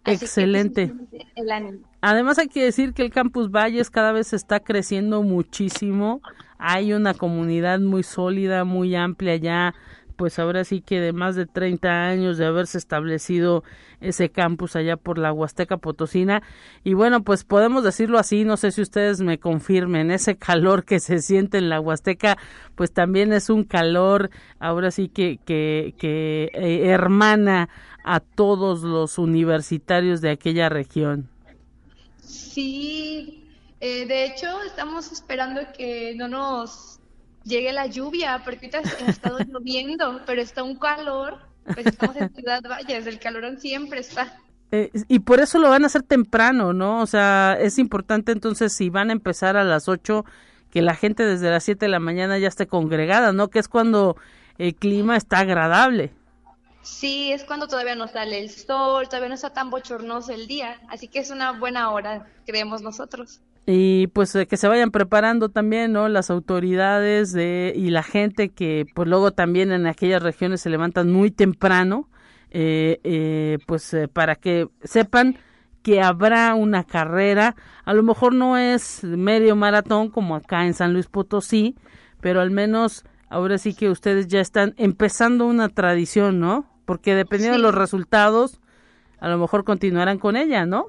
Excelente. 0.04 0.92
Además 2.00 2.38
hay 2.38 2.48
que 2.48 2.64
decir 2.64 2.92
que 2.92 3.02
el 3.02 3.10
Campus 3.10 3.50
Valles 3.50 3.90
cada 3.90 4.12
vez 4.12 4.32
está 4.32 4.60
creciendo 4.60 5.22
muchísimo. 5.22 6.20
Hay 6.58 6.92
una 6.92 7.14
comunidad 7.14 7.80
muy 7.80 8.02
sólida, 8.02 8.64
muy 8.64 8.94
amplia 8.94 9.36
ya 9.36 9.74
pues 10.16 10.38
ahora 10.38 10.64
sí 10.64 10.80
que 10.80 11.00
de 11.00 11.12
más 11.12 11.36
de 11.36 11.46
30 11.46 11.88
años 12.06 12.38
de 12.38 12.46
haberse 12.46 12.78
establecido 12.78 13.64
ese 14.00 14.30
campus 14.30 14.76
allá 14.76 14.96
por 14.96 15.18
la 15.18 15.32
Huasteca 15.32 15.76
Potosina. 15.76 16.42
Y 16.82 16.94
bueno 16.94 17.22
pues 17.22 17.44
podemos 17.44 17.84
decirlo 17.84 18.18
así 18.18 18.44
no 18.44 18.56
sé 18.56 18.70
si 18.70 18.82
ustedes 18.82 19.20
me 19.20 19.38
confirmen 19.38 20.10
ese 20.10 20.36
calor 20.36 20.84
que 20.84 21.00
se 21.00 21.20
siente 21.20 21.58
en 21.58 21.68
la 21.68 21.80
Huasteca 21.80 22.36
pues 22.74 22.92
también 22.92 23.32
es 23.32 23.50
un 23.50 23.64
calor 23.64 24.30
ahora 24.58 24.90
sí 24.90 25.08
que 25.08 25.38
que, 25.44 25.94
que 25.98 26.50
eh, 26.54 26.88
hermana 26.88 27.68
a 28.04 28.20
todos 28.20 28.82
los 28.82 29.18
universitarios 29.18 30.20
de 30.20 30.30
aquella 30.30 30.68
región. 30.68 31.28
Sí 32.18 33.44
eh, 33.86 34.06
de 34.06 34.24
hecho 34.24 34.46
estamos 34.62 35.12
esperando 35.12 35.60
que 35.76 36.14
no 36.16 36.26
nos 36.26 36.93
llegue 37.44 37.72
la 37.72 37.86
lluvia, 37.86 38.42
porque 38.44 38.70
ahorita 38.72 39.06
ha 39.06 39.10
estado 39.10 39.38
lloviendo, 39.40 40.20
pero 40.26 40.40
está 40.40 40.62
un 40.62 40.76
calor, 40.76 41.38
pues 41.72 41.86
estamos 41.86 42.16
en 42.16 42.34
Ciudad 42.34 42.62
Valles, 42.62 43.06
el 43.06 43.18
calor 43.18 43.58
siempre 43.58 44.00
está. 44.00 44.38
Eh, 44.72 44.90
y 45.08 45.20
por 45.20 45.40
eso 45.40 45.58
lo 45.58 45.70
van 45.70 45.84
a 45.84 45.86
hacer 45.86 46.02
temprano, 46.02 46.72
¿no? 46.72 47.00
O 47.00 47.06
sea, 47.06 47.56
es 47.60 47.78
importante 47.78 48.32
entonces 48.32 48.72
si 48.72 48.90
van 48.90 49.10
a 49.10 49.12
empezar 49.12 49.56
a 49.56 49.64
las 49.64 49.88
8, 49.88 50.24
que 50.70 50.82
la 50.82 50.96
gente 50.96 51.24
desde 51.24 51.50
las 51.50 51.62
7 51.64 51.84
de 51.84 51.90
la 51.90 52.00
mañana 52.00 52.38
ya 52.38 52.48
esté 52.48 52.66
congregada, 52.66 53.32
¿no? 53.32 53.48
Que 53.48 53.60
es 53.60 53.68
cuando 53.68 54.16
el 54.58 54.74
clima 54.74 55.16
está 55.16 55.38
agradable. 55.40 56.10
Sí, 56.82 57.32
es 57.32 57.44
cuando 57.44 57.68
todavía 57.68 57.94
no 57.94 58.08
sale 58.08 58.40
el 58.40 58.50
sol, 58.50 59.06
todavía 59.08 59.28
no 59.28 59.34
está 59.34 59.50
tan 59.50 59.70
bochornoso 59.70 60.32
el 60.32 60.46
día, 60.46 60.80
así 60.88 61.08
que 61.08 61.20
es 61.20 61.30
una 61.30 61.52
buena 61.52 61.90
hora, 61.90 62.26
creemos 62.44 62.82
nosotros 62.82 63.40
y 63.66 64.08
pues 64.08 64.36
que 64.48 64.56
se 64.56 64.68
vayan 64.68 64.90
preparando 64.90 65.48
también 65.48 65.92
no 65.92 66.08
las 66.08 66.30
autoridades 66.30 67.32
de 67.32 67.72
y 67.74 67.90
la 67.90 68.02
gente 68.02 68.50
que 68.50 68.84
pues 68.94 69.08
luego 69.08 69.30
también 69.32 69.72
en 69.72 69.86
aquellas 69.86 70.22
regiones 70.22 70.60
se 70.60 70.70
levantan 70.70 71.10
muy 71.10 71.30
temprano 71.30 72.08
eh, 72.50 73.00
eh, 73.04 73.58
pues 73.66 73.94
eh, 73.94 74.06
para 74.06 74.36
que 74.36 74.68
sepan 74.82 75.38
que 75.82 76.00
habrá 76.00 76.54
una 76.54 76.84
carrera. 76.84 77.56
A 77.84 77.92
lo 77.92 78.02
mejor 78.02 78.34
no 78.34 78.56
es 78.56 79.02
medio 79.02 79.56
maratón 79.56 80.08
como 80.08 80.36
acá 80.36 80.64
en 80.66 80.74
San 80.74 80.92
Luis 80.92 81.06
Potosí 81.06 81.74
pero 82.20 82.40
al 82.40 82.50
menos 82.50 83.04
ahora 83.28 83.58
sí 83.58 83.74
que 83.74 83.90
ustedes 83.90 84.28
ya 84.28 84.40
están 84.40 84.74
empezando 84.76 85.46
una 85.46 85.68
tradición 85.68 86.38
no 86.38 86.66
porque 86.84 87.14
dependiendo 87.14 87.58
de 87.58 87.62
los 87.62 87.74
resultados 87.74 88.60
a 89.20 89.28
lo 89.28 89.38
mejor 89.38 89.64
continuarán 89.64 90.18
con 90.18 90.36
ella 90.36 90.64
no 90.64 90.86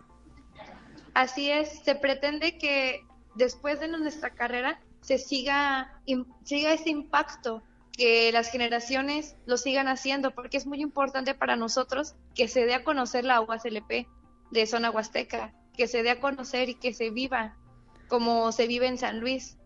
Así 1.15 1.49
es, 1.49 1.79
se 1.83 1.95
pretende 1.95 2.57
que 2.57 2.99
después 3.35 3.79
de 3.79 3.87
nuestra 3.87 4.31
carrera 4.31 4.81
se 4.99 5.17
siga, 5.17 6.01
siga 6.43 6.73
ese 6.73 6.89
impacto, 6.89 7.63
que 7.97 8.31
las 8.33 8.51
generaciones 8.51 9.37
lo 9.45 9.55
sigan 9.55 9.87
haciendo, 9.87 10.31
porque 10.31 10.57
es 10.57 10.67
muy 10.67 10.81
importante 10.81 11.33
para 11.33 11.55
nosotros 11.55 12.15
que 12.35 12.49
se 12.49 12.65
dé 12.65 12.73
a 12.73 12.83
conocer 12.83 13.23
la 13.23 13.39
UASLP 13.39 14.07
de 14.51 14.65
zona 14.65 14.91
huasteca, 14.91 15.53
que 15.77 15.87
se 15.87 16.03
dé 16.03 16.09
a 16.09 16.19
conocer 16.19 16.67
y 16.67 16.75
que 16.75 16.93
se 16.93 17.09
viva 17.09 17.55
como 18.09 18.51
se 18.51 18.67
vive 18.67 18.87
en 18.87 18.97
San 18.97 19.21
Luis. 19.21 19.57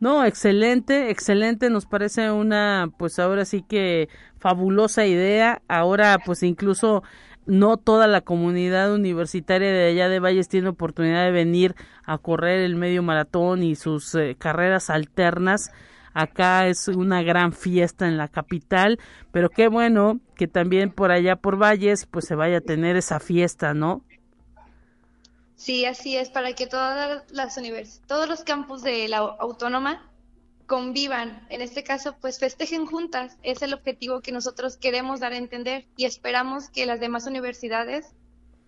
No, 0.00 0.22
excelente, 0.26 1.08
excelente, 1.08 1.70
nos 1.70 1.86
parece 1.86 2.30
una, 2.30 2.90
pues 2.98 3.18
ahora 3.18 3.46
sí 3.46 3.62
que 3.62 4.10
fabulosa 4.38 5.06
idea. 5.06 5.62
Ahora, 5.66 6.18
pues 6.24 6.42
incluso 6.42 7.02
no 7.46 7.76
toda 7.76 8.06
la 8.06 8.20
comunidad 8.20 8.92
universitaria 8.92 9.70
de 9.70 9.90
allá 9.90 10.08
de 10.08 10.20
Valles 10.20 10.48
tiene 10.48 10.68
oportunidad 10.68 11.24
de 11.24 11.30
venir 11.30 11.74
a 12.04 12.18
correr 12.18 12.60
el 12.60 12.76
medio 12.76 13.02
maratón 13.02 13.62
y 13.62 13.74
sus 13.74 14.14
eh, 14.14 14.36
carreras 14.38 14.90
alternas. 14.90 15.70
Acá 16.12 16.68
es 16.68 16.88
una 16.88 17.22
gran 17.22 17.52
fiesta 17.52 18.06
en 18.06 18.16
la 18.16 18.28
capital, 18.28 19.00
pero 19.32 19.50
qué 19.50 19.68
bueno 19.68 20.20
que 20.36 20.46
también 20.46 20.90
por 20.90 21.10
allá 21.10 21.36
por 21.36 21.60
Valles 21.60 22.06
pues 22.06 22.24
se 22.24 22.36
vaya 22.36 22.58
a 22.58 22.60
tener 22.60 22.96
esa 22.96 23.18
fiesta, 23.18 23.74
¿no? 23.74 24.04
Sí, 25.56 25.84
así 25.86 26.16
es, 26.16 26.30
para 26.30 26.52
que 26.52 26.66
todas 26.66 27.24
las 27.32 27.56
universidades, 27.56 28.06
todos 28.06 28.28
los 28.28 28.44
campus 28.44 28.82
de 28.82 29.08
la 29.08 29.18
autónoma 29.18 30.02
convivan, 30.66 31.46
en 31.50 31.60
este 31.60 31.82
caso, 31.82 32.16
pues 32.20 32.38
festejen 32.38 32.86
juntas. 32.86 33.36
Es 33.42 33.62
el 33.62 33.74
objetivo 33.74 34.20
que 34.20 34.32
nosotros 34.32 34.76
queremos 34.76 35.20
dar 35.20 35.32
a 35.32 35.36
entender 35.36 35.86
y 35.96 36.04
esperamos 36.04 36.68
que 36.68 36.86
las 36.86 37.00
demás 37.00 37.26
universidades 37.26 38.14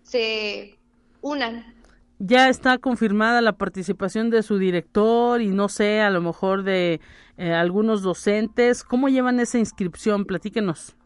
se 0.03 0.77
unan. 1.21 1.75
Ya 2.19 2.49
está 2.49 2.79
confirmada 2.79 3.41
la 3.41 3.53
participación 3.53 4.31
de 4.31 4.41
su 4.41 4.57
director 4.57 5.39
y 5.41 5.47
no 5.49 5.69
sé, 5.69 6.01
a 6.01 6.09
lo 6.09 6.19
mejor 6.21 6.63
de 6.63 6.99
eh, 7.37 7.53
algunos 7.53 8.01
docentes. 8.01 8.83
¿Cómo 8.83 9.07
llevan 9.07 9.39
esa 9.39 9.59
inscripción? 9.59 10.25
Platíquenos. 10.25 10.96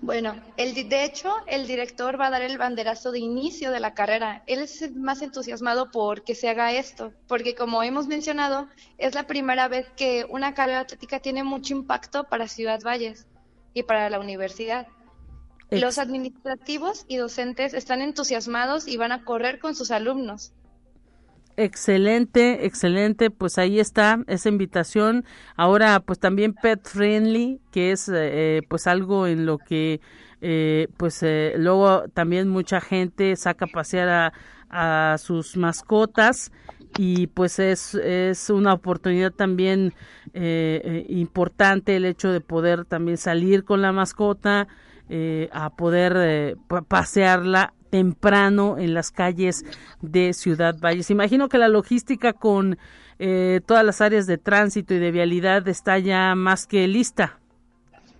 Bueno, 0.00 0.40
el, 0.56 0.88
de 0.88 1.04
hecho, 1.04 1.34
el 1.48 1.66
director 1.66 2.20
va 2.20 2.28
a 2.28 2.30
dar 2.30 2.42
el 2.42 2.56
banderazo 2.56 3.10
de 3.10 3.18
inicio 3.18 3.72
de 3.72 3.80
la 3.80 3.94
carrera. 3.94 4.44
Él 4.46 4.60
es 4.60 4.94
más 4.94 5.22
entusiasmado 5.22 5.90
por 5.90 6.22
que 6.22 6.36
se 6.36 6.48
haga 6.48 6.72
esto, 6.72 7.12
porque 7.26 7.56
como 7.56 7.82
hemos 7.82 8.06
mencionado, 8.06 8.68
es 8.96 9.14
la 9.14 9.26
primera 9.26 9.66
vez 9.66 9.88
que 9.96 10.24
una 10.30 10.54
carrera 10.54 10.80
atlética 10.80 11.18
tiene 11.18 11.42
mucho 11.42 11.74
impacto 11.74 12.24
para 12.24 12.46
Ciudad 12.46 12.80
Valles 12.84 13.26
y 13.74 13.82
para 13.82 14.08
la 14.08 14.20
universidad. 14.20 14.86
Los 15.70 15.98
administrativos 15.98 17.04
y 17.08 17.16
docentes 17.16 17.74
están 17.74 18.00
entusiasmados 18.00 18.86
y 18.86 18.96
van 18.96 19.12
a 19.12 19.24
correr 19.24 19.58
con 19.58 19.74
sus 19.74 19.90
alumnos. 19.90 20.52
Excelente, 21.60 22.66
excelente, 22.66 23.32
pues 23.32 23.58
ahí 23.58 23.80
está 23.80 24.22
esa 24.28 24.48
invitación. 24.48 25.24
Ahora, 25.56 25.98
pues 25.98 26.20
también 26.20 26.54
pet 26.54 26.86
friendly, 26.86 27.60
que 27.72 27.90
es 27.90 28.08
eh, 28.14 28.62
pues 28.68 28.86
algo 28.86 29.26
en 29.26 29.44
lo 29.44 29.58
que 29.58 30.00
eh, 30.40 30.86
pues 30.96 31.20
eh, 31.24 31.54
luego 31.58 32.04
también 32.14 32.48
mucha 32.48 32.80
gente 32.80 33.34
saca 33.34 33.64
a 33.64 33.68
pasear 33.74 34.08
a, 34.08 34.32
a, 34.70 35.18
sus 35.18 35.56
mascotas 35.56 36.52
y 36.96 37.26
pues 37.26 37.58
es, 37.58 37.96
es 37.96 38.50
una 38.50 38.72
oportunidad 38.72 39.32
también 39.32 39.94
importante 41.08 41.96
el 41.96 42.04
hecho 42.04 42.30
de 42.30 42.40
poder 42.40 42.84
también 42.84 43.16
salir 43.16 43.64
con 43.64 43.82
la 43.82 43.90
mascota, 43.90 44.68
a 45.50 45.70
poder 45.70 46.56
pasearla 46.86 47.74
temprano 47.90 48.78
en 48.78 48.94
las 48.94 49.10
calles 49.10 49.64
de 50.00 50.32
Ciudad 50.32 50.76
Valles. 50.78 51.10
Imagino 51.10 51.48
que 51.48 51.58
la 51.58 51.68
logística 51.68 52.32
con 52.32 52.78
eh, 53.18 53.60
todas 53.66 53.84
las 53.84 54.00
áreas 54.00 54.26
de 54.26 54.38
tránsito 54.38 54.94
y 54.94 54.98
de 54.98 55.10
vialidad 55.10 55.66
está 55.68 55.98
ya 55.98 56.34
más 56.34 56.66
que 56.66 56.86
lista. 56.86 57.38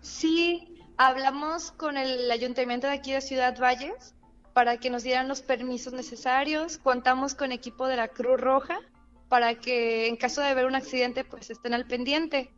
Sí, 0.01 0.69
hablamos 0.97 1.71
con 1.73 1.97
el 1.97 2.31
ayuntamiento 2.31 2.87
de 2.87 2.95
aquí 2.95 3.13
de 3.13 3.21
Ciudad 3.21 3.59
Valles 3.59 4.15
para 4.53 4.79
que 4.79 4.91
nos 4.91 5.05
dieran 5.05 5.29
los 5.29 5.41
permisos 5.41 5.93
necesarios. 5.93 6.79
Contamos 6.79 7.35
con 7.35 7.53
equipo 7.53 7.87
de 7.87 7.97
la 7.97 8.09
Cruz 8.09 8.41
Roja 8.41 8.81
para 9.29 9.55
que 9.55 10.09
en 10.09 10.17
caso 10.17 10.41
de 10.41 10.49
haber 10.49 10.67
un 10.67 10.75
accidente 10.75 11.23
pues 11.25 11.51
estén 11.51 11.75
al 11.75 11.87
pendiente. 11.87 12.51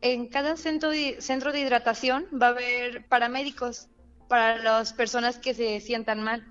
En 0.00 0.28
cada 0.28 0.56
centro 0.56 0.90
de, 0.90 1.20
centro 1.20 1.52
de 1.52 1.60
hidratación 1.60 2.26
va 2.40 2.48
a 2.48 2.50
haber 2.50 3.06
paramédicos 3.06 3.88
para 4.28 4.58
las 4.58 4.92
personas 4.92 5.38
que 5.38 5.54
se 5.54 5.80
sientan 5.80 6.22
mal. 6.22 6.44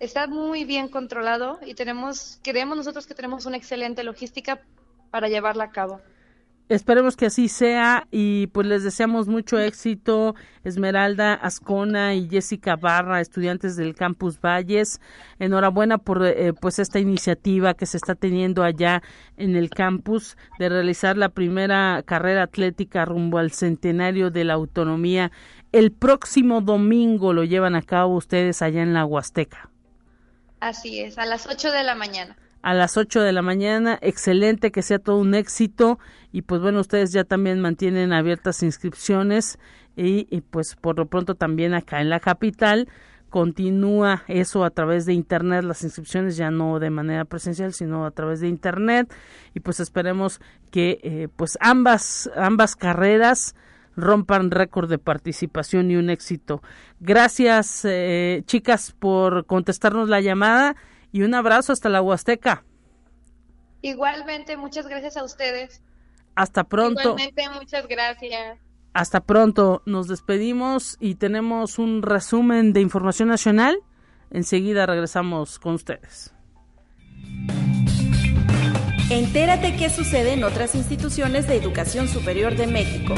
Está 0.00 0.26
muy 0.26 0.64
bien 0.64 0.88
controlado 0.88 1.58
y 1.64 1.74
tenemos, 1.74 2.40
creemos 2.42 2.76
nosotros 2.76 3.06
que 3.06 3.14
tenemos 3.14 3.46
una 3.46 3.56
excelente 3.56 4.02
logística 4.02 4.60
para 5.10 5.28
llevarla 5.28 5.64
a 5.64 5.70
cabo. 5.70 6.00
Esperemos 6.70 7.14
que 7.14 7.26
así 7.26 7.48
sea 7.48 8.08
y 8.10 8.46
pues 8.46 8.66
les 8.66 8.82
deseamos 8.82 9.28
mucho 9.28 9.58
éxito 9.58 10.34
Esmeralda 10.64 11.34
Ascona 11.34 12.14
y 12.14 12.26
Jessica 12.26 12.76
Barra, 12.76 13.20
estudiantes 13.20 13.76
del 13.76 13.94
Campus 13.94 14.40
Valles. 14.40 14.98
Enhorabuena 15.38 15.98
por 15.98 16.24
eh, 16.24 16.54
pues 16.58 16.78
esta 16.78 16.98
iniciativa 16.98 17.74
que 17.74 17.84
se 17.84 17.98
está 17.98 18.14
teniendo 18.14 18.62
allá 18.62 19.02
en 19.36 19.56
el 19.56 19.68
campus 19.68 20.38
de 20.58 20.70
realizar 20.70 21.18
la 21.18 21.28
primera 21.28 22.02
carrera 22.06 22.44
atlética 22.44 23.04
rumbo 23.04 23.36
al 23.36 23.52
centenario 23.52 24.30
de 24.30 24.44
la 24.44 24.54
autonomía. 24.54 25.32
El 25.74 25.90
próximo 25.90 26.60
domingo 26.60 27.32
lo 27.32 27.42
llevan 27.42 27.74
a 27.74 27.82
cabo 27.82 28.14
ustedes 28.14 28.62
allá 28.62 28.80
en 28.80 28.94
la 28.94 29.04
Huasteca. 29.04 29.70
Así 30.60 31.00
es, 31.00 31.18
a 31.18 31.26
las 31.26 31.48
8 31.48 31.72
de 31.72 31.82
la 31.82 31.96
mañana. 31.96 32.36
a 32.62 32.74
las 32.74 32.96
8 32.96 33.20
de 33.22 33.32
la 33.32 33.42
mañana. 33.42 33.98
Excelente, 34.00 34.70
que 34.70 34.82
sea 34.82 35.00
todo 35.00 35.18
un 35.18 35.34
éxito. 35.34 35.98
Y 36.30 36.42
pues 36.42 36.60
bueno, 36.60 36.78
ustedes 36.78 37.10
ya 37.10 37.24
también 37.24 37.60
mantienen 37.60 38.12
abiertas 38.12 38.62
inscripciones 38.62 39.58
y, 39.96 40.28
y 40.30 40.42
pues 40.42 40.76
por 40.76 40.96
lo 40.96 41.06
pronto 41.06 41.34
también 41.34 41.74
acá 41.74 42.00
en 42.00 42.08
la 42.08 42.20
capital 42.20 42.88
continúa 43.28 44.22
eso 44.28 44.62
a 44.64 44.70
través 44.70 45.06
de 45.06 45.12
internet 45.12 45.64
las 45.64 45.82
inscripciones 45.82 46.36
ya 46.36 46.52
no 46.52 46.78
de 46.78 46.90
manera 46.90 47.24
presencial 47.24 47.72
sino 47.72 48.06
a 48.06 48.12
través 48.12 48.38
de 48.38 48.46
internet 48.46 49.12
y 49.54 49.60
pues 49.60 49.80
esperemos 49.80 50.40
que 50.70 51.00
eh, 51.02 51.26
pues 51.34 51.58
ambas 51.60 52.30
ambas 52.36 52.76
carreras 52.76 53.56
rompan 53.96 54.50
récord 54.50 54.88
de 54.88 54.98
participación 54.98 55.90
y 55.90 55.96
un 55.96 56.10
éxito. 56.10 56.62
Gracias 57.00 57.84
eh, 57.84 58.42
chicas 58.46 58.94
por 58.98 59.46
contestarnos 59.46 60.08
la 60.08 60.20
llamada 60.20 60.76
y 61.12 61.22
un 61.22 61.34
abrazo 61.34 61.72
hasta 61.72 61.88
la 61.88 62.02
Huasteca. 62.02 62.64
Igualmente 63.82 64.56
muchas 64.56 64.86
gracias 64.88 65.16
a 65.16 65.24
ustedes. 65.24 65.82
Hasta 66.34 66.64
pronto. 66.64 67.00
Igualmente 67.00 67.48
muchas 67.50 67.86
gracias. 67.86 68.58
Hasta 68.94 69.20
pronto, 69.20 69.82
nos 69.86 70.08
despedimos 70.08 70.96
y 71.00 71.16
tenemos 71.16 71.78
un 71.78 72.02
resumen 72.02 72.72
de 72.72 72.80
información 72.80 73.28
nacional. 73.28 73.76
Enseguida 74.30 74.86
regresamos 74.86 75.58
con 75.58 75.74
ustedes. 75.74 76.32
Entérate 79.10 79.76
qué 79.76 79.90
sucede 79.90 80.32
en 80.32 80.44
otras 80.44 80.74
instituciones 80.74 81.46
de 81.46 81.56
educación 81.56 82.08
superior 82.08 82.56
de 82.56 82.66
México 82.66 83.14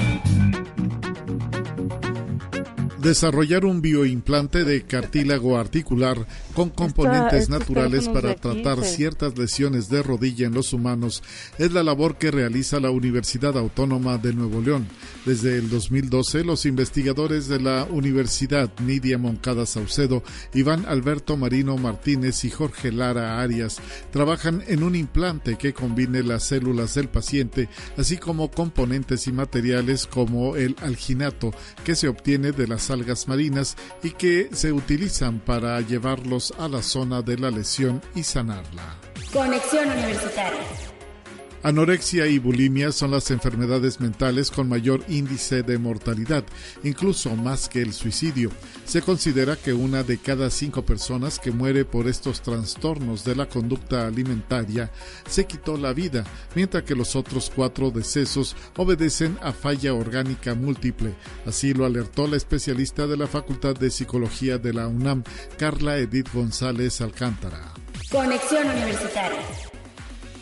desarrollar 3.07 3.65
un 3.65 3.81
bioimplante 3.81 4.65
de 4.65 4.83
cartílago 4.87 5.57
articular 5.59 6.27
con 6.55 6.71
componentes 6.71 7.49
naturales 7.49 8.09
para 8.09 8.35
tratar 8.35 8.85
ciertas 8.85 9.39
lesiones 9.39 9.89
de 9.89 10.03
rodilla 10.03 10.47
en 10.47 10.55
los 10.55 10.73
humanos 10.73 11.23
es 11.59 11.73
la 11.73 11.83
labor 11.83 12.19
que 12.19 12.31
realiza 12.31 12.81
la 12.81 12.91
Universidad 12.91 13.57
Autónoma 13.57 14.19
de 14.19 14.33
Nuevo 14.33 14.61
León. 14.61 14.89
Desde 15.25 15.57
el 15.57 15.71
2012, 15.71 16.45
los 16.45 16.67
investigadores 16.67 17.49
de 17.49 17.61
la 17.61 17.85
Universidad 17.85 18.71
Nidia 18.81 19.19
Moncada 19.19 19.67
Saucedo, 19.67 20.23
Iván 20.53 20.85
Alberto 20.87 21.37
Marino 21.37 21.77
Martínez 21.77 22.45
y 22.45 22.51
Jorge 22.51 22.91
Lara 22.91 23.41
Arias 23.41 23.79
trabajan 24.11 24.65
en 24.67 24.83
un 24.83 24.97
implante 24.97 25.57
que 25.57 25.73
combine 25.73 26.23
las 26.23 26.45
células 26.45 26.95
del 26.95 27.09
paciente, 27.09 27.69
así 27.97 28.17
como 28.17 28.51
componentes 28.51 29.27
y 29.29 29.33
materiales 29.33 30.07
como 30.07 30.57
el 30.57 30.75
alginato 30.83 31.53
que 31.85 31.95
se 31.95 32.09
obtiene 32.09 32.53
de 32.53 32.67
las 32.67 32.83
algas 32.97 33.29
marinas 33.29 33.77
y 34.03 34.11
que 34.11 34.49
se 34.53 34.73
utilizan 34.73 35.39
para 35.41 35.81
llevarlos 35.81 36.53
a 36.59 36.69
la 36.69 36.83
zona 36.83 37.23
de 37.23 37.39
la 37.39 37.51
lesión 37.51 38.03
y 38.15 38.23
sanarla. 38.23 38.97
Conexión 39.33 39.91
Universitaria. 39.91 40.96
Anorexia 41.67 42.29
y 42.29 42.39
bulimia 42.39 42.93
son 42.93 43.11
las 43.11 43.33
enfermedades 43.33 44.01
mentales 44.01 44.53
con 44.53 44.69
mayor 44.69 45.03
índice 45.09 45.65
de 45.65 45.79
mortalidad, 45.79 46.45
incluso 46.85 47.35
más 47.35 47.69
que 47.69 47.83
el 47.83 47.93
suicidio. 47.93 48.53
Se 48.85 49.03
considera 49.03 49.57
que 49.57 49.73
una 49.73 50.05
de 50.05 50.17
cada 50.19 50.49
cinco 50.51 50.87
personas 50.87 51.41
que 51.41 51.51
muere 51.51 51.85
por 51.85 52.07
estos 52.07 52.41
trastornos 52.41 53.25
de 53.25 53.35
la 53.35 53.49
conducta 53.49 54.07
alimentaria 54.07 54.93
se 55.29 55.47
quitó 55.47 55.77
la 55.77 55.93
vida, 55.93 56.23
mientras 56.55 56.85
que 56.85 56.95
los 56.95 57.17
otros 57.17 57.51
cuatro 57.53 57.91
decesos 57.91 58.55
obedecen 58.77 59.37
a 59.43 59.53
falla 59.53 59.93
orgánica 59.93 60.55
múltiple. 60.55 61.15
Así 61.47 61.75
lo 61.75 61.85
alertó 61.85 62.29
la 62.29 62.37
especialista 62.37 63.09
de 63.09 63.17
la 63.17 63.27
Facultad 63.27 63.75
de 63.75 63.91
Psicología 63.91 64.59
de 64.59 64.73
la 64.73 64.87
UNAM, 64.87 65.25
Carla 65.59 65.99
Edith 65.99 66.33
González 66.33 67.01
Alcántara. 67.01 67.75
Conexión 68.13 68.69
Universitaria 68.69 69.41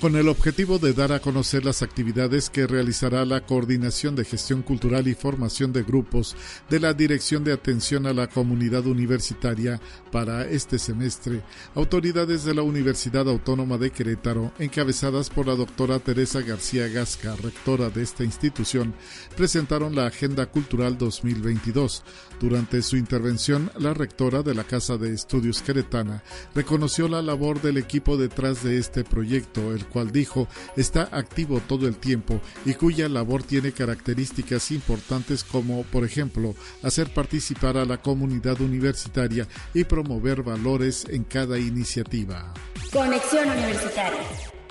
con 0.05 0.17
el 0.17 0.29
objetivo 0.29 0.79
de 0.79 0.93
dar 0.93 1.13
a 1.13 1.21
conocer 1.21 1.65
las 1.65 1.81
actividades 1.81 2.51
que 2.51 2.67
realizará 2.67 3.25
la 3.25 3.47
Coordinación 3.47 4.15
de 4.15 4.27
Gestión 4.27 4.61
Cultural 4.61 5.09
y 5.09 5.15
Formación 5.15 5.73
de 5.73 5.83
Grupos 5.83 6.37
de 6.69 6.79
la 6.79 6.93
Dirección 6.93 7.43
de 7.43 7.55
Atención 7.55 8.07
a 8.07 8.13
la 8.13 8.27
Comunidad 8.27 8.87
Universitaria 8.87 9.81
para 10.13 10.45
este 10.45 10.79
semestre, 10.79 11.41
autoridades 11.75 12.45
de 12.45 12.53
la 12.53 12.61
Universidad 12.61 13.27
Autónoma 13.31 13.79
de 13.79 13.93
Querétaro, 13.93 14.53
encabezadas 14.59 15.31
por 15.31 15.47
la 15.47 15.55
doctora 15.55 15.99
Teresa 16.01 16.43
García 16.43 16.87
Gasca, 16.89 17.35
rectora 17.37 17.89
de 17.89 18.03
esta 18.03 18.25
institución, 18.25 18.93
presentaron 19.39 19.95
la 19.95 20.05
Agenda 20.05 20.45
Cultural 20.45 20.99
2022. 20.99 22.05
Durante 22.41 22.83
su 22.83 22.99
intervención, 22.99 23.71
la 23.79 23.95
rectora 23.95 24.43
de 24.43 24.55
la 24.55 24.65
Casa 24.65 24.99
de 24.99 25.15
Estudios 25.15 25.63
Queretana 25.63 26.23
reconoció 26.55 27.09
la 27.09 27.23
labor 27.23 27.63
del 27.63 27.79
equipo 27.79 28.19
detrás 28.19 28.63
de 28.63 28.77
este 28.77 29.03
proyecto, 29.03 29.73
el 29.73 29.87
cual 29.95 30.11
dijo 30.11 30.49
está 30.77 31.09
activo 31.13 31.61
todo 31.61 31.87
el 31.87 31.97
tiempo 31.97 32.41
y 32.67 32.75
cuya 32.75 33.09
labor 33.09 33.45
tiene 33.45 33.71
características 33.73 34.73
importantes 34.73 35.45
como, 35.45 35.85
por 35.85 36.05
ejemplo, 36.05 36.55
hacer 36.83 37.15
participar 37.15 37.77
a 37.77 37.85
la 37.85 38.03
comunidad 38.03 38.61
universitaria 38.61 39.47
y 39.73 39.85
promover 39.85 40.43
valores 40.43 41.07
en 41.09 41.23
cada 41.23 41.59
iniciativa. 41.59 42.53
Conexión 42.93 43.49
Universitaria. 43.49 44.64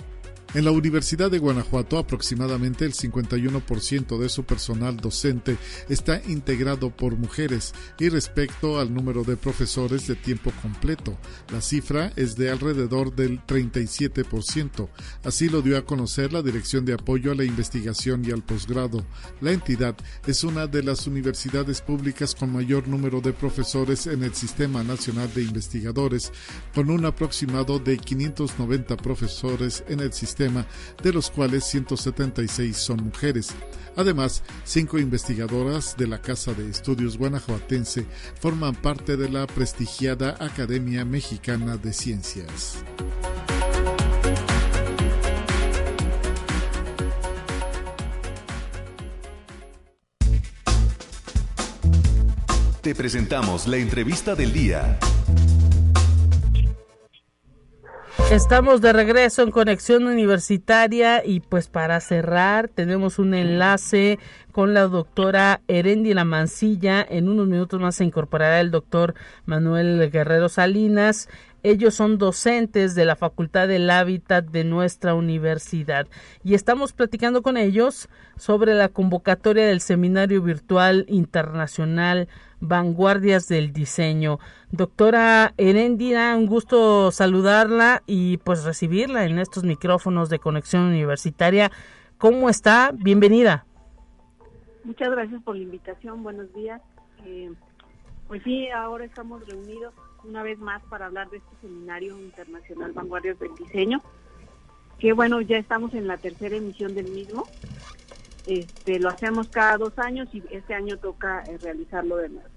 En 0.55 0.65
la 0.65 0.71
Universidad 0.71 1.31
de 1.31 1.39
Guanajuato, 1.39 1.97
aproximadamente 1.97 2.85
el 2.85 2.93
51% 2.93 4.19
de 4.19 4.29
su 4.29 4.43
personal 4.43 4.97
docente 4.97 5.57
está 5.89 6.21
integrado 6.27 6.91
por 6.91 7.17
mujeres 7.17 7.73
y 7.97 8.09
respecto 8.09 8.79
al 8.79 8.93
número 8.93 9.23
de 9.23 9.35
profesores 9.35 10.05
de 10.05 10.13
tiempo 10.13 10.51
completo, 10.61 11.17
la 11.51 11.59
cifra 11.59 12.13
es 12.15 12.35
de 12.35 12.51
alrededor 12.51 13.15
del 13.15 13.41
37%. 13.47 14.89
Así 15.23 15.49
lo 15.49 15.63
dio 15.63 15.75
a 15.75 15.85
conocer 15.85 16.31
la 16.31 16.43
Dirección 16.43 16.85
de 16.85 16.93
Apoyo 16.93 17.31
a 17.31 17.35
la 17.35 17.45
Investigación 17.45 18.23
y 18.23 18.29
al 18.29 18.43
Posgrado. 18.43 19.03
La 19.41 19.53
entidad 19.53 19.95
es 20.27 20.43
una 20.43 20.67
de 20.67 20.83
las 20.83 21.07
universidades 21.07 21.81
públicas 21.81 22.35
con 22.35 22.53
mayor 22.53 22.87
número 22.87 23.21
de 23.21 23.33
profesores 23.33 24.05
en 24.05 24.21
el 24.21 24.35
Sistema 24.35 24.83
Nacional 24.83 25.33
de 25.33 25.41
Investigadores, 25.41 26.31
con 26.75 26.91
un 26.91 27.05
aproximado 27.07 27.79
de 27.79 27.97
590 27.97 28.97
profesores 28.97 29.83
en 29.87 29.99
el 29.99 30.13
sistema 30.13 30.42
de 31.01 31.13
los 31.13 31.29
cuales 31.29 31.63
176 31.65 32.75
son 32.75 33.03
mujeres. 33.03 33.49
Además, 33.95 34.43
cinco 34.63 34.97
investigadoras 34.97 35.95
de 35.97 36.07
la 36.07 36.19
Casa 36.21 36.53
de 36.53 36.69
Estudios 36.69 37.17
Guanajuatense 37.17 38.05
forman 38.39 38.75
parte 38.75 39.17
de 39.17 39.29
la 39.29 39.45
prestigiada 39.45 40.35
Academia 40.39 41.05
Mexicana 41.05 41.77
de 41.77 41.93
Ciencias. 41.93 42.83
Te 52.81 52.93
presentamos 52.95 53.65
la 53.65 53.77
entrevista 53.77 54.35
del 54.35 54.51
día. 54.51 54.99
Estamos 58.33 58.81
de 58.81 58.93
regreso 58.93 59.43
en 59.43 59.51
Conexión 59.51 60.07
Universitaria 60.07 61.23
y 61.23 61.39
pues 61.39 61.67
para 61.67 61.99
cerrar 61.99 62.67
tenemos 62.67 63.19
un 63.19 63.35
enlace 63.35 64.17
con 64.51 64.73
la 64.73 64.87
doctora 64.87 65.61
Erendila 65.67 66.25
Mancilla. 66.25 67.05
En 67.07 67.29
unos 67.29 67.45
minutos 67.45 67.79
más 67.79 67.93
se 67.93 68.05
incorporará 68.05 68.59
el 68.59 68.71
doctor 68.71 69.13
Manuel 69.45 70.09
Guerrero 70.11 70.49
Salinas. 70.49 71.29
Ellos 71.65 71.93
son 71.93 72.17
docentes 72.17 72.93
de 72.93 73.05
la 73.05 73.15
Facultad 73.15 73.69
del 73.69 73.89
Hábitat 73.89 74.43
de 74.43 74.65
nuestra 74.65 75.15
universidad 75.15 76.07
y 76.43 76.55
estamos 76.55 76.91
platicando 76.91 77.41
con 77.41 77.55
ellos 77.55 78.09
sobre 78.35 78.73
la 78.73 78.89
convocatoria 78.89 79.65
del 79.65 79.79
Seminario 79.79 80.41
Virtual 80.41 81.05
Internacional 81.07 82.27
Vanguardias 82.59 83.47
del 83.47 83.71
Diseño. 83.71 84.39
Doctora 84.71 85.53
Erendira, 85.55 86.35
un 86.35 86.47
gusto 86.47 87.11
saludarla 87.11 88.03
y 88.05 88.39
pues 88.39 88.65
recibirla 88.65 89.23
en 89.23 89.39
estos 89.39 89.63
micrófonos 89.63 90.29
de 90.29 90.39
Conexión 90.39 90.83
Universitaria. 90.83 91.71
¿Cómo 92.17 92.49
está? 92.49 92.91
Bienvenida. 92.93 93.65
Muchas 94.83 95.11
gracias 95.11 95.41
por 95.43 95.55
la 95.55 95.63
invitación. 95.63 96.23
Buenos 96.23 96.53
días. 96.53 96.81
Eh, 97.25 97.53
pues 98.27 98.43
sí, 98.43 98.67
ahora 98.69 99.05
estamos 99.05 99.47
reunidos 99.47 99.93
una 100.23 100.43
vez 100.43 100.59
más 100.59 100.81
para 100.83 101.07
hablar 101.07 101.29
de 101.29 101.37
este 101.37 101.55
seminario 101.61 102.17
internacional 102.19 102.93
Vanguardias 102.93 103.39
del 103.39 103.53
Diseño, 103.55 104.01
que 104.99 105.13
bueno, 105.13 105.41
ya 105.41 105.57
estamos 105.57 105.93
en 105.93 106.07
la 106.07 106.17
tercera 106.17 106.55
emisión 106.55 106.95
del 106.95 107.09
mismo. 107.09 107.47
Este, 108.47 108.99
lo 108.99 109.09
hacemos 109.09 109.47
cada 109.47 109.77
dos 109.77 109.97
años 109.97 110.27
y 110.33 110.43
este 110.51 110.73
año 110.73 110.97
toca 110.97 111.43
eh, 111.47 111.57
realizarlo 111.61 112.17
de 112.17 112.29
nuevo. 112.29 112.47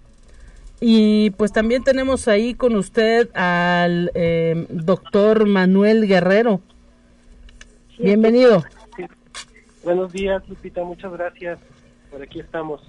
Y 0.81 1.31
pues 1.31 1.53
también 1.53 1.85
tenemos 1.85 2.29
ahí 2.29 2.55
con 2.55 2.75
usted 2.77 3.31
al 3.35 4.11
eh, 4.15 4.67
doctor 4.69 5.47
Manuel 5.47 6.07
Guerrero. 6.07 6.61
Bienvenido. 7.99 8.63
Buenos 9.83 10.13
días, 10.13 10.47
Lupita, 10.49 10.85
muchas 10.85 11.13
gracias. 11.13 11.59
Por 12.11 12.23
aquí 12.23 12.41
estamos. 12.41 12.83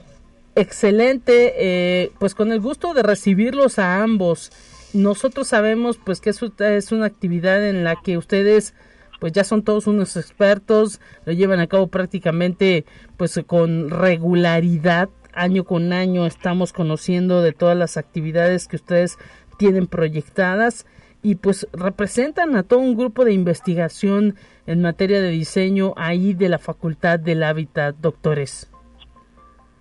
Excelente, 0.57 1.53
eh, 1.55 2.11
pues 2.17 2.33
con 2.33 2.51
el 2.51 2.59
gusto 2.59 2.95
de 2.95 3.03
recibirlos 3.03 3.77
a 3.77 4.01
ambos. 4.01 4.51
nosotros 4.91 5.49
sabemos 5.49 5.99
pues 6.03 6.19
que 6.19 6.31
eso 6.31 6.51
es 6.57 6.91
una 6.91 7.05
actividad 7.05 7.63
en 7.63 7.83
la 7.83 7.95
que 7.95 8.17
ustedes 8.17 8.73
pues 9.19 9.33
ya 9.33 9.43
son 9.43 9.61
todos 9.61 9.85
unos 9.85 10.17
expertos, 10.17 10.99
lo 11.25 11.33
llevan 11.33 11.59
a 11.59 11.67
cabo 11.67 11.89
prácticamente 11.89 12.85
pues 13.17 13.39
con 13.45 13.91
regularidad, 13.91 15.09
año 15.31 15.63
con 15.63 15.93
año 15.93 16.25
estamos 16.25 16.73
conociendo 16.73 17.43
de 17.43 17.51
todas 17.51 17.77
las 17.77 17.95
actividades 17.95 18.67
que 18.67 18.77
ustedes 18.77 19.19
tienen 19.59 19.85
proyectadas 19.85 20.87
y 21.21 21.35
pues 21.35 21.67
representan 21.71 22.55
a 22.55 22.63
todo 22.63 22.79
un 22.79 22.97
grupo 22.97 23.25
de 23.25 23.33
investigación 23.33 24.33
en 24.65 24.81
materia 24.81 25.21
de 25.21 25.29
diseño 25.29 25.93
ahí 25.97 26.33
de 26.33 26.49
la 26.49 26.57
Facultad 26.57 27.19
del 27.19 27.43
Hábitat, 27.43 27.95
doctores. 27.97 28.71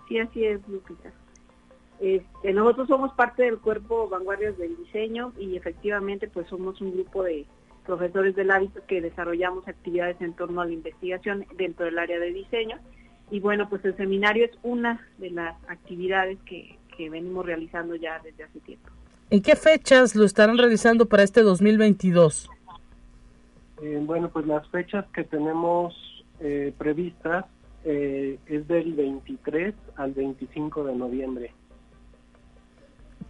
Sí, 0.08 0.18
así 0.18 0.44
es, 0.44 0.60
Lupita. 0.68 1.12
Este, 1.98 2.52
nosotros 2.52 2.88
somos 2.88 3.12
parte 3.14 3.44
del 3.44 3.58
cuerpo 3.58 4.08
Vanguardias 4.08 4.58
del 4.58 4.76
Diseño 4.76 5.32
y 5.38 5.56
efectivamente 5.56 6.28
pues 6.28 6.46
somos 6.48 6.80
un 6.80 6.92
grupo 6.92 7.22
de 7.22 7.46
profesores 7.86 8.36
del 8.36 8.50
hábito 8.50 8.80
que 8.86 9.00
desarrollamos 9.00 9.66
actividades 9.66 10.20
en 10.20 10.34
torno 10.34 10.60
a 10.60 10.66
la 10.66 10.72
investigación 10.72 11.46
dentro 11.56 11.86
del 11.86 11.98
área 11.98 12.18
de 12.18 12.32
diseño. 12.32 12.78
Y 13.30 13.40
bueno, 13.40 13.68
pues 13.68 13.84
el 13.84 13.96
seminario 13.96 14.44
es 14.44 14.52
una 14.62 15.00
de 15.18 15.30
las 15.30 15.56
actividades 15.68 16.38
que, 16.44 16.78
que 16.96 17.10
venimos 17.10 17.46
realizando 17.46 17.96
ya 17.96 18.20
desde 18.20 18.44
hace 18.44 18.60
tiempo. 18.60 18.90
¿En 19.30 19.42
qué 19.42 19.56
fechas 19.56 20.14
lo 20.14 20.24
estarán 20.24 20.58
realizando 20.58 21.06
para 21.06 21.22
este 21.22 21.42
2022? 21.42 22.48
Eh, 23.82 24.00
bueno, 24.04 24.30
pues 24.30 24.46
las 24.46 24.66
fechas 24.68 25.04
que 25.12 25.24
tenemos 25.24 25.94
eh, 26.40 26.72
previstas 26.78 27.46
eh, 27.86 28.38
es 28.46 28.68
del 28.68 28.92
23 28.92 29.74
al 29.96 30.12
25 30.12 30.84
de 30.84 30.94
noviembre. 30.94 31.52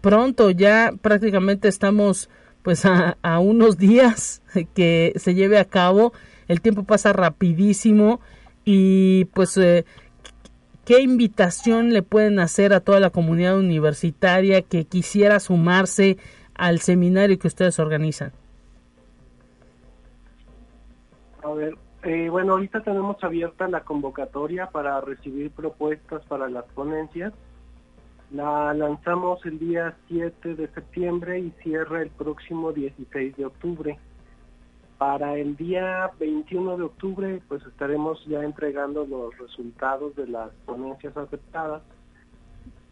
Pronto, 0.01 0.51
ya 0.51 0.93
prácticamente 1.01 1.69
estamos 1.69 2.29
pues 2.63 2.85
a, 2.85 3.17
a 3.23 3.39
unos 3.39 3.79
días 3.79 4.43
que 4.75 5.13
se 5.17 5.35
lleve 5.35 5.59
a 5.59 5.65
cabo. 5.65 6.13
El 6.49 6.61
tiempo 6.61 6.83
pasa 6.83 7.13
rapidísimo 7.13 8.21
y 8.65 9.27
pues 9.27 9.57
eh, 9.57 9.85
¿Qué 10.87 11.01
invitación 11.01 11.93
le 11.93 12.05
pueden 12.05 12.39
hacer 12.39 12.73
a 12.73 12.79
toda 12.79 13.01
la 13.01 13.11
comunidad 13.11 13.59
universitaria 13.59 14.63
que 14.63 14.85
quisiera 14.85 15.41
sumarse 15.41 16.17
al 16.55 16.79
seminario 16.79 17.41
que 17.41 17.49
ustedes 17.49 17.81
organizan? 17.81 18.31
A 21.43 21.51
ver, 21.51 21.75
eh, 22.07 22.29
bueno, 22.31 22.53
ahorita 22.53 22.85
tenemos 22.85 23.17
abierta 23.25 23.67
la 23.67 23.81
convocatoria 23.81 24.69
para 24.69 25.01
recibir 25.01 25.51
propuestas 25.51 26.25
para 26.27 26.49
las 26.49 26.65
ponencias. 26.67 27.33
La 28.31 28.73
lanzamos 28.75 29.45
el 29.45 29.59
día 29.59 29.97
7 30.07 30.55
de 30.55 30.69
septiembre 30.69 31.41
y 31.41 31.51
cierra 31.65 32.03
el 32.03 32.11
próximo 32.11 32.73
16 32.73 33.37
de 33.37 33.47
octubre. 33.47 33.99
Para 34.99 35.37
el 35.37 35.57
día 35.57 36.13
21 36.21 36.77
de 36.77 36.85
octubre, 36.85 37.43
pues 37.49 37.67
estaremos 37.67 38.25
ya 38.27 38.45
entregando 38.45 39.05
los 39.05 39.37
resultados 39.37 40.15
de 40.15 40.29
las 40.29 40.51
ponencias 40.65 41.17
aceptadas 41.17 41.83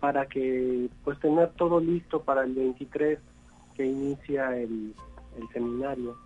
para 0.01 0.27
que 0.27 0.91
pues 1.05 1.21
tener 1.21 1.51
todo 1.53 1.79
listo 1.79 2.21
para 2.21 2.43
el 2.43 2.53
23 2.53 3.21
que 3.77 3.87
inicia 3.87 4.57
el, 4.57 4.93
el 5.39 5.49
seminario. 5.53 6.17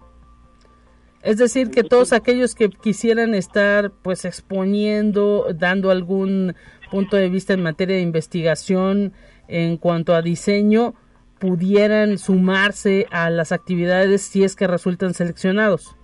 Es 1.23 1.39
decir, 1.39 1.71
que 1.71 1.83
todos 1.83 2.12
aquellos 2.12 2.55
que 2.55 2.71
quisieran 2.71 3.35
estar 3.35 3.91
pues 3.91 4.25
exponiendo, 4.25 5.47
dando 5.55 5.91
algún 5.91 6.55
punto 6.91 7.16
de 7.16 7.29
vista 7.29 7.55
en 7.55 7.62
materia 7.62 7.97
de 7.97 8.03
investigación 8.03 9.12
en 9.49 9.77
cuanto 9.77 10.14
a 10.14 10.23
diseño, 10.23 10.95
pudieran 11.39 12.19
sumarse 12.19 13.07
a 13.11 13.31
las 13.31 13.53
actividades 13.53 14.23
si 14.23 14.45
es 14.45 14.57
que 14.57 14.66
resultan 14.66 15.14
seleccionados. 15.14 15.97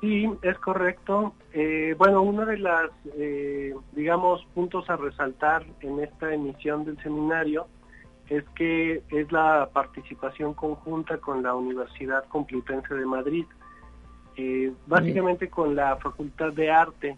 Sí, 0.00 0.28
es 0.42 0.58
correcto. 0.58 1.34
Eh, 1.52 1.94
bueno, 1.96 2.20
uno 2.22 2.44
de 2.44 2.58
los, 2.58 2.90
eh, 3.16 3.74
digamos, 3.92 4.44
puntos 4.54 4.90
a 4.90 4.96
resaltar 4.96 5.64
en 5.80 6.00
esta 6.00 6.34
emisión 6.34 6.84
del 6.84 7.00
seminario 7.02 7.66
es 8.28 8.44
que 8.54 9.02
es 9.10 9.32
la 9.32 9.70
participación 9.72 10.54
conjunta 10.54 11.18
con 11.18 11.42
la 11.42 11.54
Universidad 11.54 12.24
Complutense 12.28 12.94
de 12.94 13.06
Madrid, 13.06 13.46
eh, 14.36 14.72
básicamente 14.86 15.48
con 15.48 15.74
la 15.76 15.96
Facultad 15.96 16.52
de 16.52 16.70
Arte. 16.70 17.16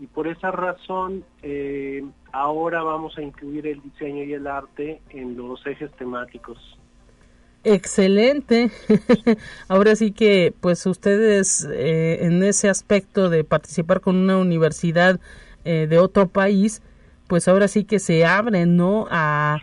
Y 0.00 0.06
por 0.06 0.28
esa 0.28 0.50
razón, 0.50 1.24
eh, 1.42 2.04
ahora 2.32 2.82
vamos 2.82 3.18
a 3.18 3.22
incluir 3.22 3.66
el 3.66 3.82
diseño 3.82 4.22
y 4.24 4.32
el 4.32 4.46
arte 4.46 5.00
en 5.10 5.36
los 5.36 5.64
ejes 5.66 5.90
temáticos. 5.92 6.58
Excelente. 7.64 8.70
ahora 9.68 9.96
sí 9.96 10.12
que, 10.12 10.54
pues 10.60 10.86
ustedes 10.86 11.66
eh, 11.72 12.24
en 12.24 12.42
ese 12.44 12.68
aspecto 12.68 13.28
de 13.28 13.42
participar 13.42 14.00
con 14.00 14.16
una 14.16 14.38
universidad 14.38 15.18
eh, 15.64 15.88
de 15.88 15.98
otro 15.98 16.28
país, 16.28 16.80
pues 17.26 17.48
ahora 17.48 17.66
sí 17.66 17.84
que 17.84 17.98
se 17.98 18.24
abren, 18.24 18.76
¿no? 18.76 19.08
A, 19.10 19.58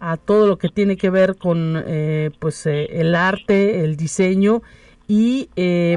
a 0.00 0.16
todo 0.16 0.48
lo 0.48 0.58
que 0.58 0.68
tiene 0.68 0.96
que 0.96 1.10
ver 1.10 1.36
con, 1.36 1.82
pues, 2.40 2.66
el 2.66 3.14
arte, 3.14 3.84
el 3.84 3.96
diseño 3.96 4.62
y, 5.08 5.50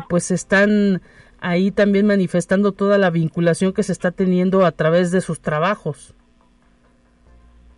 pues, 0.10 0.32
están 0.32 1.02
ahí 1.40 1.72
también 1.72 2.06
manifestando 2.06 2.72
toda 2.74 2.98
la 2.98 3.10
vinculación 3.10 3.74
que 3.74 3.84
se 3.84 3.92
está 3.92 4.12
teniendo 4.12 4.66
a 4.66 4.72
través 4.72 5.12
de 5.12 5.22
sus 5.22 5.40
trabajos. 5.40 6.14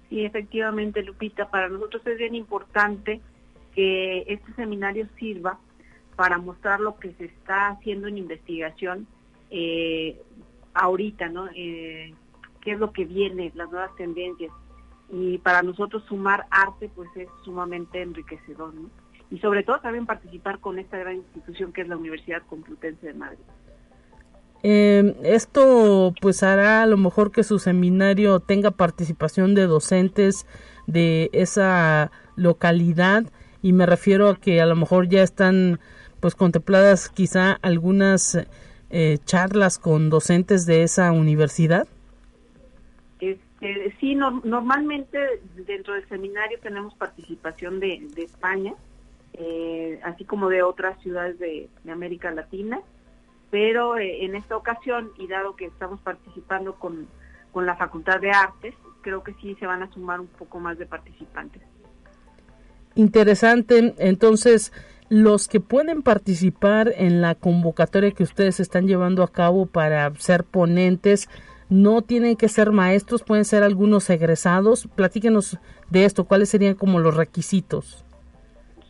Sí, 0.10 0.26
efectivamente, 0.26 1.04
Lupita, 1.04 1.50
para 1.50 1.70
nosotros 1.70 2.06
es 2.06 2.18
bien 2.18 2.36
importante 2.36 3.22
que 3.74 4.26
este 4.28 4.54
seminario 4.54 5.08
sirva 5.18 5.58
para 6.18 6.38
mostrar 6.38 6.80
lo 6.80 7.00
que 7.00 7.14
se 7.14 7.26
está 7.26 7.70
haciendo 7.70 8.08
en 8.08 8.18
investigación 8.18 9.08
eh, 9.50 10.22
ahorita, 10.74 11.30
¿no? 11.30 11.48
Eh, 11.56 12.14
qué 12.62 12.72
es 12.74 12.80
lo 12.80 12.92
que 12.92 13.06
viene, 13.06 13.52
las 13.56 13.72
nuevas 13.72 13.96
tendencias. 13.96 14.52
Y 15.12 15.38
para 15.40 15.62
nosotros 15.62 16.04
sumar 16.08 16.48
arte, 16.50 16.90
pues 16.96 17.10
es 17.16 17.28
sumamente 17.44 18.02
enriquecedor, 18.02 18.74
y 19.30 19.40
sobre 19.40 19.64
todo 19.64 19.80
también 19.80 20.06
participar 20.06 20.60
con 20.60 20.80
esta 20.80 20.98
gran 20.98 21.16
institución 21.16 21.72
que 21.74 21.82
es 21.82 21.88
la 21.88 21.98
Universidad 21.98 22.44
Complutense 22.48 23.08
de 23.08 23.14
Madrid. 23.14 23.40
Eh, 24.64 25.16
esto 25.24 26.14
pues 26.22 26.44
hará 26.44 26.84
a 26.84 26.86
lo 26.86 26.98
mejor 26.98 27.32
que 27.32 27.44
su 27.44 27.58
seminario 27.58 28.40
tenga 28.42 28.70
participación 28.72 29.56
de 29.56 29.66
docentes 29.66 30.46
de 30.86 31.32
esa 31.34 32.12
localidad 32.36 33.24
y 33.64 33.74
me 33.74 33.88
refiero 33.88 34.30
a 34.30 34.36
que 34.36 34.62
a 34.62 34.68
lo 34.68 34.76
mejor 34.76 35.08
ya 35.08 35.24
están 35.24 35.80
pues 36.20 36.36
contempladas 36.36 37.10
quizá 37.10 37.54
algunas 37.64 38.38
eh, 38.92 39.18
charlas 39.26 39.80
con 39.80 40.10
docentes 40.10 40.66
de 40.66 40.84
esa 40.84 41.12
universidad. 41.12 41.88
Este, 43.62 43.96
sí, 44.00 44.16
normalmente 44.16 45.20
dentro 45.56 45.94
del 45.94 46.08
seminario 46.10 46.60
tenemos 46.62 46.96
participación 46.96 47.80
de, 47.80 48.10
España, 48.18 48.74
eh, 49.34 50.00
así 50.04 50.26
como 50.26 50.50
de 50.50 50.64
otras 50.64 51.00
ciudades 51.02 51.38
de, 51.38 51.70
América 51.90 52.32
Latina, 52.32 52.82
pero 53.52 53.98
eh, 53.98 54.26
en 54.26 54.36
esta 54.36 54.58
ocasión, 54.58 55.12
y 55.20 55.28
dado 55.28 55.56
que 55.56 55.66
estamos 55.66 56.02
participando 56.02 56.74
con, 56.76 57.08
con 57.52 57.68
la 57.68 57.76
Facultad 57.76 58.20
de 58.20 58.32
Artes, 58.32 58.74
creo 59.02 59.24
que 59.24 59.34
sí 59.36 59.56
se 59.60 59.68
van 59.68 59.84
a 59.84 59.92
sumar 59.92 60.20
un 60.20 60.28
poco 60.28 60.60
más 60.60 60.80
de 60.80 60.88
participantes. 60.88 61.62
Interesante, 62.96 63.94
entonces 64.00 64.74
los 65.10 65.48
que 65.48 65.60
pueden 65.60 66.02
participar 66.02 66.94
en 66.96 67.22
la 67.22 67.36
convocatoria 67.36 68.12
que 68.12 68.24
ustedes 68.24 68.60
están 68.60 68.88
llevando 68.88 69.24
a 69.24 69.32
cabo 69.32 69.66
para 69.66 70.14
ser 70.16 70.46
ponentes, 70.46 71.30
no 71.72 72.02
tienen 72.02 72.36
que 72.36 72.50
ser 72.50 72.74
maestros, 72.74 73.24
pueden 73.24 73.46
ser 73.46 73.64
algunos 73.64 74.10
egresados. 74.10 74.90
Platíquenos 74.94 75.58
de 75.90 76.04
esto, 76.04 76.26
cuáles 76.26 76.50
serían 76.50 76.76
como 76.76 77.00
los 77.00 77.16
requisitos. 77.16 78.06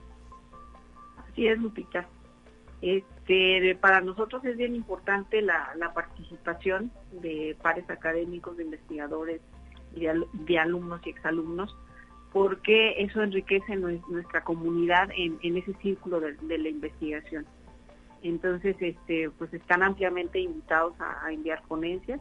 Así 1.30 1.46
es, 1.46 1.58
Lupita. 1.58 2.08
Este, 3.30 3.76
para 3.76 4.00
nosotros 4.00 4.44
es 4.44 4.56
bien 4.56 4.74
importante 4.74 5.40
la, 5.40 5.72
participación 5.94 6.90
de 7.12 7.56
pares 7.62 7.88
académicos, 7.88 8.56
de 8.56 8.64
investigadores, 8.64 9.40
de, 9.94 10.24
de 10.32 10.58
alumnos 10.58 11.00
y 11.06 11.10
exalumnos, 11.10 11.76
porque 12.32 13.00
eso 13.00 13.22
enriquece 13.22 13.76
nuestra 13.76 14.42
comunidad 14.42 15.10
en, 15.16 15.56
ese 15.56 15.74
círculo 15.74 16.18
de, 16.18 16.58
la 16.58 16.68
investigación. 16.68 17.46
Entonces, 18.24 18.74
este, 18.80 19.30
pues 19.30 19.54
están 19.54 19.84
ampliamente 19.84 20.40
invitados 20.40 20.94
a, 20.98 21.32
enviar 21.32 21.62
ponencias. 21.68 22.20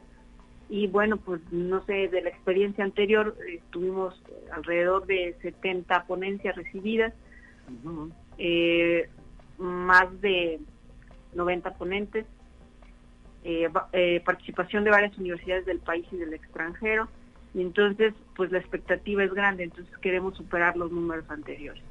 Y 0.69 0.85
bueno, 0.85 1.17
pues 1.17 1.41
no 1.51 1.83
sé, 1.85 2.07
de 2.09 2.21
la 2.21 2.29
experiencia 2.29 2.83
anterior 2.83 3.35
eh, 3.47 3.61
tuvimos 3.71 4.21
alrededor 4.51 5.07
de 5.07 5.35
70 5.41 6.05
ponencias 6.05 6.55
recibidas, 6.55 7.13
eh, 8.37 9.09
más 9.57 10.21
de 10.21 10.59
90 11.33 11.73
ponentes, 11.75 12.25
eh, 13.43 14.21
participación 14.25 14.83
de 14.83 14.91
varias 14.91 15.17
universidades 15.17 15.65
del 15.65 15.79
país 15.79 16.05
y 16.11 16.17
del 16.17 16.33
extranjero, 16.33 17.07
y 17.53 17.61
entonces 17.61 18.13
pues 18.35 18.51
la 18.51 18.59
expectativa 18.59 19.23
es 19.23 19.33
grande, 19.33 19.63
entonces 19.63 19.95
queremos 19.97 20.35
superar 20.35 20.77
los 20.77 20.91
números 20.91 21.25
anteriores. 21.29 21.83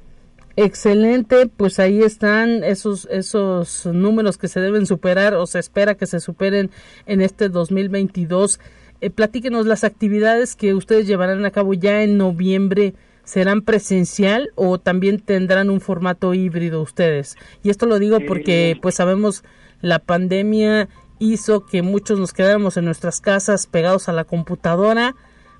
Excelente, 0.55 1.47
pues 1.47 1.79
ahí 1.79 2.03
están 2.03 2.63
esos 2.63 3.05
esos 3.05 3.85
números 3.85 4.37
que 4.37 4.47
se 4.47 4.59
deben 4.59 4.85
superar 4.85 5.33
o 5.33 5.45
se 5.47 5.59
espera 5.59 5.95
que 5.95 6.05
se 6.05 6.19
superen 6.19 6.69
en 7.05 7.21
este 7.21 7.49
2022. 7.49 8.59
Eh, 9.01 9.09
platíquenos 9.09 9.65
las 9.65 9.85
actividades 9.85 10.55
que 10.57 10.73
ustedes 10.73 11.07
llevarán 11.07 11.45
a 11.45 11.51
cabo 11.51 11.73
ya 11.73 12.03
en 12.03 12.17
noviembre. 12.17 12.93
¿Serán 13.29 13.61
presencial 13.61 14.49
o 14.55 14.79
también 14.79 15.19
tendrán 15.19 15.69
un 15.69 15.81
formato 15.81 16.33
híbrido 16.33 16.81
ustedes? 16.81 17.35
Y 17.61 17.69
esto 17.69 17.85
lo 17.85 17.99
digo 17.99 18.17
porque 18.27 18.75
pues 18.81 18.95
sabemos 18.95 19.43
la 19.81 19.99
pandemia 19.99 20.89
hizo 21.19 21.63
que 21.67 21.83
muchos 21.83 22.17
nos 22.17 22.33
quedáramos 22.33 22.75
en 22.77 22.85
nuestras 22.85 23.21
casas 23.21 23.67
pegados 23.67 24.09
a 24.09 24.13
la 24.13 24.23
computadora 24.23 25.13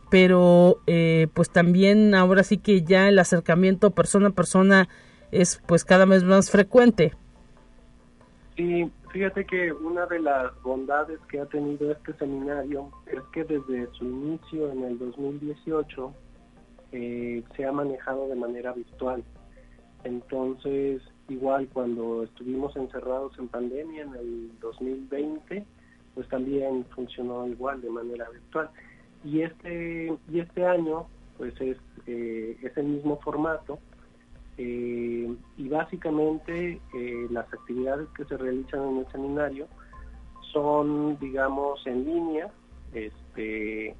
pero 0.10 0.80
eh, 0.88 1.28
pues 1.36 1.52
también 1.52 2.16
ahora 2.16 2.42
sí 2.42 2.58
que 2.58 2.82
ya 2.82 3.08
el 3.08 3.20
acercamiento 3.20 3.92
persona 3.92 4.30
a 4.30 4.32
persona 4.32 4.90
es 5.32 5.62
pues 5.68 5.86
cada 5.86 6.06
vez 6.06 6.24
más 6.24 6.50
frecuente. 6.50 7.14
Sí, 8.58 8.92
fíjate 9.12 9.46
que 9.46 9.72
una 9.74 10.08
de 10.08 10.18
las 10.22 10.60
bondades 10.64 11.20
que 11.30 11.40
ha 11.40 11.46
tenido 11.46 11.92
este 11.92 12.14
seminario 12.14 12.90
es 13.06 13.22
que 13.32 13.44
desde 13.44 13.94
su 13.94 14.06
inicio 14.06 14.72
en 14.72 14.86
el 14.86 14.98
2018 14.98 16.16
eh, 16.92 17.44
se 17.56 17.66
ha 17.66 17.72
manejado 17.72 18.28
de 18.28 18.36
manera 18.36 18.74
virtual. 18.74 19.24
Entonces, 20.04 21.02
igual 21.28 21.68
cuando 21.72 22.24
estuvimos 22.24 22.76
encerrados 22.76 23.38
en 23.38 23.48
pandemia 23.48 24.04
en 24.04 24.16
el 24.16 24.60
2020, 24.60 25.66
pues 26.16 26.28
también 26.30 26.86
funcionó 26.96 27.48
igual 27.48 27.82
de 27.82 27.90
manera 27.90 28.30
virtual 28.30 28.70
y 29.24 29.42
este 29.42 30.14
y 30.30 30.40
este 30.40 30.66
año 30.66 31.08
pues 31.38 31.54
es, 31.60 31.78
eh, 32.08 32.58
es 32.62 32.76
el 32.78 32.86
mismo 32.86 33.20
formato 33.22 33.80
eh, 34.58 35.34
y 35.58 35.70
básicamente 35.70 36.82
eh, 36.94 37.28
las 37.30 37.46
actividades 37.54 38.08
que 38.10 38.26
se 38.26 38.38
realizan 38.38 38.90
en 38.90 38.98
el 39.00 39.12
seminario 39.12 39.68
son 40.52 41.18
digamos 41.20 41.86
en 41.86 42.06
línea 42.06 42.52
este 42.94 43.96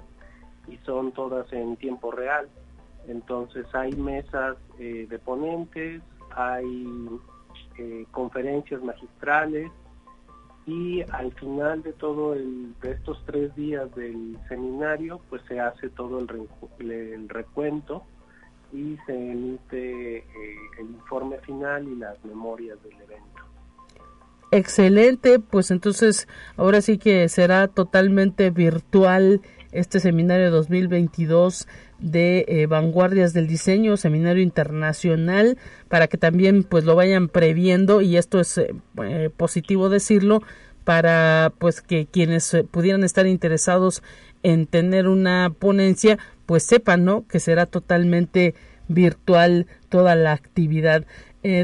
y 0.68 0.78
son 0.86 1.12
todas 1.12 1.52
en 1.54 1.76
tiempo 1.78 2.12
real 2.12 2.50
entonces 3.10 3.66
hay 3.74 3.92
mesas 3.94 4.58
de 4.78 5.20
ponentes 5.26 6.02
hay 6.32 6.88
conferencias 8.12 8.82
magistrales 8.84 9.72
y 10.66 11.02
al 11.12 11.32
final 11.34 11.82
de 11.82 11.94
todo 11.94 12.34
el, 12.34 12.76
de 12.82 12.92
estos 12.92 13.24
tres 13.26 13.56
días 13.56 13.94
del 13.96 14.38
seminario 14.48 15.20
pues 15.30 15.42
se 15.48 15.60
hace 15.60 15.90
todo 15.90 16.20
el, 16.20 16.92
el 16.92 17.30
recuento 17.30 18.04
y 18.72 18.98
se 19.06 19.32
emite 19.32 20.18
eh, 20.18 20.26
el 20.80 20.86
informe 20.92 21.40
final 21.40 21.88
y 21.88 21.96
las 21.96 22.24
memorias 22.24 22.78
del 22.84 22.94
evento. 22.94 23.26
Excelente, 24.52 25.40
pues 25.40 25.72
entonces 25.72 26.28
ahora 26.58 26.82
sí 26.82 26.98
que 26.98 27.30
será 27.30 27.68
totalmente 27.68 28.50
virtual 28.50 29.42
este 29.72 30.00
seminario 30.00 30.50
2022 30.52 31.68
de 32.00 32.46
eh, 32.48 32.66
vanguardias 32.66 33.34
del 33.34 33.48
diseño, 33.48 33.98
seminario 33.98 34.42
internacional, 34.42 35.58
para 35.88 36.08
que 36.08 36.18
también 36.18 36.64
pues 36.64 36.86
lo 36.86 36.96
vayan 36.96 37.28
previendo 37.28 38.02
y 38.02 38.18
esto 38.18 38.40
es 38.40 38.58
eh, 38.58 38.74
eh, 39.04 39.30
positivo 39.36 39.90
decirlo 39.90 40.42
para 40.84 41.52
pues 41.60 41.82
que 41.82 42.08
quienes 42.08 42.56
pudieran 42.72 43.04
estar 43.04 43.28
interesados 43.28 44.02
en 44.44 44.66
tener 44.66 45.08
una 45.08 45.52
ponencia 45.58 46.18
pues 46.46 46.64
sepan 46.64 47.06
no 47.06 47.28
que 47.28 47.40
será 47.40 47.66
totalmente 47.66 48.56
virtual 48.88 49.68
toda 49.90 50.16
la 50.16 50.32
actividad 50.32 51.06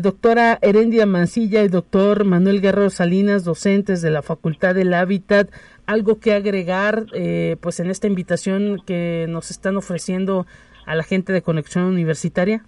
doctora 0.02 0.58
Herendia 0.62 1.06
Mancilla 1.06 1.64
y 1.64 1.68
doctor 1.68 2.24
Manuel 2.24 2.62
Guerrero 2.62 2.90
Salinas, 2.90 3.44
docentes 3.44 4.02
de 4.02 4.10
la 4.10 4.22
Facultad 4.22 4.74
del 4.74 4.94
Hábitat, 4.94 5.50
algo 5.86 6.20
que 6.20 6.34
agregar 6.34 7.06
eh, 7.14 7.58
pues 7.62 7.80
en 7.80 7.90
esta 7.90 8.08
invitación 8.08 8.82
que 8.86 9.26
nos 9.30 9.52
están 9.52 9.78
ofreciendo 9.78 10.46
a 10.86 10.96
la 10.96 11.04
gente 11.04 11.34
de 11.34 11.42
Conexión 11.42 11.86
Universitaria? 11.86 12.64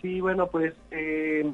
Sí, 0.00 0.20
bueno, 0.20 0.48
pues 0.48 0.74
eh, 0.90 1.50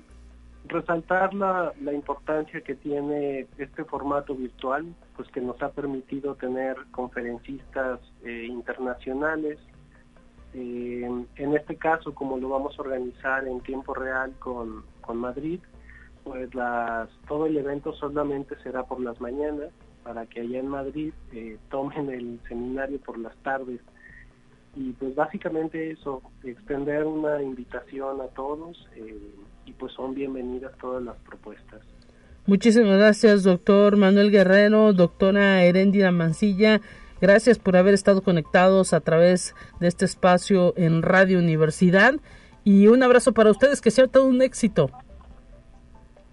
resaltar 0.67 1.35
la, 1.35 1.73
la, 1.81 1.93
importancia 1.93 2.61
que 2.63 2.75
tiene 2.75 3.47
este 3.59 3.85
formato 3.85 4.35
virtual, 4.35 4.87
pues 5.17 5.29
que 5.29 5.41
nos 5.41 5.61
ha 5.63 5.71
permitido 5.71 6.35
tener 6.35 6.77
conferencistas 6.91 8.01
eh, 10.55 11.09
en 11.37 11.57
este 11.57 11.77
caso, 11.77 12.15
como 12.15 12.39
lo 12.39 12.49
vamos 12.49 12.79
a 12.79 12.83
organizar 12.83 13.47
en 13.47 13.61
tiempo 13.61 13.95
real 13.95 14.33
con, 14.39 14.85
con 15.01 15.17
Madrid, 15.19 15.61
pues 16.25 16.55
las, 16.55 17.09
todo 17.29 17.47
el 17.47 17.57
evento 17.57 17.93
solamente 17.95 18.57
será 18.63 18.85
por 18.85 19.01
las 19.01 19.21
mañanas 19.21 19.71
para 20.03 20.27
que 20.27 20.41
allá 20.41 20.59
en 20.59 20.69
Madrid 20.69 21.13
eh, 21.33 21.59
tomen 21.71 22.11
el 22.11 22.41
seminario 22.49 22.99
por 23.01 23.19
las 23.19 23.37
tardes. 23.39 23.81
Y 24.77 24.93
pues 24.93 25.15
básicamente 25.15 25.91
eso, 25.91 26.23
extender 26.45 27.05
una 27.05 27.43
invitación 27.43 28.21
a 28.21 28.29
todos 28.29 28.89
eh, 28.97 29.35
y 29.67 29.73
pues 29.73 29.93
son 29.93 30.15
bienvenidas 30.15 30.73
todas 30.79 31.03
las 31.03 31.17
propuestas. 31.19 31.81
Muchísimas 32.47 32.97
gracias, 32.97 33.45
doctor 33.45 33.97
Manuel 33.97 34.31
Guerrero, 34.31 34.93
doctora 34.93 35.63
Herendira 35.63 36.11
Mancilla. 36.11 36.81
Gracias 37.21 37.59
por 37.59 37.77
haber 37.77 37.95
estado 37.95 38.23
conectados 38.23 38.93
a 38.93 39.01
través 39.01 39.55
de 39.79 39.89
este 39.89 40.05
espacio 40.05 40.73
en 40.77 41.03
Radio 41.03 41.39
Universidad. 41.39 42.15
Y 42.65 42.89
un 42.89 43.03
abrazo 43.03 43.33
para 43.33 43.51
ustedes, 43.51 43.81
que 43.81 43.91
sea 43.91 44.07
todo 44.07 44.27
un 44.27 44.43
éxito. 44.43 44.91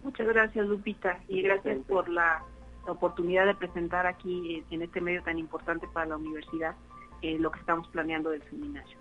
Muchas 0.04 0.28
gracias, 0.28 0.66
Lupita, 0.68 1.20
y 1.28 1.42
gracias 1.42 1.80
por 1.88 2.08
la 2.08 2.44
oportunidad 2.88 3.46
de 3.46 3.56
presentar 3.56 4.06
aquí 4.08 4.64
en 4.72 4.82
este 4.82 5.02
medio 5.02 5.22
tan 5.24 5.38
importante 5.38 5.88
para 5.94 6.08
la 6.08 6.18
universidad 6.18 6.76
eh, 7.22 7.38
lo 7.40 7.52
que 7.52 7.60
estamos 7.60 7.88
planeando 7.90 8.30
del 8.30 8.42
seminario. 8.44 8.98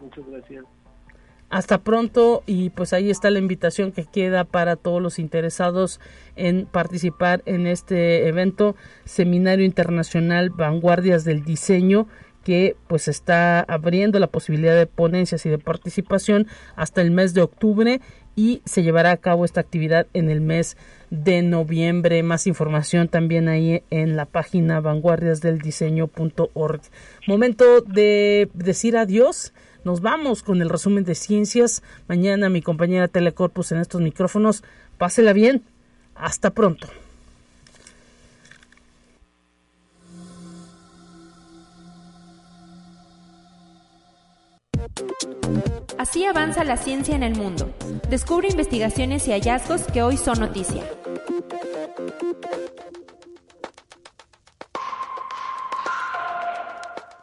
Muchas 0.00 0.24
gracias. 0.26 0.64
Hasta 1.50 1.78
pronto 1.78 2.42
y 2.46 2.70
pues 2.70 2.92
ahí 2.92 3.10
está 3.10 3.30
la 3.30 3.38
invitación 3.38 3.92
que 3.92 4.04
queda 4.04 4.44
para 4.44 4.76
todos 4.76 5.00
los 5.00 5.18
interesados 5.18 5.98
en 6.36 6.66
participar 6.66 7.42
en 7.46 7.66
este 7.66 8.28
evento, 8.28 8.76
Seminario 9.04 9.64
Internacional 9.64 10.50
Vanguardias 10.50 11.24
del 11.24 11.44
Diseño 11.44 12.06
que 12.44 12.76
pues 12.86 13.08
está 13.08 13.60
abriendo 13.60 14.18
la 14.18 14.28
posibilidad 14.28 14.76
de 14.76 14.86
ponencias 14.86 15.44
y 15.44 15.50
de 15.50 15.58
participación 15.58 16.46
hasta 16.76 17.02
el 17.02 17.10
mes 17.10 17.34
de 17.34 17.42
octubre 17.42 18.00
y 18.36 18.62
se 18.64 18.82
llevará 18.82 19.10
a 19.10 19.16
cabo 19.16 19.44
esta 19.44 19.60
actividad 19.60 20.06
en 20.14 20.30
el 20.30 20.40
mes 20.40 20.76
de 21.10 21.42
noviembre. 21.42 22.22
Más 22.22 22.46
información 22.46 23.08
también 23.08 23.48
ahí 23.48 23.82
en 23.90 24.16
la 24.16 24.26
página 24.26 24.80
vanguardiasdeldiseño.org. 24.80 26.80
Momento 27.26 27.80
de 27.80 28.48
decir 28.54 28.96
adiós. 28.96 29.52
Nos 29.88 30.02
vamos 30.02 30.42
con 30.42 30.60
el 30.60 30.68
resumen 30.68 31.04
de 31.04 31.14
ciencias. 31.14 31.82
Mañana 32.08 32.50
mi 32.50 32.60
compañera 32.60 33.08
Telecorpus 33.08 33.72
en 33.72 33.78
estos 33.78 34.02
micrófonos. 34.02 34.62
Pásela 34.98 35.32
bien. 35.32 35.62
Hasta 36.14 36.50
pronto. 36.50 36.88
Así 45.96 46.26
avanza 46.26 46.64
la 46.64 46.76
ciencia 46.76 47.16
en 47.16 47.22
el 47.22 47.34
mundo. 47.34 47.74
Descubre 48.10 48.48
investigaciones 48.50 49.26
y 49.26 49.30
hallazgos 49.30 49.84
que 49.84 50.02
hoy 50.02 50.18
son 50.18 50.40
noticia. 50.40 50.84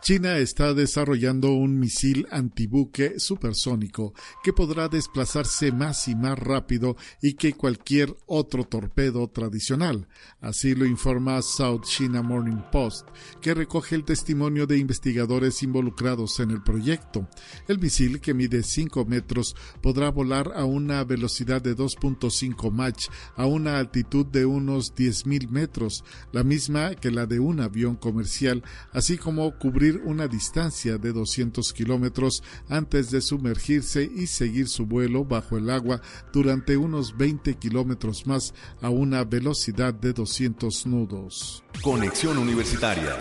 China 0.05 0.37
está 0.37 0.75
desarrollando 0.75 1.53
un 1.53 1.79
misil 1.79 2.27
antibuque 2.29 3.19
supersónico 3.19 4.13
que 4.43 4.53
podrá 4.53 4.87
desplazarse 4.87 5.71
más 5.71 6.07
y 6.07 6.13
más 6.13 6.37
rápido 6.37 6.95
y 7.23 7.33
que 7.33 7.53
cualquier 7.53 8.15
otro 8.27 8.65
torpedo 8.65 9.27
tradicional. 9.27 10.07
Así 10.41 10.75
lo 10.75 10.85
informa 10.85 11.41
South 11.41 11.85
China 11.85 12.21
Morning 12.21 12.61
Post, 12.71 13.07
que 13.41 13.55
recoge 13.55 13.95
el 13.95 14.05
testimonio 14.05 14.67
de 14.67 14.77
investigadores 14.77 15.63
involucrados 15.63 16.39
en 16.39 16.51
el 16.51 16.61
proyecto. 16.61 17.27
El 17.67 17.79
misil, 17.79 18.21
que 18.21 18.35
mide 18.35 18.61
5 18.61 19.05
metros, 19.05 19.55
podrá 19.81 20.11
volar 20.11 20.51
a 20.55 20.65
una 20.65 21.03
velocidad 21.03 21.63
de 21.63 21.75
2.5 21.75 22.69
Mach 22.69 23.07
a 23.35 23.47
una 23.47 23.79
altitud 23.79 24.27
de 24.27 24.45
unos 24.45 24.93
10.000 24.93 25.49
metros, 25.49 26.03
la 26.31 26.43
misma 26.43 26.93
que 26.93 27.09
la 27.09 27.25
de 27.25 27.39
un 27.39 27.59
avión 27.59 27.95
comercial, 27.95 28.63
así 28.93 29.17
como 29.17 29.57
cubrir 29.95 30.01
una 30.03 30.27
distancia 30.27 30.97
de 30.97 31.13
200 31.13 31.73
kilómetros 31.73 32.43
antes 32.69 33.11
de 33.11 33.21
sumergirse 33.21 34.03
y 34.03 34.27
seguir 34.27 34.67
su 34.67 34.85
vuelo 34.85 35.25
bajo 35.25 35.57
el 35.57 35.69
agua 35.69 36.01
durante 36.33 36.77
unos 36.77 37.15
20 37.17 37.55
kilómetros 37.55 38.25
más 38.27 38.53
a 38.81 38.89
una 38.89 39.23
velocidad 39.23 39.93
de 39.93 40.13
200 40.13 40.85
nudos. 40.87 41.63
Conexión 41.81 42.37
Universitaria 42.37 43.15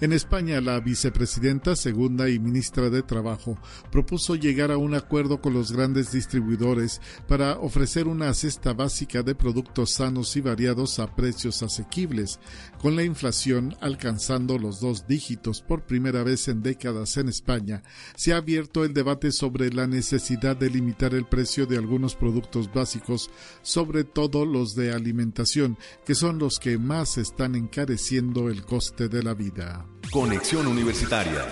en 0.00 0.14
España, 0.14 0.62
la 0.62 0.80
vicepresidenta 0.80 1.76
segunda 1.76 2.30
y 2.30 2.38
ministra 2.38 2.88
de 2.88 3.02
Trabajo 3.02 3.58
propuso 3.92 4.34
llegar 4.34 4.70
a 4.70 4.78
un 4.78 4.94
acuerdo 4.94 5.42
con 5.42 5.52
los 5.52 5.72
grandes 5.72 6.10
distribuidores 6.10 7.02
para 7.28 7.58
ofrecer 7.58 8.08
una 8.08 8.32
cesta 8.32 8.72
básica 8.72 9.22
de 9.22 9.34
productos 9.34 9.90
sanos 9.90 10.34
y 10.36 10.40
variados 10.40 10.98
a 11.00 11.14
precios 11.14 11.62
asequibles. 11.62 12.40
Con 12.80 12.96
la 12.96 13.02
inflación 13.02 13.76
alcanzando 13.82 14.56
los 14.56 14.80
dos 14.80 15.06
dígitos 15.06 15.60
por 15.60 15.82
primera 15.82 16.22
vez 16.22 16.48
en 16.48 16.62
décadas 16.62 17.18
en 17.18 17.28
España, 17.28 17.82
se 18.16 18.32
ha 18.32 18.38
abierto 18.38 18.84
el 18.84 18.94
debate 18.94 19.32
sobre 19.32 19.70
la 19.70 19.86
necesidad 19.86 20.56
de 20.56 20.70
limitar 20.70 21.12
el 21.12 21.26
precio 21.26 21.66
de 21.66 21.76
algunos 21.76 22.16
productos 22.16 22.72
básicos, 22.72 23.30
sobre 23.60 24.04
todo 24.04 24.46
los 24.46 24.74
de 24.74 24.94
alimentación, 24.94 25.76
que 26.06 26.14
son 26.14 26.38
los 26.38 26.58
que 26.58 26.78
más 26.78 27.18
están 27.18 27.54
encareciendo 27.54 28.48
el 28.48 28.64
coste 28.64 29.10
de 29.10 29.24
la 29.24 29.34
vida. 29.34 29.84
Conexión 30.10 30.66
Universitaria. 30.66 31.44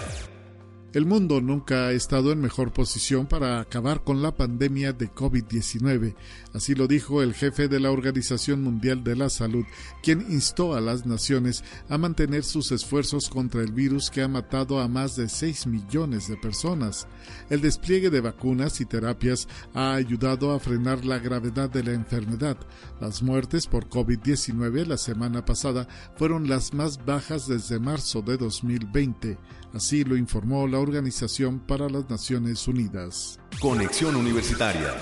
El 0.95 1.05
mundo 1.05 1.43
nunca 1.43 1.89
ha 1.89 1.93
estado 1.93 2.33
en 2.33 2.41
mejor 2.41 2.73
posición 2.73 3.27
para 3.27 3.61
acabar 3.61 4.05
con 4.05 4.23
la 4.23 4.35
pandemia 4.35 4.95
de 4.95 5.13
COVID-19. 5.13 6.15
Así 6.59 6.75
lo 6.75 6.89
dijo 6.89 7.23
el 7.23 7.35
jefe 7.35 7.69
de 7.69 7.79
la 7.79 7.93
Organización 7.93 8.65
Mundial 8.65 9.05
de 9.05 9.15
la 9.15 9.31
Salud, 9.31 9.65
quien 10.03 10.27
instó 10.29 10.75
a 10.75 10.81
las 10.81 11.07
naciones 11.07 11.63
a 11.89 11.99
mantener 11.99 12.43
sus 12.43 12.73
esfuerzos 12.73 13.29
contra 13.29 13.61
el 13.61 13.71
virus 13.71 14.11
que 14.11 14.23
ha 14.23 14.29
matado 14.29 14.81
a 14.81 14.89
más 14.89 15.15
de 15.15 15.29
6 15.29 15.69
millones 15.69 16.27
de 16.27 16.37
personas. 16.37 17.07
El 17.49 17.61
despliegue 17.61 18.11
de 18.11 18.21
vacunas 18.21 18.81
y 18.81 18.87
terapias 18.87 19.47
ha 19.73 19.95
ayudado 19.95 20.51
a 20.51 20.59
frenar 20.59 21.05
la 21.05 21.21
gravedad 21.21 21.71
de 21.71 21.85
la 21.85 21.93
enfermedad. 21.93 22.57
Las 23.01 23.23
muertes 23.23 23.69
por 23.69 23.89
COVID-19 23.89 24.85
la 24.85 24.97
semana 24.97 25.45
pasada 25.45 25.87
fueron 26.17 26.49
las 26.49 26.75
más 26.75 27.05
bajas 27.05 27.47
desde 27.47 27.79
marzo 27.79 28.21
de 28.21 28.37
2020. 28.37 29.39
Así 29.75 30.03
lo 30.03 30.17
informó 30.17 30.67
la 30.67 30.81
Organización 30.81 31.61
para 31.61 31.89
las 31.89 32.11
Naciones 32.11 32.67
Unidas. 32.67 33.39
Conexión 33.61 34.17
Universitaria. 34.17 34.97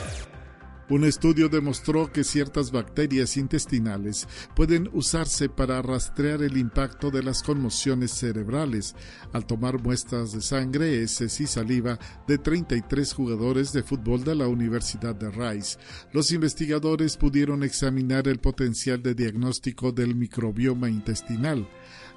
Un 0.88 1.02
estudio 1.02 1.48
demostró 1.48 2.12
que 2.12 2.22
ciertas 2.22 2.70
bacterias 2.70 3.36
intestinales 3.36 4.28
pueden 4.54 4.88
usarse 4.92 5.48
para 5.48 5.82
rastrear 5.82 6.42
el 6.42 6.56
impacto 6.56 7.10
de 7.10 7.24
las 7.24 7.42
conmociones 7.42 8.12
cerebrales. 8.12 8.94
Al 9.32 9.46
tomar 9.46 9.82
muestras 9.82 10.30
de 10.30 10.40
sangre, 10.40 11.02
heces 11.02 11.40
y 11.40 11.48
saliva 11.48 11.98
de 12.28 12.38
33 12.38 13.12
jugadores 13.14 13.72
de 13.72 13.82
fútbol 13.82 14.22
de 14.22 14.36
la 14.36 14.46
Universidad 14.46 15.16
de 15.16 15.28
Rice, 15.28 15.76
los 16.12 16.30
investigadores 16.30 17.16
pudieron 17.16 17.64
examinar 17.64 18.28
el 18.28 18.38
potencial 18.38 19.02
de 19.02 19.16
diagnóstico 19.16 19.90
del 19.90 20.14
microbioma 20.14 20.88
intestinal. 20.88 21.68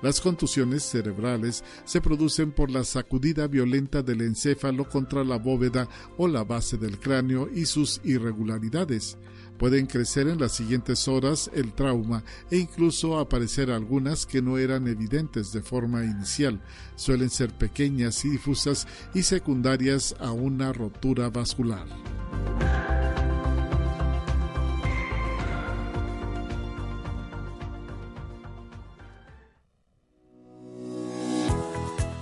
Las 0.02 0.22
contusiones 0.22 0.84
cerebrales 0.84 1.64
se 1.84 2.00
producen 2.00 2.52
por 2.52 2.72
la 2.72 2.84
sacudida 2.86 3.48
violenta 3.48 4.02
del 4.02 4.22
encéfalo 4.22 4.88
contra 4.88 5.24
la 5.24 5.38
bóveda 5.38 5.90
o 6.18 6.28
la 6.28 6.44
base 6.44 6.78
del 6.78 7.00
cráneo 7.00 7.50
y 7.54 7.66
sus 7.66 8.00
irregularidades. 8.06 9.18
Pueden 9.58 9.88
crecer 9.88 10.30
en 10.30 10.40
las 10.40 10.54
siguientes 10.54 11.10
horas 11.10 11.52
el 11.54 11.74
trauma 11.74 12.24
e 12.50 12.58
incluso 12.58 13.20
aparecer 13.20 13.72
algunas 13.72 14.26
que 14.26 14.42
no 14.42 14.58
eran 14.58 14.88
evidentes 14.88 15.52
de 15.52 15.62
forma 15.62 16.06
inicial. 16.06 16.62
Suelen 16.96 17.30
ser 17.30 17.50
pequeñas 17.50 18.24
y 18.24 18.30
difusas 18.30 18.88
y 19.14 19.24
secundarias 19.24 20.16
a 20.20 20.32
una 20.32 20.72
rotura 20.72 21.30
vascular. 21.30 21.88